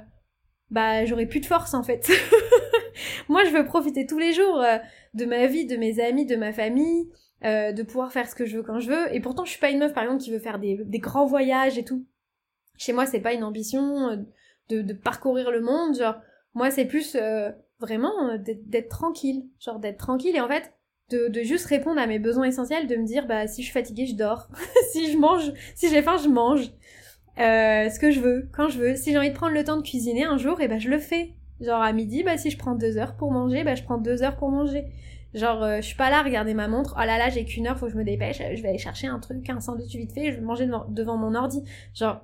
bah 0.69 1.05
j'aurai 1.05 1.25
plus 1.25 1.39
de 1.39 1.45
force 1.45 1.73
en 1.73 1.83
fait. 1.83 2.09
moi, 3.29 3.43
je 3.45 3.51
veux 3.51 3.65
profiter 3.65 4.05
tous 4.05 4.19
les 4.19 4.33
jours 4.33 4.59
euh, 4.61 4.77
de 5.13 5.25
ma 5.25 5.47
vie, 5.47 5.65
de 5.65 5.77
mes 5.77 5.99
amis, 5.99 6.25
de 6.25 6.35
ma 6.35 6.51
famille, 6.53 7.09
euh, 7.43 7.71
de 7.71 7.83
pouvoir 7.83 8.11
faire 8.11 8.29
ce 8.29 8.35
que 8.35 8.45
je 8.45 8.57
veux 8.57 8.63
quand 8.63 8.79
je 8.79 8.89
veux. 8.89 9.13
Et 9.13 9.19
pourtant, 9.19 9.45
je 9.45 9.51
suis 9.51 9.59
pas 9.59 9.69
une 9.69 9.79
meuf, 9.79 9.93
par 9.93 10.03
exemple, 10.03 10.21
qui 10.21 10.31
veut 10.31 10.39
faire 10.39 10.59
des, 10.59 10.79
des 10.83 10.99
grands 10.99 11.25
voyages 11.25 11.77
et 11.77 11.83
tout. 11.83 12.05
Chez 12.81 12.93
moi, 12.93 13.05
c'est 13.05 13.19
pas 13.19 13.33
une 13.33 13.43
ambition 13.43 14.09
euh, 14.09 14.15
de, 14.69 14.93
parcourir 14.93 15.51
le 15.51 15.61
monde. 15.61 15.95
Genre, 15.95 16.15
moi, 16.55 16.71
c'est 16.71 16.85
plus 16.85 17.15
euh, 17.15 17.51
vraiment 17.79 18.35
d'être 18.39 18.89
tranquille. 18.89 19.43
Genre, 19.59 19.77
d'être 19.77 19.99
tranquille 19.99 20.35
et 20.35 20.41
en 20.41 20.47
fait, 20.47 20.73
de, 21.11 21.31
juste 21.43 21.67
répondre 21.67 22.01
à 22.01 22.07
mes 22.07 22.17
besoins 22.17 22.45
essentiels, 22.45 22.87
de 22.87 22.95
me 22.95 23.05
dire, 23.05 23.27
bah, 23.27 23.45
si 23.45 23.61
je 23.61 23.67
suis 23.67 23.73
fatiguée, 23.79 24.07
je 24.07 24.15
dors. 24.15 24.47
si 24.91 25.11
je 25.11 25.17
mange, 25.19 25.53
si 25.75 25.89
j'ai 25.89 26.01
faim, 26.01 26.17
je 26.17 26.27
mange. 26.27 26.71
Euh, 27.37 27.87
ce 27.87 27.99
que 27.99 28.09
je 28.09 28.19
veux, 28.19 28.49
quand 28.51 28.67
je 28.67 28.79
veux. 28.79 28.95
Si 28.95 29.11
j'ai 29.11 29.17
envie 29.19 29.29
de 29.29 29.35
prendre 29.35 29.53
le 29.53 29.63
temps 29.63 29.77
de 29.77 29.83
cuisiner 29.83 30.23
un 30.23 30.37
jour, 30.37 30.59
et 30.59 30.63
eh 30.63 30.67
ben 30.67 30.79
je 30.79 30.89
le 30.89 30.97
fais. 30.97 31.35
Genre 31.59 31.83
à 31.83 31.93
midi, 31.93 32.23
bah 32.23 32.37
si 32.37 32.49
je 32.49 32.57
prends 32.57 32.73
deux 32.73 32.97
heures 32.97 33.15
pour 33.15 33.31
manger, 33.31 33.63
bah 33.63 33.75
je 33.75 33.83
prends 33.83 33.99
deux 33.99 34.23
heures 34.23 34.37
pour 34.37 34.49
manger. 34.49 34.85
Genre 35.35 35.63
euh, 35.63 35.75
je 35.77 35.81
suis 35.81 35.95
pas 35.95 36.09
là 36.09 36.19
à 36.19 36.23
regarder 36.23 36.53
ma 36.53 36.67
montre, 36.67 36.95
oh 36.97 37.05
là 37.05 37.17
là 37.17 37.29
j'ai 37.29 37.45
qu'une 37.45 37.67
heure, 37.67 37.77
faut 37.77 37.85
que 37.85 37.93
je 37.93 37.97
me 37.97 38.03
dépêche, 38.03 38.39
je 38.39 38.61
vais 38.61 38.69
aller 38.69 38.77
chercher 38.77 39.07
un 39.07 39.19
truc, 39.19 39.49
un 39.49 39.61
sandwich 39.61 39.95
vite 39.95 40.11
fait, 40.11 40.31
je 40.31 40.37
vais 40.37 40.41
manger 40.41 40.67
devant, 40.89 41.17
mon 41.17 41.35
ordi. 41.35 41.63
Genre, 41.93 42.21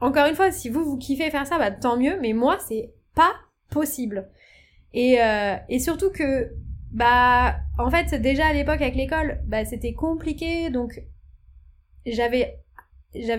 encore 0.00 0.26
une 0.26 0.34
fois, 0.34 0.50
si 0.50 0.68
vous 0.68 0.84
vous 0.84 0.96
kiffez 0.96 1.30
faire 1.30 1.46
ça, 1.46 1.58
bah 1.58 1.70
tant 1.70 1.96
mieux, 1.96 2.18
mais 2.20 2.32
moi 2.32 2.58
c'est 2.66 2.92
pas 3.14 3.32
possible. 3.70 4.28
Et, 4.94 5.22
euh, 5.22 5.56
et 5.68 5.78
surtout 5.78 6.10
que, 6.10 6.50
bah 6.90 7.56
en 7.78 7.90
fait 7.90 8.14
déjà 8.20 8.46
à 8.46 8.52
l'époque 8.52 8.80
avec 8.80 8.94
l'école, 8.94 9.40
bah 9.46 9.64
c'était 9.64 9.94
compliqué, 9.94 10.70
donc 10.70 11.02
j'avais 12.06 12.56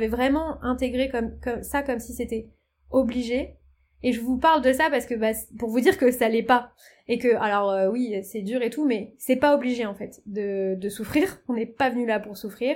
vraiment 0.07 0.63
intégré 0.63 1.09
comme 1.09 1.33
ça 1.61 1.83
comme 1.83 1.99
si 1.99 2.13
c'était 2.13 2.49
obligé. 2.89 3.57
Et 4.05 4.11
je 4.11 4.19
vous 4.19 4.37
parle 4.37 4.61
de 4.61 4.73
ça 4.73 4.89
parce 4.89 5.05
que 5.05 5.15
bah, 5.15 5.31
pour 5.57 5.69
vous 5.69 5.79
dire 5.79 5.97
que 5.97 6.11
ça 6.11 6.27
l'est 6.27 6.43
pas 6.43 6.73
et 7.07 7.17
que 7.17 7.35
alors 7.35 7.71
euh, 7.71 7.89
oui 7.89 8.21
c'est 8.23 8.41
dur 8.41 8.61
et 8.61 8.69
tout 8.69 8.85
mais 8.85 9.13
c'est 9.17 9.37
pas 9.37 9.55
obligé 9.55 9.85
en 9.85 9.93
fait 9.93 10.21
de, 10.25 10.75
de 10.75 10.89
souffrir. 10.89 11.39
On 11.47 11.53
n'est 11.53 11.65
pas 11.65 11.89
venu 11.89 12.05
là 12.05 12.19
pour 12.19 12.35
souffrir. 12.35 12.75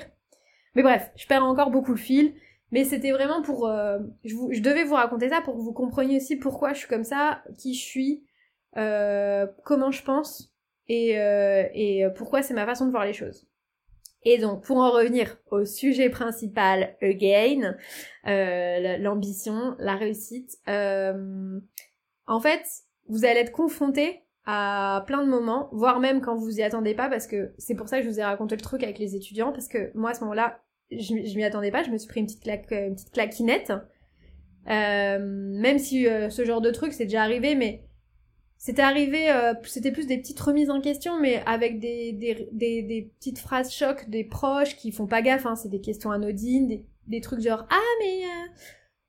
Mais 0.76 0.84
bref, 0.84 1.12
je 1.16 1.28
perds 1.28 1.44
encore 1.44 1.72
beaucoup 1.72 1.92
le 1.92 1.98
fil. 1.98 2.34
Mais 2.72 2.84
c'était 2.84 3.12
vraiment 3.12 3.42
pour 3.42 3.68
euh, 3.68 4.00
je, 4.24 4.36
vous, 4.36 4.50
je 4.52 4.62
devais 4.62 4.84
vous 4.84 4.96
raconter 4.96 5.30
ça 5.30 5.42
pour 5.42 5.56
que 5.56 5.62
vous 5.62 5.74
compreniez 5.74 6.18
aussi 6.18 6.36
pourquoi 6.36 6.74
je 6.74 6.80
suis 6.80 6.88
comme 6.88 7.04
ça, 7.04 7.44
qui 7.58 7.74
je 7.74 7.84
suis, 7.84 8.26
euh, 8.76 9.48
comment 9.64 9.92
je 9.92 10.04
pense 10.04 10.54
et, 10.90 11.16
et 11.74 12.08
pourquoi 12.16 12.42
c'est 12.42 12.54
ma 12.54 12.66
façon 12.66 12.86
de 12.86 12.92
voir 12.92 13.06
les 13.06 13.12
choses. 13.12 13.48
Et 14.30 14.38
donc, 14.38 14.64
pour 14.64 14.78
en 14.78 14.92
revenir 14.92 15.38
au 15.52 15.64
sujet 15.64 16.10
principal, 16.10 16.98
again, 17.02 17.78
euh, 18.28 18.98
l'ambition, 18.98 19.76
la 19.80 19.96
réussite, 19.96 20.58
euh, 20.68 21.60
en 22.26 22.40
fait, 22.42 22.62
vous 23.08 23.24
allez 23.24 23.40
être 23.40 23.54
confronté 23.54 24.24
à 24.46 25.04
plein 25.08 25.24
de 25.24 25.30
moments, 25.30 25.70
voire 25.72 26.02
même 26.02 26.20
quand 26.20 26.36
vous 26.36 26.58
y 26.58 26.64
attendez 26.64 26.94
pas, 26.94 27.10
parce 27.10 27.26
que 27.26 27.54
c'est 27.58 27.76
pour 27.76 27.88
ça 27.88 28.00
que 28.00 28.04
je 28.04 28.10
vous 28.10 28.20
ai 28.20 28.24
raconté 28.24 28.56
le 28.56 28.62
truc 28.62 28.84
avec 28.84 29.00
les 29.00 29.16
étudiants, 29.16 29.54
parce 29.54 29.70
que 29.70 29.92
moi, 29.96 30.10
à 30.10 30.14
ce 30.14 30.22
moment-là, 30.22 30.60
je, 30.92 30.98
je 30.98 31.36
m'y 31.36 31.44
attendais 31.44 31.72
pas, 31.72 31.84
je 31.84 31.92
me 31.92 31.98
suis 31.98 32.08
pris 32.08 32.20
une 32.20 32.26
petite, 32.26 32.44
claque, 32.44 32.72
une 32.72 32.96
petite 32.96 33.12
claquinette. 33.12 33.74
Euh, 34.70 35.20
même 35.20 35.80
si 35.80 36.06
ce 36.06 36.46
genre 36.46 36.62
de 36.62 36.72
truc, 36.72 36.94
c'est 36.94 37.06
déjà 37.06 37.24
arrivé, 37.24 37.56
mais 37.56 37.88
c'était 38.58 38.82
arrivé, 38.82 39.30
euh, 39.32 39.54
c'était 39.64 39.92
plus 39.92 40.08
des 40.08 40.18
petites 40.18 40.40
remises 40.40 40.72
en 40.72 40.82
question, 40.82 41.20
mais 41.20 41.44
avec 41.46 41.80
des, 41.80 42.12
des, 42.12 42.50
des, 42.52 43.12
petites 43.20 43.38
phrases 43.38 43.72
chocs 43.72 44.10
des 44.10 44.24
proches 44.24 44.76
qui 44.76 44.92
font 44.92 45.06
pas 45.06 45.22
gaffe, 45.22 45.46
hein, 45.46 45.56
c'est 45.56 45.70
des 45.70 45.80
questions 45.80 46.10
anodines, 46.10 46.68
des, 46.68 46.86
des 47.06 47.22
trucs 47.22 47.42
genre 47.42 47.68
Ah, 47.70 47.96
mais 48.00 48.24
euh, 48.24 48.48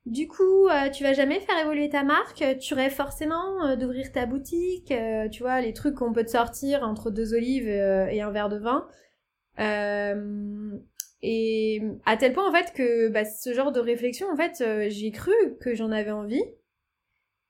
du 0.05 0.27
coup, 0.27 0.67
euh, 0.67 0.89
tu 0.91 1.03
vas 1.03 1.13
jamais 1.13 1.39
faire 1.39 1.57
évoluer 1.59 1.89
ta 1.89 2.03
marque, 2.03 2.43
tu 2.59 2.75
rêves 2.75 2.93
forcément 2.93 3.75
d'ouvrir 3.75 4.11
ta 4.11 4.27
boutique, 4.27 4.93
tu 5.31 5.41
vois, 5.41 5.61
les 5.61 5.73
trucs 5.73 5.95
qu'on 5.95 6.13
peut 6.13 6.23
te 6.23 6.31
sortir 6.31 6.83
entre 6.83 7.09
deux 7.09 7.33
olives 7.33 7.67
et 7.67 8.21
un 8.21 8.31
verre 8.31 8.49
de 8.49 8.57
vin. 8.57 8.87
Et 11.21 11.81
à 12.05 12.17
tel 12.17 12.33
point, 12.33 12.47
en 12.47 12.53
fait, 12.53 12.73
que 12.73 13.09
bah, 13.09 13.25
ce 13.25 13.53
genre 13.53 13.71
de 13.71 13.79
réflexion, 13.79 14.27
en 14.31 14.35
fait, 14.35 14.63
j'ai 14.89 15.11
cru 15.11 15.33
que 15.59 15.75
j'en 15.75 15.91
avais 15.91 16.11
envie. 16.11 16.43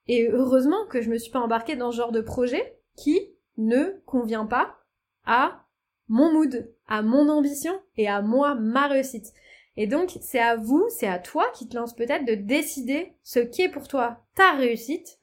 Et 0.08 0.28
heureusement 0.28 0.88
que 0.90 1.02
je 1.02 1.10
me 1.10 1.18
suis 1.18 1.32
pas 1.32 1.40
embarquée 1.40 1.76
dans 1.76 1.92
ce 1.92 1.98
genre 1.98 2.12
de 2.12 2.22
projet 2.22 2.80
qui 2.96 3.20
ne 3.58 4.02
convient 4.06 4.48
pas 4.48 4.80
à 5.24 5.68
mon 6.08 6.34
mood, 6.34 6.74
à 6.88 7.04
mon 7.04 7.30
ambition 7.30 7.80
et 7.96 8.08
à 8.08 8.22
moi, 8.22 8.56
ma 8.56 8.88
réussite. 8.88 9.32
Et 9.78 9.86
donc, 9.88 10.18
c'est 10.22 10.40
à 10.40 10.56
vous, 10.56 10.84
c'est 10.90 11.08
à 11.08 11.20
toi 11.20 11.46
qui 11.54 11.70
te 11.70 11.78
lance 11.78 11.96
peut-être 11.96 12.26
de 12.26 12.34
décider 12.34 13.14
ce 13.24 13.40
qu'est 13.40 13.70
pour 13.70 13.88
toi 13.88 14.26
ta 14.36 14.54
réussite 14.54 15.20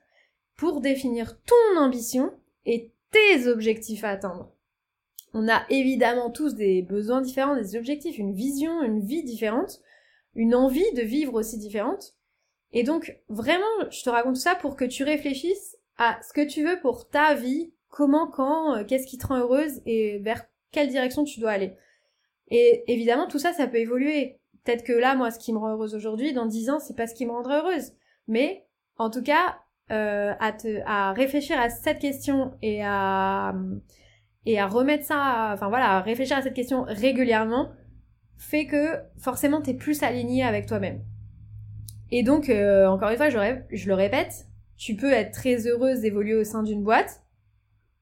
pour 0.56 0.80
définir 0.80 1.38
ton 1.42 1.80
ambition 1.80 2.32
et 2.64 2.92
tes 3.10 3.48
objectifs 3.48 4.04
à 4.04 4.10
atteindre. 4.10 4.55
On 5.38 5.48
a 5.48 5.66
évidemment 5.68 6.30
tous 6.30 6.54
des 6.54 6.80
besoins 6.80 7.20
différents, 7.20 7.56
des 7.56 7.76
objectifs, 7.76 8.16
une 8.16 8.32
vision, 8.32 8.82
une 8.82 9.00
vie 9.00 9.22
différente, 9.22 9.82
une 10.34 10.54
envie 10.54 10.90
de 10.94 11.02
vivre 11.02 11.34
aussi 11.34 11.58
différente. 11.58 12.14
Et 12.72 12.84
donc, 12.84 13.14
vraiment, 13.28 13.66
je 13.90 14.02
te 14.02 14.08
raconte 14.08 14.38
ça 14.38 14.54
pour 14.54 14.76
que 14.76 14.86
tu 14.86 15.04
réfléchisses 15.04 15.76
à 15.98 16.18
ce 16.26 16.32
que 16.32 16.40
tu 16.40 16.64
veux 16.64 16.80
pour 16.80 17.10
ta 17.10 17.34
vie, 17.34 17.74
comment, 17.90 18.26
quand, 18.26 18.76
euh, 18.76 18.84
qu'est-ce 18.84 19.06
qui 19.06 19.18
te 19.18 19.26
rend 19.26 19.36
heureuse 19.36 19.82
et 19.84 20.20
vers 20.20 20.42
quelle 20.72 20.88
direction 20.88 21.24
tu 21.24 21.38
dois 21.38 21.50
aller. 21.50 21.74
Et 22.48 22.84
évidemment, 22.90 23.26
tout 23.26 23.38
ça, 23.38 23.52
ça 23.52 23.66
peut 23.66 23.76
évoluer. 23.76 24.40
Peut-être 24.64 24.84
que 24.84 24.94
là, 24.94 25.16
moi, 25.16 25.30
ce 25.30 25.38
qui 25.38 25.52
me 25.52 25.58
rend 25.58 25.68
heureuse 25.68 25.94
aujourd'hui, 25.94 26.32
dans 26.32 26.46
dix 26.46 26.70
ans, 26.70 26.78
c'est 26.78 26.96
pas 26.96 27.06
ce 27.06 27.14
qui 27.14 27.26
me 27.26 27.32
rendra 27.32 27.58
heureuse. 27.58 27.92
Mais, 28.26 28.66
en 28.96 29.10
tout 29.10 29.22
cas, 29.22 29.58
euh, 29.90 30.32
à, 30.40 30.52
te, 30.52 30.80
à 30.86 31.12
réfléchir 31.12 31.60
à 31.60 31.68
cette 31.68 31.98
question 31.98 32.54
et 32.62 32.82
à, 32.82 33.54
et 34.46 34.58
à 34.60 34.66
remettre 34.66 35.04
ça, 35.04 35.50
enfin 35.52 35.68
voilà, 35.68 35.96
à 35.96 36.00
réfléchir 36.00 36.38
à 36.38 36.42
cette 36.42 36.54
question 36.54 36.84
régulièrement, 36.88 37.72
fait 38.38 38.66
que 38.66 38.94
forcément 39.18 39.60
t'es 39.60 39.74
plus 39.74 40.02
aligné 40.02 40.44
avec 40.44 40.66
toi-même. 40.66 41.02
Et 42.12 42.22
donc, 42.22 42.48
euh, 42.48 42.86
encore 42.86 43.10
une 43.10 43.16
fois, 43.16 43.28
je, 43.28 43.88
le 43.88 43.94
répète, 43.94 44.46
tu 44.76 44.94
peux 44.94 45.12
être 45.12 45.32
très 45.32 45.66
heureuse 45.66 46.00
d'évoluer 46.00 46.34
au 46.34 46.44
sein 46.44 46.62
d'une 46.62 46.84
boîte, 46.84 47.22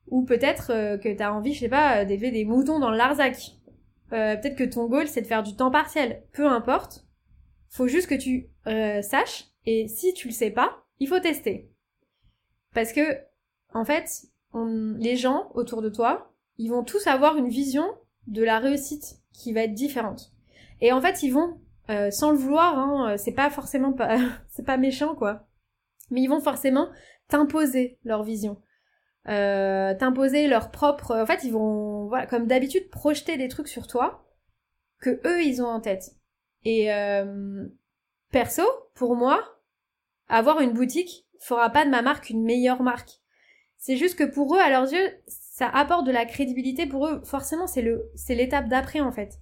ou 0.08 0.24
peut-être 0.24 0.70
euh, 0.70 0.98
que 0.98 1.08
tu 1.08 1.22
as 1.22 1.32
envie, 1.32 1.54
je 1.54 1.60
sais 1.60 1.68
pas, 1.68 2.04
d'élever 2.04 2.30
des 2.30 2.44
moutons 2.44 2.78
dans 2.78 2.90
le 2.90 2.98
Larzac. 2.98 3.52
Euh, 4.12 4.36
peut-être 4.36 4.56
que 4.56 4.64
ton 4.64 4.86
goal, 4.86 5.08
c'est 5.08 5.22
de 5.22 5.26
faire 5.26 5.42
du 5.42 5.56
temps 5.56 5.70
partiel. 5.70 6.22
Peu 6.32 6.46
importe. 6.46 7.06
Faut 7.70 7.88
juste 7.88 8.08
que 8.08 8.14
tu 8.14 8.50
saches, 9.02 9.46
et 9.66 9.88
si 9.88 10.14
tu 10.14 10.28
le 10.28 10.32
sais 10.32 10.50
pas, 10.50 10.84
il 11.00 11.08
faut 11.08 11.18
tester. 11.18 11.72
Parce 12.72 12.92
que, 12.92 13.18
en 13.72 13.84
fait, 13.84 14.26
les 14.54 15.16
gens 15.16 15.50
autour 15.54 15.82
de 15.82 15.88
toi, 15.88 16.33
ils 16.58 16.70
vont 16.70 16.84
tous 16.84 17.06
avoir 17.06 17.36
une 17.36 17.48
vision 17.48 17.86
de 18.26 18.42
la 18.42 18.58
réussite 18.58 19.20
qui 19.32 19.52
va 19.52 19.62
être 19.62 19.74
différente. 19.74 20.32
Et 20.80 20.92
en 20.92 21.00
fait, 21.00 21.22
ils 21.22 21.30
vont 21.30 21.58
euh, 21.90 22.10
sans 22.10 22.30
le 22.30 22.38
vouloir, 22.38 22.78
hein, 22.78 23.12
euh, 23.12 23.16
c'est 23.18 23.32
pas 23.32 23.50
forcément 23.50 23.92
pas, 23.92 24.16
c'est 24.48 24.64
pas 24.64 24.78
méchant 24.78 25.14
quoi. 25.14 25.46
Mais 26.10 26.22
ils 26.22 26.28
vont 26.28 26.40
forcément 26.40 26.88
t'imposer 27.28 27.98
leur 28.04 28.22
vision, 28.22 28.60
euh, 29.28 29.94
t'imposer 29.94 30.46
leur 30.46 30.70
propre. 30.70 31.14
En 31.14 31.26
fait, 31.26 31.44
ils 31.44 31.52
vont, 31.52 32.06
voilà, 32.08 32.26
comme 32.26 32.46
d'habitude, 32.46 32.88
projeter 32.90 33.36
des 33.36 33.48
trucs 33.48 33.68
sur 33.68 33.86
toi 33.86 34.26
que 35.00 35.20
eux 35.26 35.42
ils 35.42 35.62
ont 35.62 35.66
en 35.66 35.80
tête. 35.80 36.16
Et 36.66 36.88
perso, 38.30 38.62
pour 38.94 39.16
moi, 39.16 39.42
avoir 40.28 40.60
une 40.60 40.72
boutique 40.72 41.26
fera 41.40 41.68
pas 41.68 41.84
de 41.84 41.90
ma 41.90 42.00
marque 42.00 42.30
une 42.30 42.42
meilleure 42.42 42.82
marque. 42.82 43.20
C'est 43.76 43.98
juste 43.98 44.18
que 44.18 44.24
pour 44.24 44.54
eux, 44.56 44.58
à 44.58 44.70
leurs 44.70 44.90
yeux, 44.90 45.12
ça 45.54 45.68
apporte 45.68 46.04
de 46.04 46.10
la 46.10 46.24
crédibilité 46.24 46.84
pour 46.84 47.06
eux. 47.06 47.22
Forcément, 47.22 47.68
c'est 47.68 47.80
le, 47.80 48.10
c'est 48.16 48.34
l'étape 48.34 48.68
d'après 48.68 49.00
en 49.00 49.12
fait. 49.12 49.38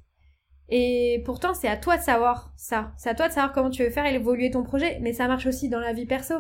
Et 0.69 1.23
pourtant, 1.25 1.55
c'est 1.55 1.69
à 1.69 1.79
toi 1.79 1.97
de 1.97 2.03
savoir 2.03 2.53
ça. 2.55 2.93
C'est 2.99 3.09
à 3.09 3.15
toi 3.15 3.29
de 3.29 3.33
savoir 3.33 3.55
comment 3.55 3.71
tu 3.71 3.83
veux 3.83 3.89
faire 3.89 4.05
évoluer 4.05 4.51
ton 4.51 4.63
projet. 4.63 4.99
Mais 5.01 5.15
ça 5.15 5.27
marche 5.27 5.47
aussi 5.47 5.71
dans 5.71 5.81
la 5.81 5.95
vie 5.95 6.05
perso. 6.05 6.35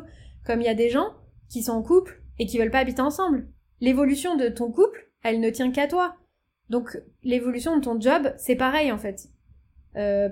Comme 0.45 0.61
il 0.61 0.67
y 0.67 0.69
a 0.69 0.75
des 0.75 0.91
gens 0.91 1.15
qui 1.49 1.63
sont 1.63 1.73
en 1.73 1.83
couple 1.83 2.23
et 2.39 2.45
qui 2.45 2.59
veulent 2.59 2.71
pas 2.71 2.81
habiter 2.81 3.01
ensemble. 3.01 3.49
L'évolution 3.81 4.37
de 4.37 4.49
ton 4.49 4.71
couple, 4.71 5.11
elle 5.23 5.41
ne 5.41 5.49
tient 5.49 5.71
qu'à 5.71 5.87
toi. 5.87 6.17
Donc, 6.69 6.99
l'évolution 7.23 7.75
de 7.75 7.83
ton 7.83 7.99
job, 7.99 8.35
c'est 8.37 8.57
pareil, 8.57 8.93
en 8.93 8.99
fait. 8.99 9.31
Euh, 9.97 10.29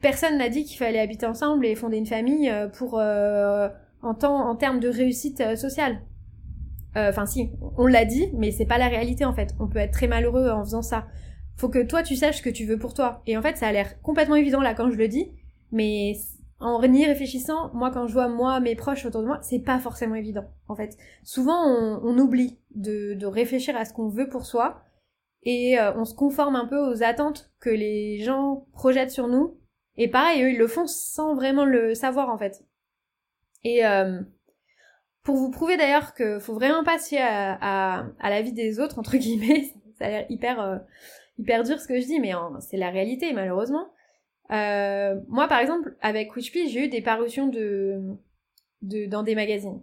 personne 0.00 0.36
n'a 0.36 0.48
dit 0.48 0.64
qu'il 0.64 0.78
fallait 0.78 0.98
habiter 0.98 1.26
ensemble 1.26 1.64
et 1.64 1.76
fonder 1.76 1.98
une 1.98 2.06
famille 2.06 2.50
euh, 2.50 2.66
pour, 2.66 2.98
euh, 2.98 3.68
en, 4.02 4.14
temps, 4.14 4.48
en 4.48 4.56
termes 4.56 4.80
de 4.80 4.88
réussite 4.88 5.56
sociale. 5.56 6.00
Enfin, 6.96 7.26
si, 7.26 7.50
on 7.76 7.86
l'a 7.86 8.04
dit, 8.04 8.30
mais 8.34 8.52
c'est 8.52 8.66
pas 8.66 8.78
la 8.78 8.88
réalité, 8.88 9.24
en 9.24 9.34
fait. 9.34 9.54
On 9.58 9.66
peut 9.66 9.78
être 9.78 9.92
très 9.92 10.06
malheureux 10.06 10.48
en 10.50 10.62
faisant 10.64 10.82
ça 10.82 11.06
faut 11.56 11.68
que 11.68 11.82
toi 11.82 12.02
tu 12.02 12.16
saches 12.16 12.38
ce 12.38 12.42
que 12.42 12.50
tu 12.50 12.64
veux 12.64 12.78
pour 12.78 12.94
toi. 12.94 13.22
Et 13.26 13.36
en 13.36 13.42
fait, 13.42 13.56
ça 13.56 13.68
a 13.68 13.72
l'air 13.72 14.00
complètement 14.02 14.36
évident 14.36 14.60
là 14.60 14.74
quand 14.74 14.90
je 14.90 14.96
le 14.96 15.08
dis, 15.08 15.32
mais 15.72 16.14
en 16.60 16.82
y 16.82 17.06
réfléchissant, 17.06 17.72
moi 17.74 17.90
quand 17.90 18.06
je 18.06 18.12
vois 18.12 18.28
moi 18.28 18.60
mes 18.60 18.74
proches 18.74 19.04
autour 19.06 19.22
de 19.22 19.26
moi, 19.26 19.38
c'est 19.42 19.60
pas 19.60 19.78
forcément 19.78 20.14
évident. 20.14 20.44
En 20.68 20.74
fait, 20.74 20.96
souvent 21.22 21.64
on, 21.66 22.18
oublie 22.18 22.58
de, 22.74 23.14
de, 23.14 23.26
réfléchir 23.26 23.76
à 23.76 23.84
ce 23.84 23.92
qu'on 23.92 24.08
veut 24.08 24.28
pour 24.28 24.46
soi 24.46 24.82
et 25.42 25.78
euh, 25.78 25.92
on 25.96 26.04
se 26.04 26.14
conforme 26.14 26.56
un 26.56 26.66
peu 26.66 26.78
aux 26.78 27.02
attentes 27.02 27.50
que 27.60 27.70
les 27.70 28.18
gens 28.22 28.66
projettent 28.72 29.10
sur 29.10 29.28
nous. 29.28 29.58
Et 29.96 30.08
pareil, 30.08 30.42
eux 30.42 30.50
ils 30.50 30.58
le 30.58 30.66
font 30.66 30.86
sans 30.86 31.34
vraiment 31.34 31.64
le 31.64 31.94
savoir 31.94 32.30
en 32.30 32.38
fait. 32.38 32.64
Et 33.62 33.86
euh, 33.86 34.20
Pour 35.24 35.36
vous 35.36 35.50
prouver 35.50 35.76
d'ailleurs 35.76 36.14
que 36.14 36.38
faut 36.38 36.54
vraiment 36.54 36.84
pas 36.84 36.98
se 36.98 37.08
fier 37.08 37.26
à, 37.26 38.06
à, 38.20 38.30
la 38.30 38.42
vie 38.42 38.52
des 38.52 38.78
autres, 38.78 38.98
entre 38.98 39.16
guillemets, 39.16 39.72
ça 39.98 40.06
a 40.06 40.08
l'air 40.08 40.26
hyper, 40.28 40.60
euh, 40.60 40.78
hyper 41.38 41.62
dur 41.64 41.80
ce 41.80 41.88
que 41.88 41.98
je 41.98 42.06
dis, 42.06 42.20
mais 42.20 42.32
c'est 42.60 42.76
la 42.76 42.90
réalité 42.90 43.32
malheureusement. 43.32 43.88
Euh, 44.52 45.18
moi 45.28 45.48
par 45.48 45.60
exemple, 45.60 45.96
avec 46.00 46.36
Witchpy, 46.36 46.68
j'ai 46.68 46.84
eu 46.84 46.88
des 46.88 47.00
parutions 47.00 47.48
de, 47.48 48.00
de, 48.82 49.06
dans 49.06 49.22
des 49.22 49.34
magazines. 49.34 49.82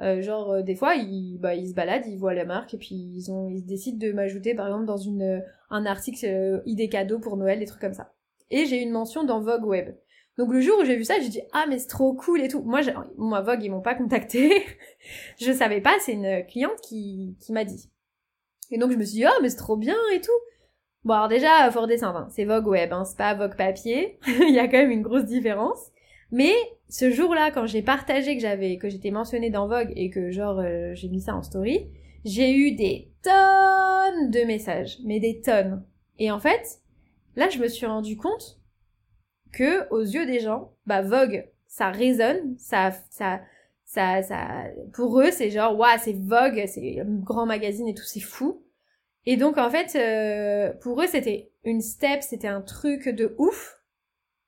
Euh, 0.00 0.22
genre 0.22 0.50
euh, 0.50 0.62
des 0.62 0.74
fois 0.74 0.94
ils, 0.96 1.38
bah, 1.38 1.54
ils 1.54 1.68
se 1.68 1.74
baladent, 1.74 2.06
ils 2.06 2.18
voient 2.18 2.34
la 2.34 2.46
marque 2.46 2.74
et 2.74 2.78
puis 2.78 2.94
ils 2.94 3.30
ont 3.30 3.48
ils 3.50 3.64
décident 3.64 3.98
de 3.98 4.12
m'ajouter 4.12 4.54
par 4.54 4.66
exemple 4.66 4.86
dans 4.86 4.96
une 4.96 5.44
un 5.70 5.86
article 5.86 6.24
euh, 6.24 6.60
idée 6.64 6.88
cadeau 6.88 7.18
pour 7.18 7.36
Noël, 7.36 7.58
des 7.58 7.66
trucs 7.66 7.80
comme 7.80 7.92
ça. 7.92 8.12
Et 8.50 8.66
j'ai 8.66 8.80
eu 8.80 8.82
une 8.82 8.90
mention 8.90 9.22
dans 9.24 9.40
Vogue 9.40 9.66
Web. 9.66 9.94
Donc 10.38 10.52
le 10.52 10.60
jour 10.60 10.78
où 10.80 10.84
j'ai 10.84 10.96
vu 10.96 11.04
ça, 11.04 11.20
j'ai 11.20 11.28
dit 11.28 11.42
ah 11.52 11.66
mais 11.68 11.78
c'est 11.78 11.88
trop 11.88 12.14
cool 12.14 12.40
et 12.40 12.48
tout. 12.48 12.62
Moi 12.62 12.80
moi 13.16 13.40
Vogue 13.42 13.62
ils 13.62 13.70
m'ont 13.70 13.82
pas 13.82 13.94
contacté. 13.94 14.64
je 15.40 15.52
savais 15.52 15.80
pas, 15.80 15.94
c'est 16.00 16.12
une 16.12 16.44
cliente 16.46 16.80
qui 16.82 17.36
qui 17.40 17.52
m'a 17.52 17.64
dit. 17.64 17.90
Et 18.70 18.78
donc 18.78 18.92
je 18.92 18.96
me 18.96 19.04
suis 19.04 19.18
dit 19.18 19.24
ah 19.24 19.34
mais 19.42 19.50
c'est 19.50 19.56
trop 19.56 19.76
bien 19.76 19.96
et 20.14 20.20
tout. 20.20 20.30
Bon 21.04 21.14
alors 21.14 21.28
déjà 21.28 21.70
fort 21.70 21.86
descendre, 21.86 22.18
hein. 22.18 22.28
c'est 22.30 22.44
Vogue 22.44 22.66
Web, 22.66 22.92
hein, 22.92 23.04
c'est 23.04 23.18
pas 23.18 23.34
Vogue 23.34 23.56
papier. 23.56 24.18
Il 24.26 24.54
y 24.54 24.58
a 24.58 24.68
quand 24.68 24.78
même 24.78 24.90
une 24.90 25.02
grosse 25.02 25.24
différence. 25.24 25.90
Mais 26.30 26.54
ce 26.88 27.10
jour-là, 27.10 27.50
quand 27.50 27.66
j'ai 27.66 27.82
partagé 27.82 28.34
que 28.36 28.40
j'avais, 28.40 28.78
que 28.78 28.88
j'étais 28.88 29.10
mentionnée 29.10 29.50
dans 29.50 29.68
Vogue 29.68 29.92
et 29.96 30.10
que 30.10 30.30
genre 30.30 30.58
euh, 30.60 30.94
j'ai 30.94 31.08
mis 31.08 31.20
ça 31.20 31.34
en 31.34 31.42
story, 31.42 31.90
j'ai 32.24 32.54
eu 32.54 32.72
des 32.72 33.10
tonnes 33.22 34.30
de 34.30 34.46
messages, 34.46 34.98
mais 35.04 35.20
des 35.20 35.40
tonnes. 35.40 35.84
Et 36.18 36.30
en 36.30 36.38
fait, 36.38 36.80
là, 37.36 37.48
je 37.48 37.58
me 37.58 37.68
suis 37.68 37.86
rendu 37.86 38.16
compte 38.16 38.61
que 39.52 39.88
aux 39.90 40.00
yeux 40.00 40.26
des 40.26 40.40
gens, 40.40 40.72
bah 40.86 41.02
Vogue, 41.02 41.48
ça 41.66 41.90
résonne, 41.90 42.56
ça, 42.58 42.92
ça, 43.10 43.40
ça, 43.84 44.22
ça, 44.22 44.64
pour 44.94 45.20
eux, 45.20 45.30
c'est 45.30 45.50
genre, 45.50 45.78
waouh, 45.78 45.98
c'est 45.98 46.16
Vogue, 46.16 46.64
c'est 46.66 47.00
un 47.00 47.18
grand 47.20 47.46
magazine 47.46 47.88
et 47.88 47.94
tout, 47.94 48.04
c'est 48.04 48.20
fou. 48.20 48.64
Et 49.26 49.36
donc 49.36 49.58
en 49.58 49.70
fait, 49.70 49.96
euh, 49.96 50.72
pour 50.80 51.00
eux, 51.02 51.06
c'était 51.06 51.52
une 51.64 51.80
step, 51.80 52.22
c'était 52.22 52.48
un 52.48 52.60
truc 52.60 53.08
de 53.08 53.34
ouf. 53.38 53.78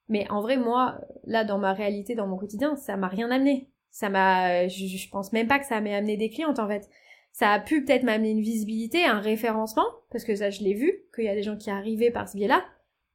Mais 0.08 0.30
en 0.30 0.42
vrai, 0.42 0.56
moi, 0.56 1.00
là, 1.24 1.44
dans 1.44 1.58
ma 1.58 1.72
réalité, 1.72 2.14
dans 2.14 2.26
mon 2.26 2.36
quotidien, 2.36 2.76
ça 2.76 2.96
m'a 2.96 3.08
rien 3.08 3.30
amené. 3.30 3.70
Ça 3.90 4.10
m'a, 4.10 4.68
je, 4.68 4.86
je, 4.86 5.08
pense 5.08 5.32
même 5.32 5.46
pas 5.46 5.58
que 5.58 5.66
ça 5.66 5.80
m'ait 5.80 5.94
amené 5.94 6.16
des 6.16 6.28
clientes, 6.28 6.58
en 6.58 6.68
fait. 6.68 6.88
Ça 7.32 7.52
a 7.52 7.60
pu 7.60 7.84
peut-être 7.84 8.02
m'amener 8.02 8.30
une 8.30 8.40
visibilité, 8.40 9.04
un 9.04 9.20
référencement, 9.20 9.86
parce 10.10 10.24
que 10.24 10.34
ça, 10.34 10.50
je 10.50 10.62
l'ai 10.62 10.74
vu, 10.74 11.04
qu'il 11.14 11.24
y 11.24 11.28
a 11.28 11.34
des 11.34 11.42
gens 11.42 11.56
qui 11.56 11.70
arrivaient 11.70 12.10
par 12.10 12.28
ce 12.28 12.36
biais-là. 12.36 12.64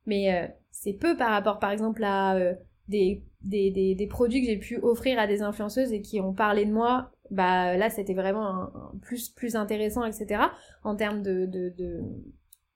Mais 0.05 0.33
euh, 0.33 0.47
c'est 0.71 0.93
peu 0.93 1.17
par 1.17 1.31
rapport, 1.31 1.59
par 1.59 1.71
exemple, 1.71 2.03
à 2.03 2.35
euh, 2.35 2.53
des, 2.87 3.23
des, 3.41 3.95
des, 3.95 4.07
produits 4.07 4.41
que 4.41 4.47
j'ai 4.47 4.57
pu 4.57 4.77
offrir 4.77 5.19
à 5.19 5.27
des 5.27 5.41
influenceuses 5.41 5.93
et 5.93 6.01
qui 6.01 6.19
ont 6.19 6.33
parlé 6.33 6.65
de 6.65 6.71
moi. 6.71 7.11
Bah 7.31 7.77
là, 7.77 7.89
c'était 7.89 8.15
vraiment 8.15 8.71
plus, 9.01 9.29
plus 9.29 9.55
intéressant, 9.55 10.03
etc. 10.03 10.41
En 10.83 10.95
termes 10.95 11.21
de, 11.21 11.45
de, 11.45 11.73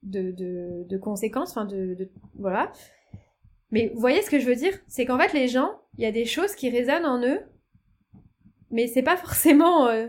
de, 0.03 0.85
de, 0.87 0.97
conséquences, 0.97 1.51
enfin 1.51 1.65
de, 1.65 2.11
voilà. 2.37 2.71
Mais 3.71 3.89
vous 3.93 3.99
voyez 3.99 4.21
ce 4.21 4.29
que 4.29 4.39
je 4.39 4.45
veux 4.45 4.55
dire? 4.55 4.77
C'est 4.87 5.05
qu'en 5.05 5.17
fait, 5.17 5.33
les 5.33 5.47
gens, 5.47 5.81
il 5.97 6.03
y 6.03 6.07
a 6.07 6.11
des 6.11 6.25
choses 6.25 6.53
qui 6.53 6.69
résonnent 6.69 7.05
en 7.05 7.23
eux, 7.25 7.39
mais 8.69 8.87
c'est 8.87 9.01
pas 9.01 9.17
forcément, 9.17 9.87
euh, 9.87 10.07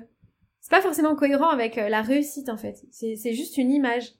c'est 0.61 0.71
pas 0.71 0.83
forcément 0.83 1.17
cohérent 1.17 1.49
avec 1.49 1.79
euh, 1.79 1.89
la 1.89 2.03
réussite 2.03 2.51
en 2.51 2.59
fait. 2.59 2.85
C'est 2.91 3.33
juste 3.33 3.57
une 3.57 3.71
image. 3.71 4.13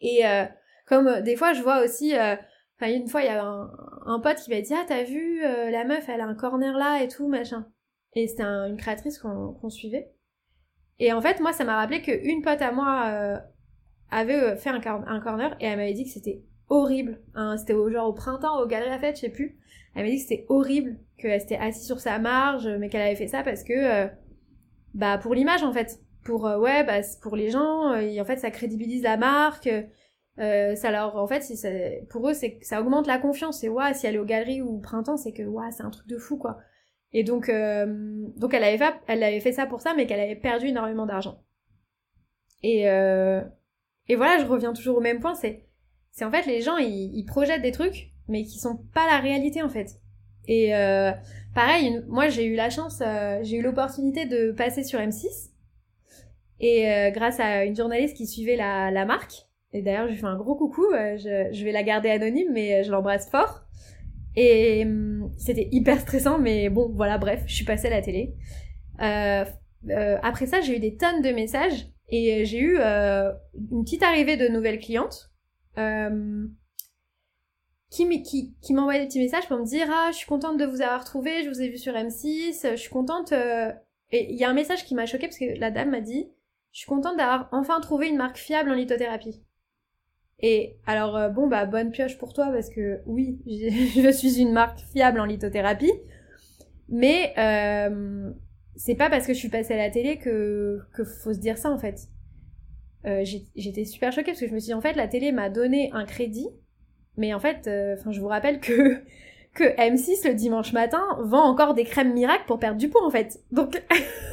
Et 0.00 0.22
comme 0.86 1.20
des 1.22 1.36
fois, 1.36 1.52
je 1.52 1.62
vois 1.62 1.82
aussi, 1.84 2.14
enfin 2.14 2.92
une 2.92 3.08
fois, 3.08 3.22
il 3.22 3.26
y 3.26 3.28
a 3.28 3.44
un, 3.44 3.70
un, 4.06 4.20
pote 4.20 4.36
qui 4.36 4.50
m'a 4.50 4.60
dit 4.60 4.74
ah 4.74 4.84
t'as 4.86 5.04
vu 5.04 5.40
la 5.40 5.84
meuf, 5.84 6.08
elle 6.08 6.20
a 6.20 6.26
un 6.26 6.34
corner 6.34 6.76
là 6.76 7.02
et 7.02 7.08
tout 7.08 7.28
machin. 7.28 7.66
Et 8.14 8.26
c'était 8.26 8.42
une 8.42 8.76
créatrice 8.76 9.18
qu'on 9.18 9.70
suivait. 9.70 10.12
Et 10.98 11.12
en 11.12 11.22
fait, 11.22 11.40
moi, 11.40 11.52
ça 11.52 11.64
m'a 11.64 11.76
rappelé 11.76 12.02
qu'une 12.02 12.42
pote 12.42 12.60
à 12.60 12.72
moi 12.72 13.40
avait 14.10 14.56
fait 14.56 14.70
un, 14.70 14.80
corner 15.20 15.56
et 15.60 15.66
elle 15.66 15.78
m'avait 15.78 15.94
dit 15.94 16.04
que 16.04 16.10
c'était 16.10 16.42
horrible. 16.68 17.20
Hein, 17.34 17.56
c'était 17.56 17.74
au 17.74 17.90
genre 17.90 18.08
au 18.08 18.12
printemps, 18.12 18.60
au 18.60 18.66
Galerie 18.66 18.98
Fête, 18.98 19.16
je 19.16 19.22
sais 19.22 19.28
plus. 19.30 19.58
Elle 19.94 20.04
m'a 20.04 20.10
dit 20.10 20.16
que 20.16 20.22
c'était 20.22 20.46
horrible, 20.48 20.98
qu'elle 21.18 21.40
s'était 21.40 21.56
assise 21.56 21.86
sur 21.86 22.00
sa 22.00 22.18
marge, 22.18 22.66
mais 22.66 22.88
qu'elle 22.88 23.02
avait 23.02 23.16
fait 23.16 23.26
ça 23.26 23.42
parce 23.42 23.62
que, 23.62 23.72
euh, 23.72 24.08
bah, 24.94 25.18
pour 25.18 25.34
l'image 25.34 25.62
en 25.62 25.72
fait. 25.72 25.98
Pour, 26.24 26.46
euh, 26.46 26.56
ouais, 26.56 26.84
bah, 26.84 27.00
pour 27.20 27.34
les 27.34 27.50
gens, 27.50 27.94
et 27.94 28.18
euh, 28.18 28.22
en 28.22 28.24
fait, 28.24 28.36
ça 28.36 28.52
crédibilise 28.52 29.02
la 29.02 29.16
marque. 29.16 29.68
Ça 30.36 30.90
leur, 30.90 31.16
en 31.16 31.26
fait, 31.26 31.42
si 31.42 31.54
pour 32.10 32.28
eux, 32.28 32.34
c'est 32.34 32.58
ça 32.62 32.80
augmente 32.80 33.06
la 33.06 33.18
confiance. 33.18 33.62
Et 33.64 33.68
ouais, 33.68 33.94
si 33.94 34.06
elle 34.06 34.16
est 34.16 34.18
aux 34.18 34.24
galeries 34.24 34.62
ou 34.62 34.76
au 34.76 34.78
printemps, 34.78 35.16
c'est 35.16 35.32
que 35.32 35.42
ouais, 35.42 35.70
c'est 35.70 35.82
un 35.82 35.90
truc 35.90 36.06
de 36.06 36.18
fou 36.18 36.36
quoi. 36.36 36.58
Et 37.12 37.24
donc, 37.24 37.48
donc 37.48 38.54
elle 38.54 38.64
avait 38.64 38.78
fait, 38.78 38.94
elle 39.06 39.22
avait 39.22 39.40
fait 39.40 39.52
ça 39.52 39.66
pour 39.66 39.80
ça, 39.80 39.94
mais 39.94 40.06
qu'elle 40.06 40.20
avait 40.20 40.36
perdu 40.36 40.68
énormément 40.68 41.06
d'argent. 41.06 41.42
Et 42.62 42.86
et 44.08 44.16
voilà, 44.16 44.38
je 44.38 44.46
reviens 44.46 44.72
toujours 44.72 44.98
au 44.98 45.00
même 45.00 45.20
point, 45.20 45.34
c'est 45.34 45.66
c'est 46.10 46.24
en 46.24 46.30
fait 46.30 46.46
les 46.46 46.60
gens 46.60 46.76
ils, 46.76 47.24
projettent 47.24 47.62
des 47.62 47.72
trucs 47.72 48.10
mais 48.28 48.44
qui 48.44 48.58
sont 48.58 48.76
pas 48.94 49.06
la 49.06 49.18
réalité 49.18 49.62
en 49.62 49.68
fait. 49.68 50.00
Et 50.46 50.74
euh, 50.74 51.12
pareil, 51.54 52.02
moi 52.08 52.28
j'ai 52.28 52.44
eu 52.44 52.54
la 52.54 52.70
chance, 52.70 53.00
euh, 53.00 53.38
j'ai 53.42 53.56
eu 53.56 53.62
l'opportunité 53.62 54.26
de 54.26 54.52
passer 54.52 54.84
sur 54.84 54.98
M6 54.98 55.50
et 56.60 56.90
euh, 56.90 57.10
grâce 57.10 57.40
à 57.40 57.64
une 57.64 57.76
journaliste 57.76 58.16
qui 58.16 58.26
suivait 58.26 58.56
la, 58.56 58.90
la 58.90 59.04
marque. 59.04 59.48
Et 59.72 59.82
d'ailleurs, 59.82 60.06
je 60.06 60.12
lui 60.12 60.18
fais 60.18 60.26
un 60.26 60.36
gros 60.36 60.54
coucou. 60.54 60.84
Je, 60.92 61.48
je, 61.52 61.64
vais 61.64 61.72
la 61.72 61.82
garder 61.82 62.10
anonyme, 62.10 62.52
mais 62.52 62.84
je 62.84 62.90
l'embrasse 62.90 63.30
fort. 63.30 63.62
Et 64.36 64.84
hum, 64.84 65.30
c'était 65.38 65.68
hyper 65.72 66.00
stressant, 66.00 66.38
mais 66.38 66.68
bon, 66.68 66.90
voilà, 66.94 67.18
bref, 67.18 67.42
je 67.46 67.54
suis 67.54 67.64
passée 67.64 67.88
à 67.88 67.90
la 67.90 68.02
télé. 68.02 68.34
après 68.98 70.46
ça, 70.46 70.60
j'ai 70.60 70.76
eu 70.76 70.80
des 70.80 70.96
tonnes 70.96 71.22
de 71.22 71.30
messages 71.30 71.88
et 72.08 72.44
j'ai 72.44 72.58
eu 72.58 72.78
une 72.78 73.84
petite 73.84 74.02
arrivée 74.02 74.36
de 74.36 74.48
nouvelles 74.48 74.78
clientes 74.78 75.32
euh, 75.78 76.46
qui, 77.90 78.22
qui, 78.22 78.54
qui 78.62 78.72
m'envoyait 78.72 79.00
des 79.00 79.06
petits 79.06 79.18
messages 79.18 79.46
pour 79.48 79.58
me 79.58 79.64
dire 79.64 79.86
ah 79.90 80.08
je 80.12 80.16
suis 80.16 80.26
contente 80.26 80.58
de 80.58 80.64
vous 80.64 80.80
avoir 80.80 81.04
trouvé, 81.04 81.42
je 81.44 81.48
vous 81.50 81.60
ai 81.60 81.68
vu 81.68 81.76
sur 81.76 81.92
M6, 81.92 82.70
je 82.70 82.76
suis 82.76 82.90
contente. 82.90 83.32
Euh, 83.32 83.70
et 84.10 84.32
il 84.32 84.38
y 84.38 84.44
a 84.44 84.50
un 84.50 84.54
message 84.54 84.84
qui 84.84 84.94
m'a 84.94 85.06
choqué 85.06 85.26
parce 85.26 85.38
que 85.38 85.58
la 85.58 85.70
dame 85.70 85.90
m'a 85.90 86.00
dit 86.00 86.30
je 86.72 86.80
suis 86.80 86.88
contente 86.88 87.18
d'avoir 87.18 87.48
enfin 87.52 87.80
trouvé 87.80 88.08
une 88.08 88.16
marque 88.16 88.38
fiable 88.38 88.70
en 88.70 88.74
lithothérapie. 88.74 89.42
Et 90.42 90.76
alors 90.86 91.16
euh, 91.16 91.28
bon 91.28 91.46
bah 91.46 91.66
bonne 91.66 91.92
pioche 91.92 92.18
pour 92.18 92.32
toi 92.32 92.50
parce 92.52 92.68
que 92.68 93.00
oui 93.06 93.38
je 93.46 94.10
suis 94.10 94.40
une 94.40 94.52
marque 94.52 94.80
fiable 94.92 95.20
en 95.20 95.24
lithothérapie, 95.24 95.92
mais 96.88 97.32
euh, 97.38 98.32
c'est 98.74 98.96
pas 98.96 99.08
parce 99.08 99.26
que 99.26 99.34
je 99.34 99.38
suis 99.38 99.48
passée 99.48 99.74
à 99.74 99.76
la 99.76 99.90
télé 99.90 100.18
que 100.18 100.80
que 100.94 101.04
faut 101.04 101.32
se 101.32 101.38
dire 101.38 101.58
ça 101.58 101.70
en 101.70 101.78
fait. 101.78 102.08
Euh, 103.06 103.24
j'étais 103.56 103.84
super 103.84 104.12
choquée 104.12 104.32
parce 104.32 104.40
que 104.40 104.48
je 104.48 104.52
me 104.52 104.58
suis 104.58 104.68
dit 104.68 104.74
en 104.74 104.80
fait 104.80 104.94
la 104.94 105.06
télé 105.06 105.30
m'a 105.30 105.48
donné 105.48 105.90
un 105.92 106.04
crédit, 106.04 106.48
mais 107.16 107.32
en 107.34 107.38
fait, 107.38 107.68
enfin 107.96 108.10
je 108.10 108.20
vous 108.20 108.28
rappelle 108.28 108.58
que 108.58 109.00
que 109.54 109.64
M6 109.76 110.26
le 110.26 110.34
dimanche 110.34 110.72
matin 110.72 111.04
vend 111.20 111.44
encore 111.44 111.74
des 111.74 111.84
crèmes 111.84 112.14
miracles 112.14 112.46
pour 112.48 112.58
perdre 112.58 112.78
du 112.78 112.88
poids 112.88 113.06
en 113.06 113.10
fait. 113.10 113.38
Donc 113.52 113.80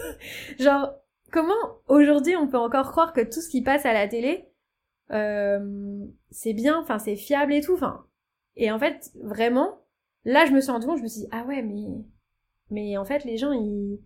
genre 0.59 0.91
comment 1.31 1.53
aujourd'hui 1.87 2.35
on 2.35 2.47
peut 2.47 2.57
encore 2.57 2.89
croire 2.89 3.13
que 3.13 3.21
tout 3.21 3.41
ce 3.41 3.49
qui 3.49 3.61
passe 3.61 3.85
à 3.85 3.93
la 3.93 4.07
télé 4.07 4.48
euh, 5.11 6.05
c'est 6.31 6.53
bien, 6.53 6.79
enfin 6.79 6.99
c'est 6.99 7.15
fiable 7.15 7.53
et 7.53 7.61
tout, 7.61 7.73
enfin 7.73 8.05
et 8.55 8.71
en 8.71 8.79
fait 8.79 9.11
vraiment 9.23 9.79
là 10.25 10.45
je 10.45 10.51
me 10.51 10.59
suis 10.59 10.71
rendu 10.71 10.85
je 10.97 11.03
me 11.03 11.07
suis 11.07 11.21
dit 11.21 11.27
ah 11.31 11.45
ouais 11.45 11.61
mais 11.61 12.03
mais 12.71 12.97
en 12.97 13.05
fait 13.05 13.23
les 13.23 13.37
gens 13.37 13.51
ils 13.51 13.99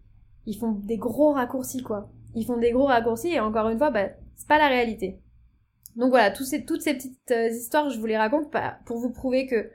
ils 0.45 0.57
font 0.57 0.71
des 0.71 0.97
gros 0.97 1.33
raccourcis 1.33 1.81
quoi. 1.83 2.11
Ils 2.35 2.45
font 2.45 2.57
des 2.57 2.71
gros 2.71 2.85
raccourcis 2.85 3.29
et 3.29 3.39
encore 3.39 3.69
une 3.69 3.77
fois 3.77 3.91
bah 3.91 4.09
c'est 4.35 4.47
pas 4.47 4.57
la 4.57 4.67
réalité. 4.67 5.19
Donc 5.95 6.09
voilà, 6.09 6.31
toutes 6.31 6.47
ces, 6.47 6.65
toutes 6.65 6.81
ces 6.81 6.95
petites 6.95 7.31
euh, 7.31 7.49
histoires, 7.49 7.89
je 7.89 7.99
vous 7.99 8.05
les 8.05 8.17
raconte 8.17 8.51
pas 8.51 8.79
pour 8.85 8.97
vous 8.97 9.11
prouver 9.11 9.45
que, 9.45 9.69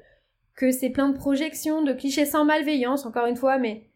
que 0.54 0.72
c'est 0.72 0.90
plein 0.90 1.08
de 1.08 1.16
projections, 1.16 1.82
de 1.82 1.92
clichés 1.92 2.26
sans 2.26 2.44
malveillance, 2.44 3.06
encore 3.06 3.26
une 3.26 3.36
fois, 3.36 3.58
mais, 3.58 3.90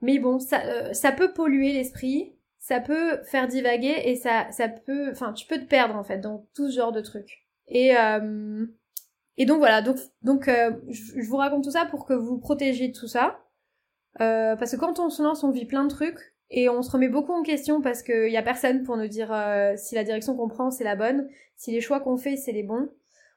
mais 0.00 0.18
bon, 0.18 0.38
ça, 0.38 0.64
euh, 0.64 0.92
ça 0.92 1.10
peut 1.12 1.32
polluer 1.32 1.72
l'esprit, 1.72 2.36
ça 2.58 2.80
peut 2.80 3.22
faire 3.24 3.48
divaguer 3.48 4.02
et 4.04 4.16
ça, 4.16 4.50
ça 4.50 4.68
peut, 4.68 5.10
enfin, 5.10 5.32
tu 5.32 5.46
peux 5.46 5.58
te 5.58 5.66
perdre 5.66 5.96
en 5.96 6.04
fait 6.04 6.18
dans 6.18 6.46
tout 6.54 6.70
ce 6.70 6.76
genre 6.76 6.92
de 6.92 7.00
trucs. 7.00 7.46
Et, 7.68 7.96
euh, 7.96 8.66
et 9.36 9.46
donc 9.46 9.58
voilà, 9.58 9.82
donc, 9.82 9.98
donc 10.22 10.46
je, 10.46 11.12
je, 11.16 11.28
vous 11.28 11.36
raconte 11.36 11.64
tout 11.64 11.70
ça 11.70 11.86
pour 11.86 12.06
que 12.06 12.14
vous 12.14 12.38
protégiez 12.38 12.88
de 12.88 12.98
tout 12.98 13.08
ça. 13.08 13.40
parce 14.18 14.72
que 14.72 14.76
quand 14.76 14.98
on 14.98 15.10
se 15.10 15.22
lance, 15.22 15.44
on 15.44 15.50
vit 15.50 15.66
plein 15.66 15.84
de 15.84 15.90
trucs. 15.90 16.34
Et 16.50 16.68
on 16.68 16.82
se 16.82 16.90
remet 16.90 17.08
beaucoup 17.08 17.32
en 17.32 17.42
question 17.42 17.82
parce 17.82 18.02
qu'il 18.02 18.30
y 18.30 18.36
a 18.36 18.42
personne 18.42 18.82
pour 18.82 18.96
nous 18.96 19.08
dire 19.08 19.32
euh, 19.32 19.74
si 19.76 19.94
la 19.94 20.04
direction 20.04 20.34
qu'on 20.34 20.48
prend 20.48 20.70
c'est 20.70 20.84
la 20.84 20.96
bonne, 20.96 21.28
si 21.56 21.72
les 21.72 21.80
choix 21.80 22.00
qu'on 22.00 22.16
fait 22.16 22.36
c'est 22.36 22.52
les 22.52 22.62
bons. 22.62 22.88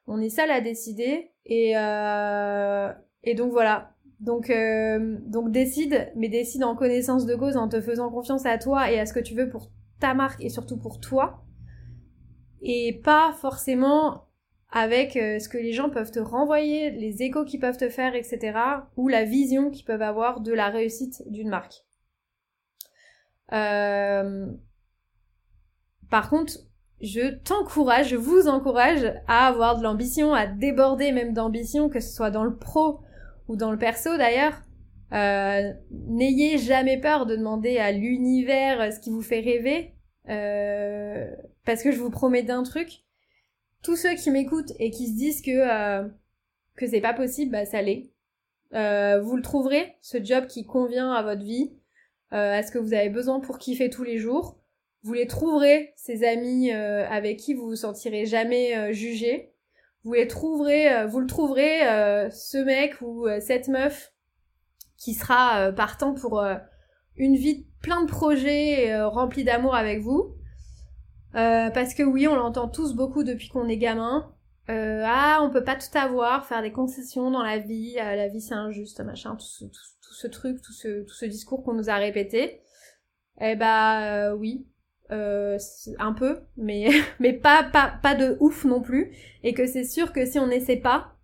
On 0.08 0.22
est 0.22 0.30
seul 0.30 0.50
à 0.50 0.62
décider 0.62 1.32
et 1.46 1.78
euh, 1.78 2.92
et 3.24 3.36
donc 3.36 3.52
voilà. 3.52 3.94
Donc 4.22 4.50
euh, 4.50 5.18
donc 5.26 5.52
décide, 5.52 6.12
mais 6.16 6.30
décide 6.30 6.64
en 6.64 6.76
connaissance 6.76 7.26
de 7.26 7.36
cause, 7.36 7.58
en 7.58 7.68
te 7.68 7.82
faisant 7.82 8.10
confiance 8.10 8.46
à 8.46 8.58
toi 8.58 8.92
et 8.92 9.00
à 9.00 9.06
ce 9.06 9.14
que 9.14 9.20
tu 9.20 9.36
veux 9.36 9.50
pour 9.50 9.72
ta 10.00 10.14
marque 10.14 10.44
et 10.44 10.50
surtout 10.50 10.78
pour 10.78 11.00
toi, 11.00 11.44
et 12.62 13.02
pas 13.04 13.34
forcément 13.34 14.28
avec 14.72 15.14
ce 15.14 15.50
que 15.50 15.58
les 15.58 15.74
gens 15.74 15.90
peuvent 15.90 16.12
te 16.12 16.20
renvoyer, 16.20 16.92
les 16.92 17.24
échos 17.24 17.44
qu'ils 17.44 17.60
peuvent 17.60 17.78
te 17.78 17.90
faire, 17.90 18.16
etc., 18.16 18.58
ou 18.96 19.10
la 19.10 19.26
vision 19.26 19.70
qu'ils 19.70 19.86
peuvent 19.86 20.02
avoir 20.02 20.40
de 20.40 20.54
la 20.54 20.70
réussite 20.70 21.24
d'une 21.30 21.50
marque. 21.50 21.84
Euh, 23.52 24.48
par 26.10 26.30
contre, 26.30 26.54
je 27.02 27.36
t'encourage, 27.36 28.10
je 28.10 28.16
vous 28.16 28.48
encourage 28.48 29.14
à 29.28 29.48
avoir 29.48 29.78
de 29.78 29.84
l'ambition, 29.84 30.34
à 30.34 30.46
déborder 30.46 31.12
même 31.12 31.34
d'ambition, 31.34 31.90
que 31.90 32.00
ce 32.00 32.14
soit 32.14 32.32
dans 32.32 32.44
le 32.44 32.56
pro 32.56 33.02
ou 33.52 33.58
dans 33.58 33.72
le 33.72 33.78
perso 33.78 34.18
d'ailleurs. 34.18 34.62
Euh, 35.12 35.74
N'ayez 35.92 36.58
jamais 36.58 37.00
peur 37.00 37.26
de 37.26 37.36
demander 37.36 37.78
à 37.78 37.92
l'univers 37.92 38.94
ce 38.94 39.00
qui 39.00 39.10
vous 39.10 39.22
fait 39.22 39.42
rêver, 39.42 39.94
euh, 40.30 41.30
parce 41.66 41.84
que 41.84 41.92
je 41.92 42.00
vous 42.00 42.10
promets 42.10 42.44
d'un 42.44 42.64
truc. 42.64 43.04
Tous 43.84 43.98
ceux 43.98 44.16
qui 44.16 44.32
m'écoutent 44.32 44.72
et 44.80 44.90
qui 44.90 45.08
se 45.08 45.18
disent 45.18 45.42
que 45.42 45.52
euh, 45.52 46.08
que 46.78 46.88
c'est 46.88 47.02
pas 47.02 47.14
possible, 47.14 47.52
bah 47.52 47.66
ça 47.66 47.82
l'est. 47.82 48.12
Euh, 48.74 49.20
vous 49.22 49.36
le 49.36 49.42
trouverez, 49.42 49.96
ce 50.02 50.24
job 50.24 50.48
qui 50.48 50.66
convient 50.66 51.12
à 51.12 51.22
votre 51.24 51.44
vie, 51.44 51.74
euh, 52.32 52.58
à 52.58 52.64
ce 52.64 52.72
que 52.72 52.80
vous 52.80 52.94
avez 52.94 53.10
besoin 53.10 53.42
pour 53.42 53.58
kiffer 53.58 53.90
tous 53.90 54.04
les 54.04 54.18
jours. 54.18 54.60
Vous 55.04 55.14
les 55.14 55.28
trouverez, 55.28 55.94
ces 55.98 56.24
amis 56.24 56.72
euh, 56.72 57.06
avec 57.10 57.38
qui 57.38 57.54
vous 57.54 57.66
vous 57.66 57.76
sentirez 57.76 58.26
jamais 58.26 58.78
euh, 58.78 58.94
jugé. 58.94 59.51
Euh, 60.06 61.06
vous 61.08 61.20
le 61.20 61.28
trouverez, 61.28 61.80
ce 62.32 62.58
mec 62.58 63.00
ou 63.02 63.28
cette 63.40 63.68
meuf 63.68 64.14
qui 64.98 65.14
sera 65.14 65.72
partant 65.72 66.14
pour 66.14 66.44
une 67.16 67.36
vie 67.36 67.68
plein 67.82 68.04
de 68.04 68.10
projets 68.10 69.02
remplis 69.04 69.44
d'amour 69.44 69.76
avec 69.76 70.02
vous. 70.02 70.36
parce 71.34 71.94
que 71.94 72.04
oui, 72.04 72.28
on 72.28 72.36
l'entend 72.36 72.68
tous 72.68 72.94
beaucoup 72.94 73.24
depuis 73.24 73.50
qu'on 73.50 73.68
est 73.68 73.78
gamin. 73.78 74.34
ah, 74.68 75.40
on 75.42 75.50
peut 75.50 75.64
pas 75.64 75.76
tout 75.76 75.96
avoir, 75.98 76.46
faire 76.46 76.62
des 76.62 76.72
concessions 76.72 77.30
dans 77.32 77.44
la 77.44 77.60
vie, 77.60 77.94
la 77.96 78.28
vie 78.28 78.42
c'est 78.42 78.56
injuste, 78.56 79.02
machin, 79.02 79.36
tout 79.36 79.46
ce, 79.46 79.66
tout, 79.66 80.14
ce 80.14 80.28
truc, 80.28 80.62
tout 80.62 80.74
ce, 80.74 81.04
tout 81.04 81.14
ce 81.14 81.26
discours 81.26 81.64
qu'on 81.64 81.74
nous 81.74 81.90
a 81.90 81.96
répété. 81.96 82.62
Eh 83.40 83.56
bah 83.56 84.36
oui, 84.36 84.68
euh, 85.12 85.58
un 86.00 86.14
peu, 86.14 86.40
mais 86.58 86.90
mais 87.20 87.34
pas 87.34 87.64
pas 87.64 87.94
pas 88.02 88.16
de 88.16 88.38
ouf 88.40 88.66
non 88.66 88.82
plus, 88.82 89.12
et 89.44 89.54
que 89.54 89.66
c'est 89.68 89.84
sûr 89.84 90.14
que 90.14 90.26
si 90.26 90.40
on 90.40 90.48
n'essaie 90.48 90.78
pas, 90.78 91.16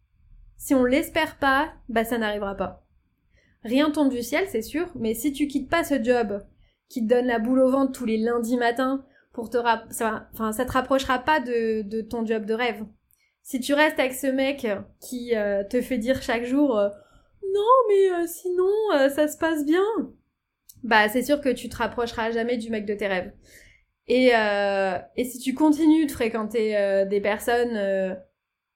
si 0.58 0.74
on 0.74 0.84
l'espère 0.84 1.38
pas, 1.38 1.72
bah 1.90 2.04
ça 2.04 2.18
n'arrivera 2.18 2.56
pas. 2.56 2.86
Rien 3.64 3.92
tombe 3.92 4.10
du 4.10 4.24
ciel, 4.24 4.46
c'est 4.48 4.62
sûr, 4.62 4.92
mais 4.96 5.14
si 5.14 5.32
tu 5.34 5.48
quittes 5.48 5.70
pas 5.70 5.84
ce 5.84 6.02
job 6.02 6.42
qui 6.90 7.02
te 7.02 7.08
donne 7.08 7.28
la 7.28 7.40
boule 7.40 7.60
au 7.60 7.70
ventre 7.70 7.92
tous 7.92 8.06
les 8.06 8.18
lundis 8.18 8.58
matins 8.58 9.04
pour 9.34 9.50
te 9.50 9.58
enfin 9.58 10.52
ça 10.52 10.66
te 10.66 10.72
rapprochera 10.72 11.20
pas 11.20 11.40
de, 11.40 11.82
de 11.82 12.02
ton 12.02 12.26
job 12.26 12.46
de 12.46 12.54
rêve. 12.54 12.86
Si 13.44 13.60
tu 13.60 13.74
restes 13.74 14.00
avec 14.00 14.14
ce 14.14 14.28
mec 14.28 14.68
qui 15.00 15.36
euh, 15.36 15.64
te 15.64 15.82
fait 15.82 15.98
dire 15.98 16.22
chaque 16.22 16.44
jour 16.44 16.78
euh, 16.78 16.90
non 17.54 17.62
mais 17.88 18.28
sinon 18.28 19.10
ça 19.10 19.28
se 19.28 19.38
passe 19.38 19.66
bien, 19.66 19.84
bah 20.84 21.10
c'est 21.10 21.24
sûr 21.24 21.42
que 21.42 21.50
tu 21.50 21.70
te 21.70 21.78
rapprocheras 21.78 22.32
jamais 22.32 22.58
du 22.58 22.70
mec 22.70 22.86
de 22.86 22.94
tes 22.94 23.08
rêves. 23.08 23.32
Et, 24.08 24.32
euh, 24.36 24.98
et 25.18 25.26
si 25.26 25.40
tu 25.40 25.54
continues 25.54 26.06
de 26.06 26.12
fréquenter 26.12 26.78
euh, 26.78 27.06
des 27.06 27.20
personnes 27.22 27.76
euh, 27.76 28.16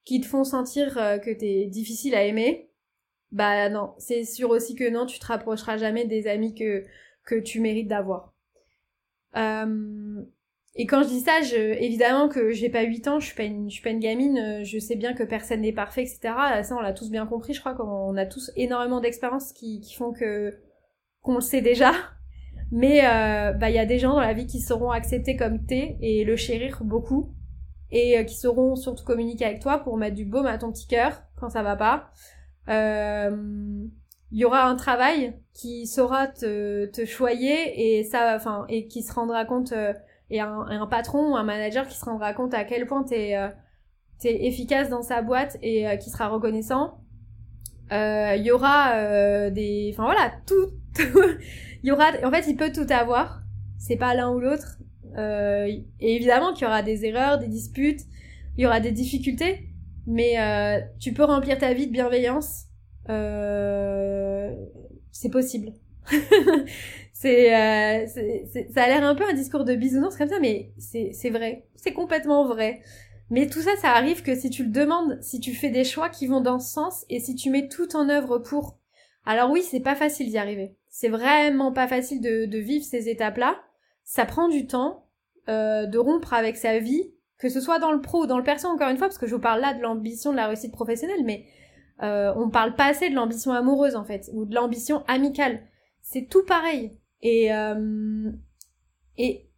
qui 0.04 0.20
te 0.20 0.26
font 0.26 0.44
sentir 0.44 0.98
euh, 0.98 1.18
que 1.18 1.30
t'es 1.30 1.66
difficile 1.66 2.14
à 2.14 2.24
aimer, 2.24 2.70
bah 3.30 3.70
non, 3.70 3.94
c'est 3.98 4.24
sûr 4.24 4.50
aussi 4.50 4.74
que 4.74 4.88
non, 4.90 5.06
tu 5.06 5.18
te 5.18 5.26
rapprocheras 5.26 5.78
jamais 5.78 6.06
des 6.06 6.26
amis 6.26 6.54
que, 6.54 6.84
que 7.24 7.36
tu 7.36 7.60
mérites 7.60 7.88
d'avoir. 7.88 8.34
et 9.34 10.86
quand 10.86 11.02
je 11.02 11.08
dis 11.08 11.20
ça, 11.20 11.40
je, 11.42 11.56
évidemment 11.56 12.28
que 12.28 12.52
j'ai 12.52 12.68
pas 12.68 12.82
8 12.82 13.08
ans, 13.08 13.20
je 13.20 13.26
suis 13.26 13.34
pas 13.36 13.44
une, 13.44 13.70
je 13.70 13.74
suis 13.74 13.82
pas 13.82 13.90
une 13.90 14.00
gamine, 14.00 14.62
je 14.64 14.78
sais 14.78 14.96
bien 14.96 15.14
que 15.14 15.22
personne 15.22 15.62
n'est 15.62 15.72
parfait, 15.72 16.02
etc. 16.02 16.62
Ça, 16.62 16.76
on 16.76 16.80
l'a 16.80 16.92
tous 16.92 17.10
bien 17.10 17.26
compris, 17.26 17.54
je 17.54 17.60
crois 17.60 17.74
qu'on 17.74 18.16
a 18.18 18.26
tous 18.26 18.50
énormément 18.56 19.00
d'expériences 19.00 19.52
qui, 19.54 19.80
qui 19.80 19.94
font 19.94 20.12
que 20.12 20.58
qu'on 21.22 21.36
le 21.36 21.40
sait 21.40 21.62
déjà. 21.62 21.92
Mais 22.72 23.04
euh, 23.04 23.52
bah 23.52 23.68
il 23.68 23.76
y 23.76 23.78
a 23.78 23.84
des 23.84 23.98
gens 23.98 24.14
dans 24.14 24.20
la 24.20 24.32
vie 24.32 24.46
qui 24.46 24.58
seront 24.58 24.90
acceptés 24.90 25.36
comme 25.36 25.66
t'es 25.66 25.98
et 26.00 26.24
le 26.24 26.36
chérir 26.36 26.82
beaucoup 26.82 27.34
et 27.90 28.18
euh, 28.18 28.24
qui 28.24 28.34
sauront 28.34 28.76
surtout 28.76 29.04
communiquer 29.04 29.44
avec 29.44 29.60
toi 29.60 29.80
pour 29.80 29.98
mettre 29.98 30.16
du 30.16 30.24
baume 30.24 30.46
à 30.46 30.56
ton 30.56 30.72
petit 30.72 30.86
cœur 30.86 31.22
quand 31.36 31.50
ça 31.50 31.62
va 31.62 31.76
pas. 31.76 32.10
Euh, 32.70 33.84
il 34.30 34.38
y 34.38 34.46
aura 34.46 34.64
un 34.64 34.74
travail 34.74 35.38
qui 35.52 35.86
saura 35.86 36.28
te, 36.28 36.86
te 36.86 37.04
choyer 37.04 37.98
et 37.98 38.04
ça 38.04 38.34
enfin 38.34 38.64
et 38.70 38.86
qui 38.86 39.02
se 39.02 39.12
rendra 39.12 39.44
compte 39.44 39.74
et 40.30 40.40
un, 40.40 40.60
un, 40.60 40.86
patron 40.86 41.32
ou 41.32 41.36
un 41.36 41.44
manager 41.44 41.86
qui 41.86 41.98
se 41.98 42.06
rendra 42.06 42.32
compte 42.32 42.54
à 42.54 42.64
quel 42.64 42.86
point 42.86 43.02
t'es 43.02 43.32
es 44.24 44.46
efficace 44.46 44.88
dans 44.88 45.02
sa 45.02 45.20
boîte 45.20 45.58
et 45.60 45.98
qui 45.98 46.08
sera 46.08 46.28
reconnaissant. 46.28 47.02
Il 47.90 48.42
y 48.42 48.50
aura 48.50 49.50
des 49.50 49.90
enfin 49.92 50.04
voilà 50.04 50.32
tout 50.46 50.70
il 51.82 51.88
y 51.88 51.92
aura, 51.92 52.10
en 52.24 52.30
fait, 52.30 52.44
il 52.48 52.56
peut 52.56 52.72
tout 52.72 52.86
avoir. 52.90 53.42
C'est 53.78 53.96
pas 53.96 54.14
l'un 54.14 54.30
ou 54.30 54.40
l'autre. 54.40 54.78
Euh, 55.16 55.66
et 55.66 56.16
évidemment 56.16 56.52
qu'il 56.52 56.64
y 56.64 56.66
aura 56.66 56.82
des 56.82 57.04
erreurs, 57.04 57.38
des 57.38 57.48
disputes, 57.48 58.00
il 58.56 58.62
y 58.62 58.66
aura 58.66 58.80
des 58.80 58.92
difficultés, 58.92 59.68
mais 60.06 60.40
euh, 60.40 60.80
tu 61.00 61.12
peux 61.12 61.24
remplir 61.24 61.58
ta 61.58 61.72
vie 61.74 61.86
de 61.86 61.92
bienveillance. 61.92 62.66
Euh, 63.08 64.54
c'est 65.10 65.30
possible. 65.30 65.72
c'est, 67.12 67.54
euh, 67.54 68.06
ça 68.74 68.82
a 68.82 68.88
l'air 68.88 69.04
un 69.04 69.14
peu 69.14 69.24
un 69.28 69.34
discours 69.34 69.64
de 69.64 69.74
bisounours 69.74 70.16
comme 70.16 70.28
ça, 70.28 70.40
mais 70.40 70.72
c'est 70.78 71.30
vrai. 71.30 71.66
C'est 71.76 71.92
complètement 71.92 72.46
vrai. 72.46 72.80
Mais 73.30 73.46
tout 73.46 73.62
ça, 73.62 73.70
ça 73.80 73.92
arrive 73.92 74.22
que 74.22 74.34
si 74.34 74.50
tu 74.50 74.64
le 74.64 74.70
demandes, 74.70 75.18
si 75.22 75.40
tu 75.40 75.54
fais 75.54 75.70
des 75.70 75.84
choix 75.84 76.10
qui 76.10 76.26
vont 76.26 76.42
dans 76.42 76.58
ce 76.58 76.70
sens 76.70 77.04
et 77.08 77.18
si 77.18 77.34
tu 77.34 77.50
mets 77.50 77.68
tout 77.68 77.96
en 77.96 78.08
œuvre 78.08 78.38
pour. 78.38 78.78
Alors 79.24 79.50
oui, 79.50 79.62
c'est 79.62 79.80
pas 79.80 79.94
facile 79.94 80.28
d'y 80.28 80.38
arriver 80.38 80.76
c'est 80.92 81.08
vraiment 81.08 81.72
pas 81.72 81.88
facile 81.88 82.20
de, 82.20 82.44
de 82.44 82.58
vivre 82.58 82.84
ces 82.84 83.08
étapes-là. 83.08 83.56
Ça 84.04 84.26
prend 84.26 84.48
du 84.48 84.66
temps 84.66 85.06
euh, 85.48 85.86
de 85.86 85.96
rompre 85.98 86.34
avec 86.34 86.58
sa 86.58 86.78
vie, 86.78 87.14
que 87.38 87.48
ce 87.48 87.62
soit 87.62 87.78
dans 87.78 87.92
le 87.92 88.02
pro 88.02 88.24
ou 88.24 88.26
dans 88.26 88.36
le 88.36 88.44
perso, 88.44 88.68
encore 88.68 88.90
une 88.90 88.98
fois, 88.98 89.08
parce 89.08 89.16
que 89.16 89.26
je 89.26 89.34
vous 89.34 89.40
parle 89.40 89.62
là 89.62 89.72
de 89.72 89.80
l'ambition 89.80 90.32
de 90.32 90.36
la 90.36 90.48
réussite 90.48 90.70
professionnelle, 90.70 91.24
mais 91.24 91.46
euh, 92.02 92.34
on 92.36 92.50
parle 92.50 92.74
pas 92.74 92.84
assez 92.86 93.08
de 93.08 93.14
l'ambition 93.14 93.52
amoureuse, 93.52 93.96
en 93.96 94.04
fait, 94.04 94.28
ou 94.34 94.44
de 94.44 94.54
l'ambition 94.54 95.02
amicale. 95.08 95.62
C'est 96.02 96.28
tout 96.28 96.44
pareil. 96.44 96.98
Et, 97.22 97.54
euh, 97.54 98.30
et, 99.16 99.48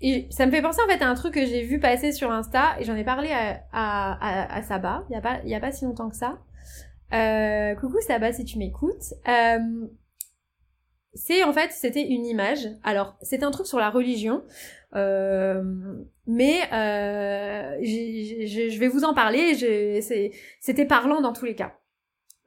et 0.00 0.28
ça 0.30 0.46
me 0.46 0.52
fait 0.52 0.62
penser 0.62 0.80
en 0.86 0.88
fait 0.88 1.02
à 1.02 1.08
un 1.08 1.14
truc 1.14 1.34
que 1.34 1.46
j'ai 1.46 1.64
vu 1.64 1.80
passer 1.80 2.12
sur 2.12 2.30
Insta, 2.30 2.78
et 2.78 2.84
j'en 2.84 2.94
ai 2.94 3.04
parlé 3.04 3.30
à, 3.32 3.64
à, 3.72 4.54
à, 4.54 4.62
Saba, 4.62 5.04
il 5.10 5.14
y, 5.14 5.16
a 5.16 5.20
pas, 5.20 5.40
y 5.44 5.54
a 5.54 5.60
pas 5.60 5.72
si 5.72 5.84
longtemps 5.84 6.10
que 6.10 6.16
ça. 6.16 6.38
Euh, 7.12 7.74
coucou 7.74 8.00
Saba 8.02 8.32
si 8.32 8.44
tu 8.44 8.56
m'écoutes. 8.56 9.14
C'est 11.14 11.42
en 11.42 11.52
fait 11.52 11.72
c'était 11.72 12.06
une 12.06 12.24
image. 12.24 12.68
Alors 12.82 13.16
c'est 13.22 13.42
un 13.42 13.50
truc 13.50 13.66
sur 13.66 13.78
la 13.78 13.90
religion, 13.90 14.42
euh, 14.94 15.62
mais 16.26 16.60
euh, 16.72 17.78
je 17.82 18.78
vais 18.78 18.88
vous 18.88 19.04
en 19.04 19.14
parler. 19.14 19.54
C'était 20.60 20.86
parlant 20.86 21.20
dans 21.20 21.32
tous 21.32 21.44
les 21.44 21.54
cas. 21.54 21.74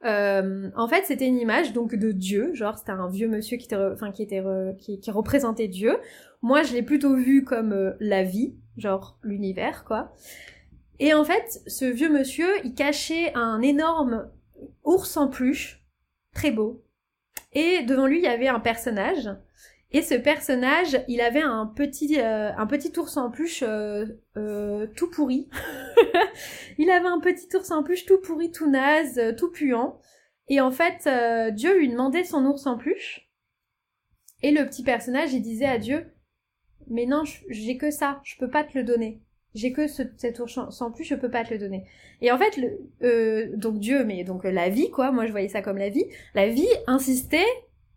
Euh, 0.04 0.70
en 0.76 0.86
fait, 0.86 1.04
c'était 1.06 1.26
une 1.26 1.38
image 1.38 1.72
donc 1.72 1.94
de 1.94 2.12
Dieu, 2.12 2.52
genre 2.52 2.76
c'était 2.76 2.92
un 2.92 3.08
vieux 3.08 3.28
monsieur 3.28 3.56
qui 3.56 3.64
était, 3.64 3.76
enfin 3.76 4.12
qui 4.12 4.22
était, 4.22 4.42
qui, 4.78 5.00
qui, 5.00 5.10
représentait 5.10 5.68
Dieu. 5.68 5.96
Moi, 6.42 6.62
je 6.62 6.74
l'ai 6.74 6.82
plutôt 6.82 7.16
vu 7.16 7.42
comme 7.42 7.72
euh, 7.72 7.92
la 8.00 8.22
vie, 8.22 8.54
genre 8.76 9.18
l'univers, 9.22 9.84
quoi. 9.84 10.12
Et 10.98 11.14
en 11.14 11.24
fait, 11.24 11.62
ce 11.66 11.86
vieux 11.86 12.10
monsieur, 12.10 12.48
il 12.64 12.74
cachait 12.74 13.32
un 13.34 13.62
énorme 13.62 14.28
ours 14.84 15.16
en 15.16 15.28
peluche, 15.28 15.82
très 16.34 16.50
beau, 16.50 16.83
et 17.54 17.82
devant 17.82 18.06
lui, 18.06 18.18
il 18.18 18.24
y 18.24 18.28
avait 18.28 18.48
un 18.48 18.60
personnage. 18.60 19.30
Et 19.92 20.02
ce 20.02 20.14
personnage, 20.14 21.00
il 21.06 21.20
avait 21.20 21.42
un 21.42 21.66
petit, 21.66 22.20
euh, 22.20 22.52
un 22.56 22.66
petit 22.66 22.92
ours 22.98 23.16
en 23.16 23.30
peluche 23.30 23.62
euh, 23.62 24.06
euh, 24.36 24.88
tout 24.96 25.08
pourri. 25.08 25.48
il 26.78 26.90
avait 26.90 27.06
un 27.06 27.20
petit 27.20 27.46
ours 27.54 27.70
en 27.70 27.84
peluche 27.84 28.04
tout 28.04 28.20
pourri, 28.20 28.50
tout 28.50 28.68
naze, 28.68 29.36
tout 29.36 29.52
puant. 29.52 30.00
Et 30.48 30.60
en 30.60 30.72
fait, 30.72 31.08
Dieu 31.54 31.78
lui 31.78 31.88
demandait 31.88 32.24
son 32.24 32.44
ours 32.44 32.66
en 32.66 32.76
peluche. 32.76 33.30
Et 34.42 34.50
le 34.50 34.66
petit 34.66 34.82
personnage, 34.82 35.32
il 35.32 35.42
disait 35.42 35.64
à 35.64 35.78
Dieu, 35.78 36.12
mais 36.88 37.06
non, 37.06 37.22
j'ai 37.48 37.78
que 37.78 37.90
ça, 37.90 38.20
je 38.24 38.36
peux 38.36 38.50
pas 38.50 38.64
te 38.64 38.76
le 38.76 38.84
donner 38.84 39.22
j'ai 39.54 39.72
que 39.72 39.86
ce, 39.86 40.02
cet 40.16 40.40
ours 40.40 40.58
sans 40.70 40.90
plus, 40.90 41.04
je 41.04 41.14
peux 41.14 41.30
pas 41.30 41.44
te 41.44 41.52
le 41.52 41.58
donner. 41.58 41.84
Et 42.20 42.32
en 42.32 42.38
fait, 42.38 42.56
le, 42.56 42.80
euh, 43.02 43.56
donc 43.56 43.78
Dieu, 43.78 44.04
mais 44.04 44.24
donc 44.24 44.44
la 44.44 44.68
vie, 44.68 44.90
quoi, 44.90 45.12
moi 45.12 45.26
je 45.26 45.30
voyais 45.30 45.48
ça 45.48 45.62
comme 45.62 45.78
la 45.78 45.90
vie, 45.90 46.04
la 46.34 46.48
vie 46.48 46.68
insistait 46.86 47.46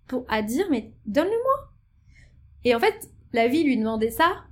pour, 0.08 0.26
à 0.30 0.41
dire, 0.41 0.68
mais 0.70 0.91
donne-le-moi. 1.05 1.72
Et 2.64 2.76
en 2.76 2.80
fait, 2.80 3.10
la 3.34 3.47
vie 3.47 3.64
lui 3.64 3.78
demandait 3.78 4.12
ça, 4.12 4.43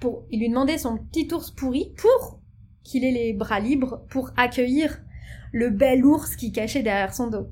pour, 0.00 0.26
il 0.30 0.40
lui 0.40 0.48
demandait 0.48 0.78
son 0.78 0.96
petit 0.96 1.28
ours 1.32 1.50
pourri 1.50 1.92
pour 1.96 2.40
qu'il 2.82 3.04
ait 3.04 3.12
les 3.12 3.32
bras 3.32 3.60
libres 3.60 4.04
pour 4.08 4.30
accueillir 4.36 5.00
le 5.52 5.70
bel 5.70 6.04
ours 6.04 6.36
qui 6.36 6.52
cachait 6.52 6.82
derrière 6.82 7.14
son 7.14 7.28
dos. 7.28 7.48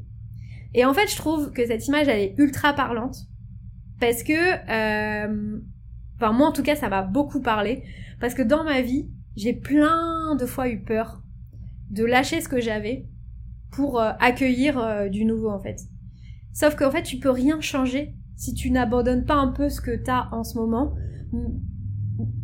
Et 0.75 0.85
en 0.85 0.95
fait, 0.95 1.09
je 1.11 1.17
trouve 1.17 1.53
que 1.53 1.67
cette 1.67 1.87
image, 1.87 2.09
elle 2.09 2.21
est 2.21 2.35
ultra 2.39 2.73
parlante. 2.73 3.17
Parce 4.01 4.23
que, 4.23 4.33
euh, 4.33 5.59
enfin 6.17 6.33
moi 6.33 6.49
en 6.49 6.53
tout 6.53 6.63
cas, 6.63 6.77
ça 6.77 6.89
m'a 6.89 7.03
beaucoup 7.03 7.41
parlé 7.41 7.83
parce 8.21 8.35
que 8.35 8.43
dans 8.43 8.65
ma 8.65 8.81
vie, 8.81 9.09
j'ai 9.37 9.53
plein 9.53 10.35
de 10.37 10.47
fois 10.47 10.69
eu 10.69 10.83
peur 10.83 11.23
de 11.91 12.05
lâcher 12.05 12.41
ce 12.41 12.49
que 12.49 12.61
j'avais 12.61 13.07
pour 13.71 14.01
euh, 14.01 14.13
accueillir 14.21 14.79
euh, 14.79 15.09
du 15.09 15.25
nouveau 15.25 15.51
en 15.51 15.59
fait. 15.59 15.81
Sauf 16.53 16.75
qu'en 16.75 16.91
fait, 16.91 17.03
tu 17.03 17.19
peux 17.19 17.31
rien 17.31 17.61
changer 17.61 18.15
si 18.37 18.55
tu 18.55 18.71
n'abandonnes 18.71 19.25
pas 19.25 19.35
un 19.35 19.49
peu 19.49 19.69
ce 19.69 19.81
que 19.81 19.95
t'as 19.97 20.29
en 20.33 20.45
ce 20.45 20.59
moment, 20.59 20.95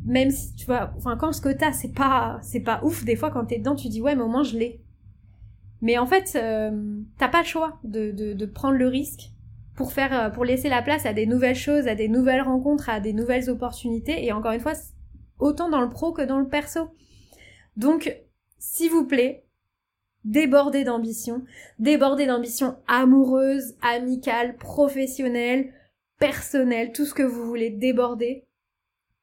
même 0.05 0.31
si 0.31 0.55
tu 0.55 0.67
vois, 0.67 0.93
enfin 0.97 1.17
quand 1.17 1.33
ce 1.33 1.41
que 1.41 1.53
t'as 1.53 1.73
c'est 1.73 1.93
pas 1.93 2.39
c'est 2.43 2.61
pas 2.61 2.81
ouf, 2.83 3.05
des 3.05 3.17
fois 3.17 3.31
quand 3.31 3.45
t'es 3.47 3.59
dedans 3.59 3.75
tu 3.75 3.89
dis 3.89 4.01
ouais 4.01 4.15
mais 4.15 4.23
au 4.23 4.29
moins 4.29 4.43
je 4.43 4.57
l'ai. 4.57 4.83
Mais 5.81 5.99
en 5.99 6.07
fait 6.07 6.37
euh, 6.37 7.01
t'as 7.19 7.29
pas 7.29 7.41
le 7.41 7.47
choix 7.47 7.79
de, 7.85 8.11
de, 8.11 8.33
de, 8.33 8.47
prendre 8.47 8.77
le 8.77 8.87
risque 8.87 9.33
pour 9.75 9.93
faire 9.93 10.33
pour 10.33 10.45
laisser 10.45 10.69
la 10.69 10.81
place 10.81 11.05
à 11.05 11.13
des 11.13 11.27
nouvelles 11.27 11.57
choses, 11.57 11.87
à 11.89 11.95
des 11.95 12.09
nouvelles 12.09 12.43
rencontres, 12.43 12.89
à 12.89 13.01
des 13.01 13.13
nouvelles 13.13 13.51
opportunités 13.51 14.25
et 14.25 14.33
encore 14.33 14.53
une 14.53 14.61
fois 14.61 14.75
autant 15.43 15.69
dans 15.69 15.81
le 15.81 15.89
pro 15.89 16.13
que 16.13 16.23
dans 16.23 16.39
le 16.39 16.49
perso. 16.49 16.91
Donc 17.77 18.17
s'il 18.59 18.91
vous 18.91 19.07
plaît 19.07 19.47
débordez 20.25 20.85
d'ambition, 20.85 21.43
débordez 21.79 22.27
d'ambition 22.27 22.77
amoureuse, 22.87 23.75
amicale, 23.83 24.57
professionnelle, 24.57 25.73
personnelle, 26.19 26.93
tout 26.93 27.05
ce 27.05 27.15
que 27.15 27.25
vous 27.25 27.45
voulez 27.45 27.71
déborder 27.71 28.47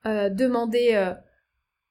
euh, 0.05 0.30
demandez, 0.30 0.91
euh, 0.93 1.13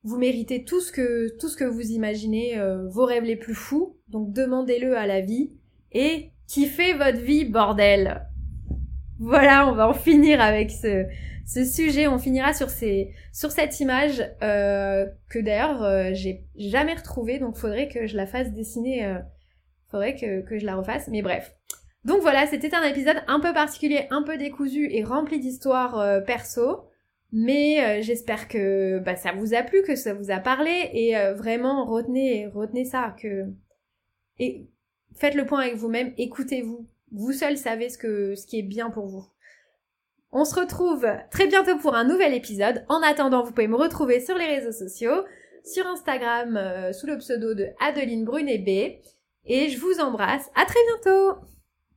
vous 0.03 0.19
méritez 0.19 0.65
tout 0.65 0.81
ce 0.81 0.91
que 0.93 1.65
vous 1.65 1.91
imaginez, 1.91 2.59
euh, 2.59 2.89
vos 2.89 3.05
rêves 3.05 3.25
les 3.25 3.37
plus 3.37 3.55
fous. 3.55 3.99
Donc 4.09 4.33
demandez-le 4.33 4.97
à 4.97 5.07
la 5.07 5.21
vie 5.21 5.53
et 5.93 6.31
kiffez 6.47 6.95
votre 6.95 7.21
vie, 7.21 7.45
bordel. 7.45 8.27
Voilà, 9.19 9.69
on 9.69 9.73
va 9.73 9.89
en 9.89 9.95
finir 9.95 10.41
avec 10.41 10.71
ce, 10.71 11.05
ce 11.49 11.65
sujet. 11.65 12.07
On 12.07 12.19
finira 12.19 12.53
sur 12.53 12.71
cette 12.71 13.81
image 13.81 14.19
que 14.41 15.39
d'ailleurs 15.41 16.15
j'ai 16.15 16.45
jamais 16.57 16.95
retrouvée. 16.95 17.39
Donc 17.39 17.57
faudrait 17.57 17.89
que 17.89 18.07
je 18.07 18.17
la 18.17 18.27
fasse 18.27 18.53
dessiner. 18.53 19.17
faudrait 19.91 20.15
que, 20.15 20.59
je 20.59 20.67
la 20.67 20.77
refasse. 20.77 21.09
Mais 21.09 21.23
bref. 21.23 21.55
Donc 22.05 22.21
voilà, 22.21 22.47
c'était 22.47 22.75
un 22.75 22.85
épisode 22.85 23.23
un 23.27 23.41
peu 23.41 23.53
particulier, 23.53 24.07
un 24.11 24.23
peu 24.23 24.37
décousu 24.37 24.89
et 24.93 25.03
rempli 25.03 25.41
d'histoires 25.41 26.23
perso. 26.25 26.89
Mais 27.31 27.85
euh, 27.85 28.03
j'espère 28.03 28.49
que 28.49 28.99
bah, 29.01 29.17
ça 29.17 29.33
vous 29.33 29.53
a 29.55 29.63
plu, 29.63 29.83
que 29.83 29.97
ça 29.97 30.15
vous 30.15 30.31
a 30.31 30.39
parlé 30.39 30.91
et 30.95 31.17
euh, 31.17 31.35
vraiment 31.35 31.85
retenez 31.85 32.47
retenez 32.47 32.87
ça 32.87 33.15
que 33.21 33.45
et 34.39 34.69
faites 35.15 35.35
le 35.35 35.45
point 35.45 35.61
avec 35.61 35.75
vous-même, 35.75 36.15
écoutez-vous. 36.17 36.89
Vous 37.11 37.33
seul 37.33 37.57
savez 37.57 37.89
ce 37.89 38.47
qui 38.47 38.59
est 38.59 38.63
bien 38.63 38.91
pour 38.91 39.07
vous. 39.07 39.27
On 40.31 40.45
se 40.45 40.55
retrouve 40.55 41.07
très 41.31 41.47
bientôt 41.47 41.79
pour 41.79 41.95
un 41.95 42.05
nouvel 42.05 42.35
épisode. 42.35 42.85
En 42.89 43.03
attendant, 43.03 43.43
vous 43.43 43.53
pouvez 43.53 43.69
me 43.69 43.77
retrouver 43.77 44.21
sur 44.21 44.37
les 44.37 44.47
réseaux 44.47 44.73
sociaux, 44.73 45.25
sur 45.65 45.87
Instagram 45.87 46.57
euh, 46.57 46.93
sous 46.93 47.07
le 47.07 47.19
pseudo 47.19 47.55
de 47.55 47.69
Adeline 47.81 48.25
Brunet 48.25 48.59
B. 48.59 49.03
Et 49.47 49.69
je 49.71 49.79
vous 49.79 50.01
embrasse. 50.01 50.51
À 50.55 50.67
très 50.67 50.81
bientôt! 50.87 51.58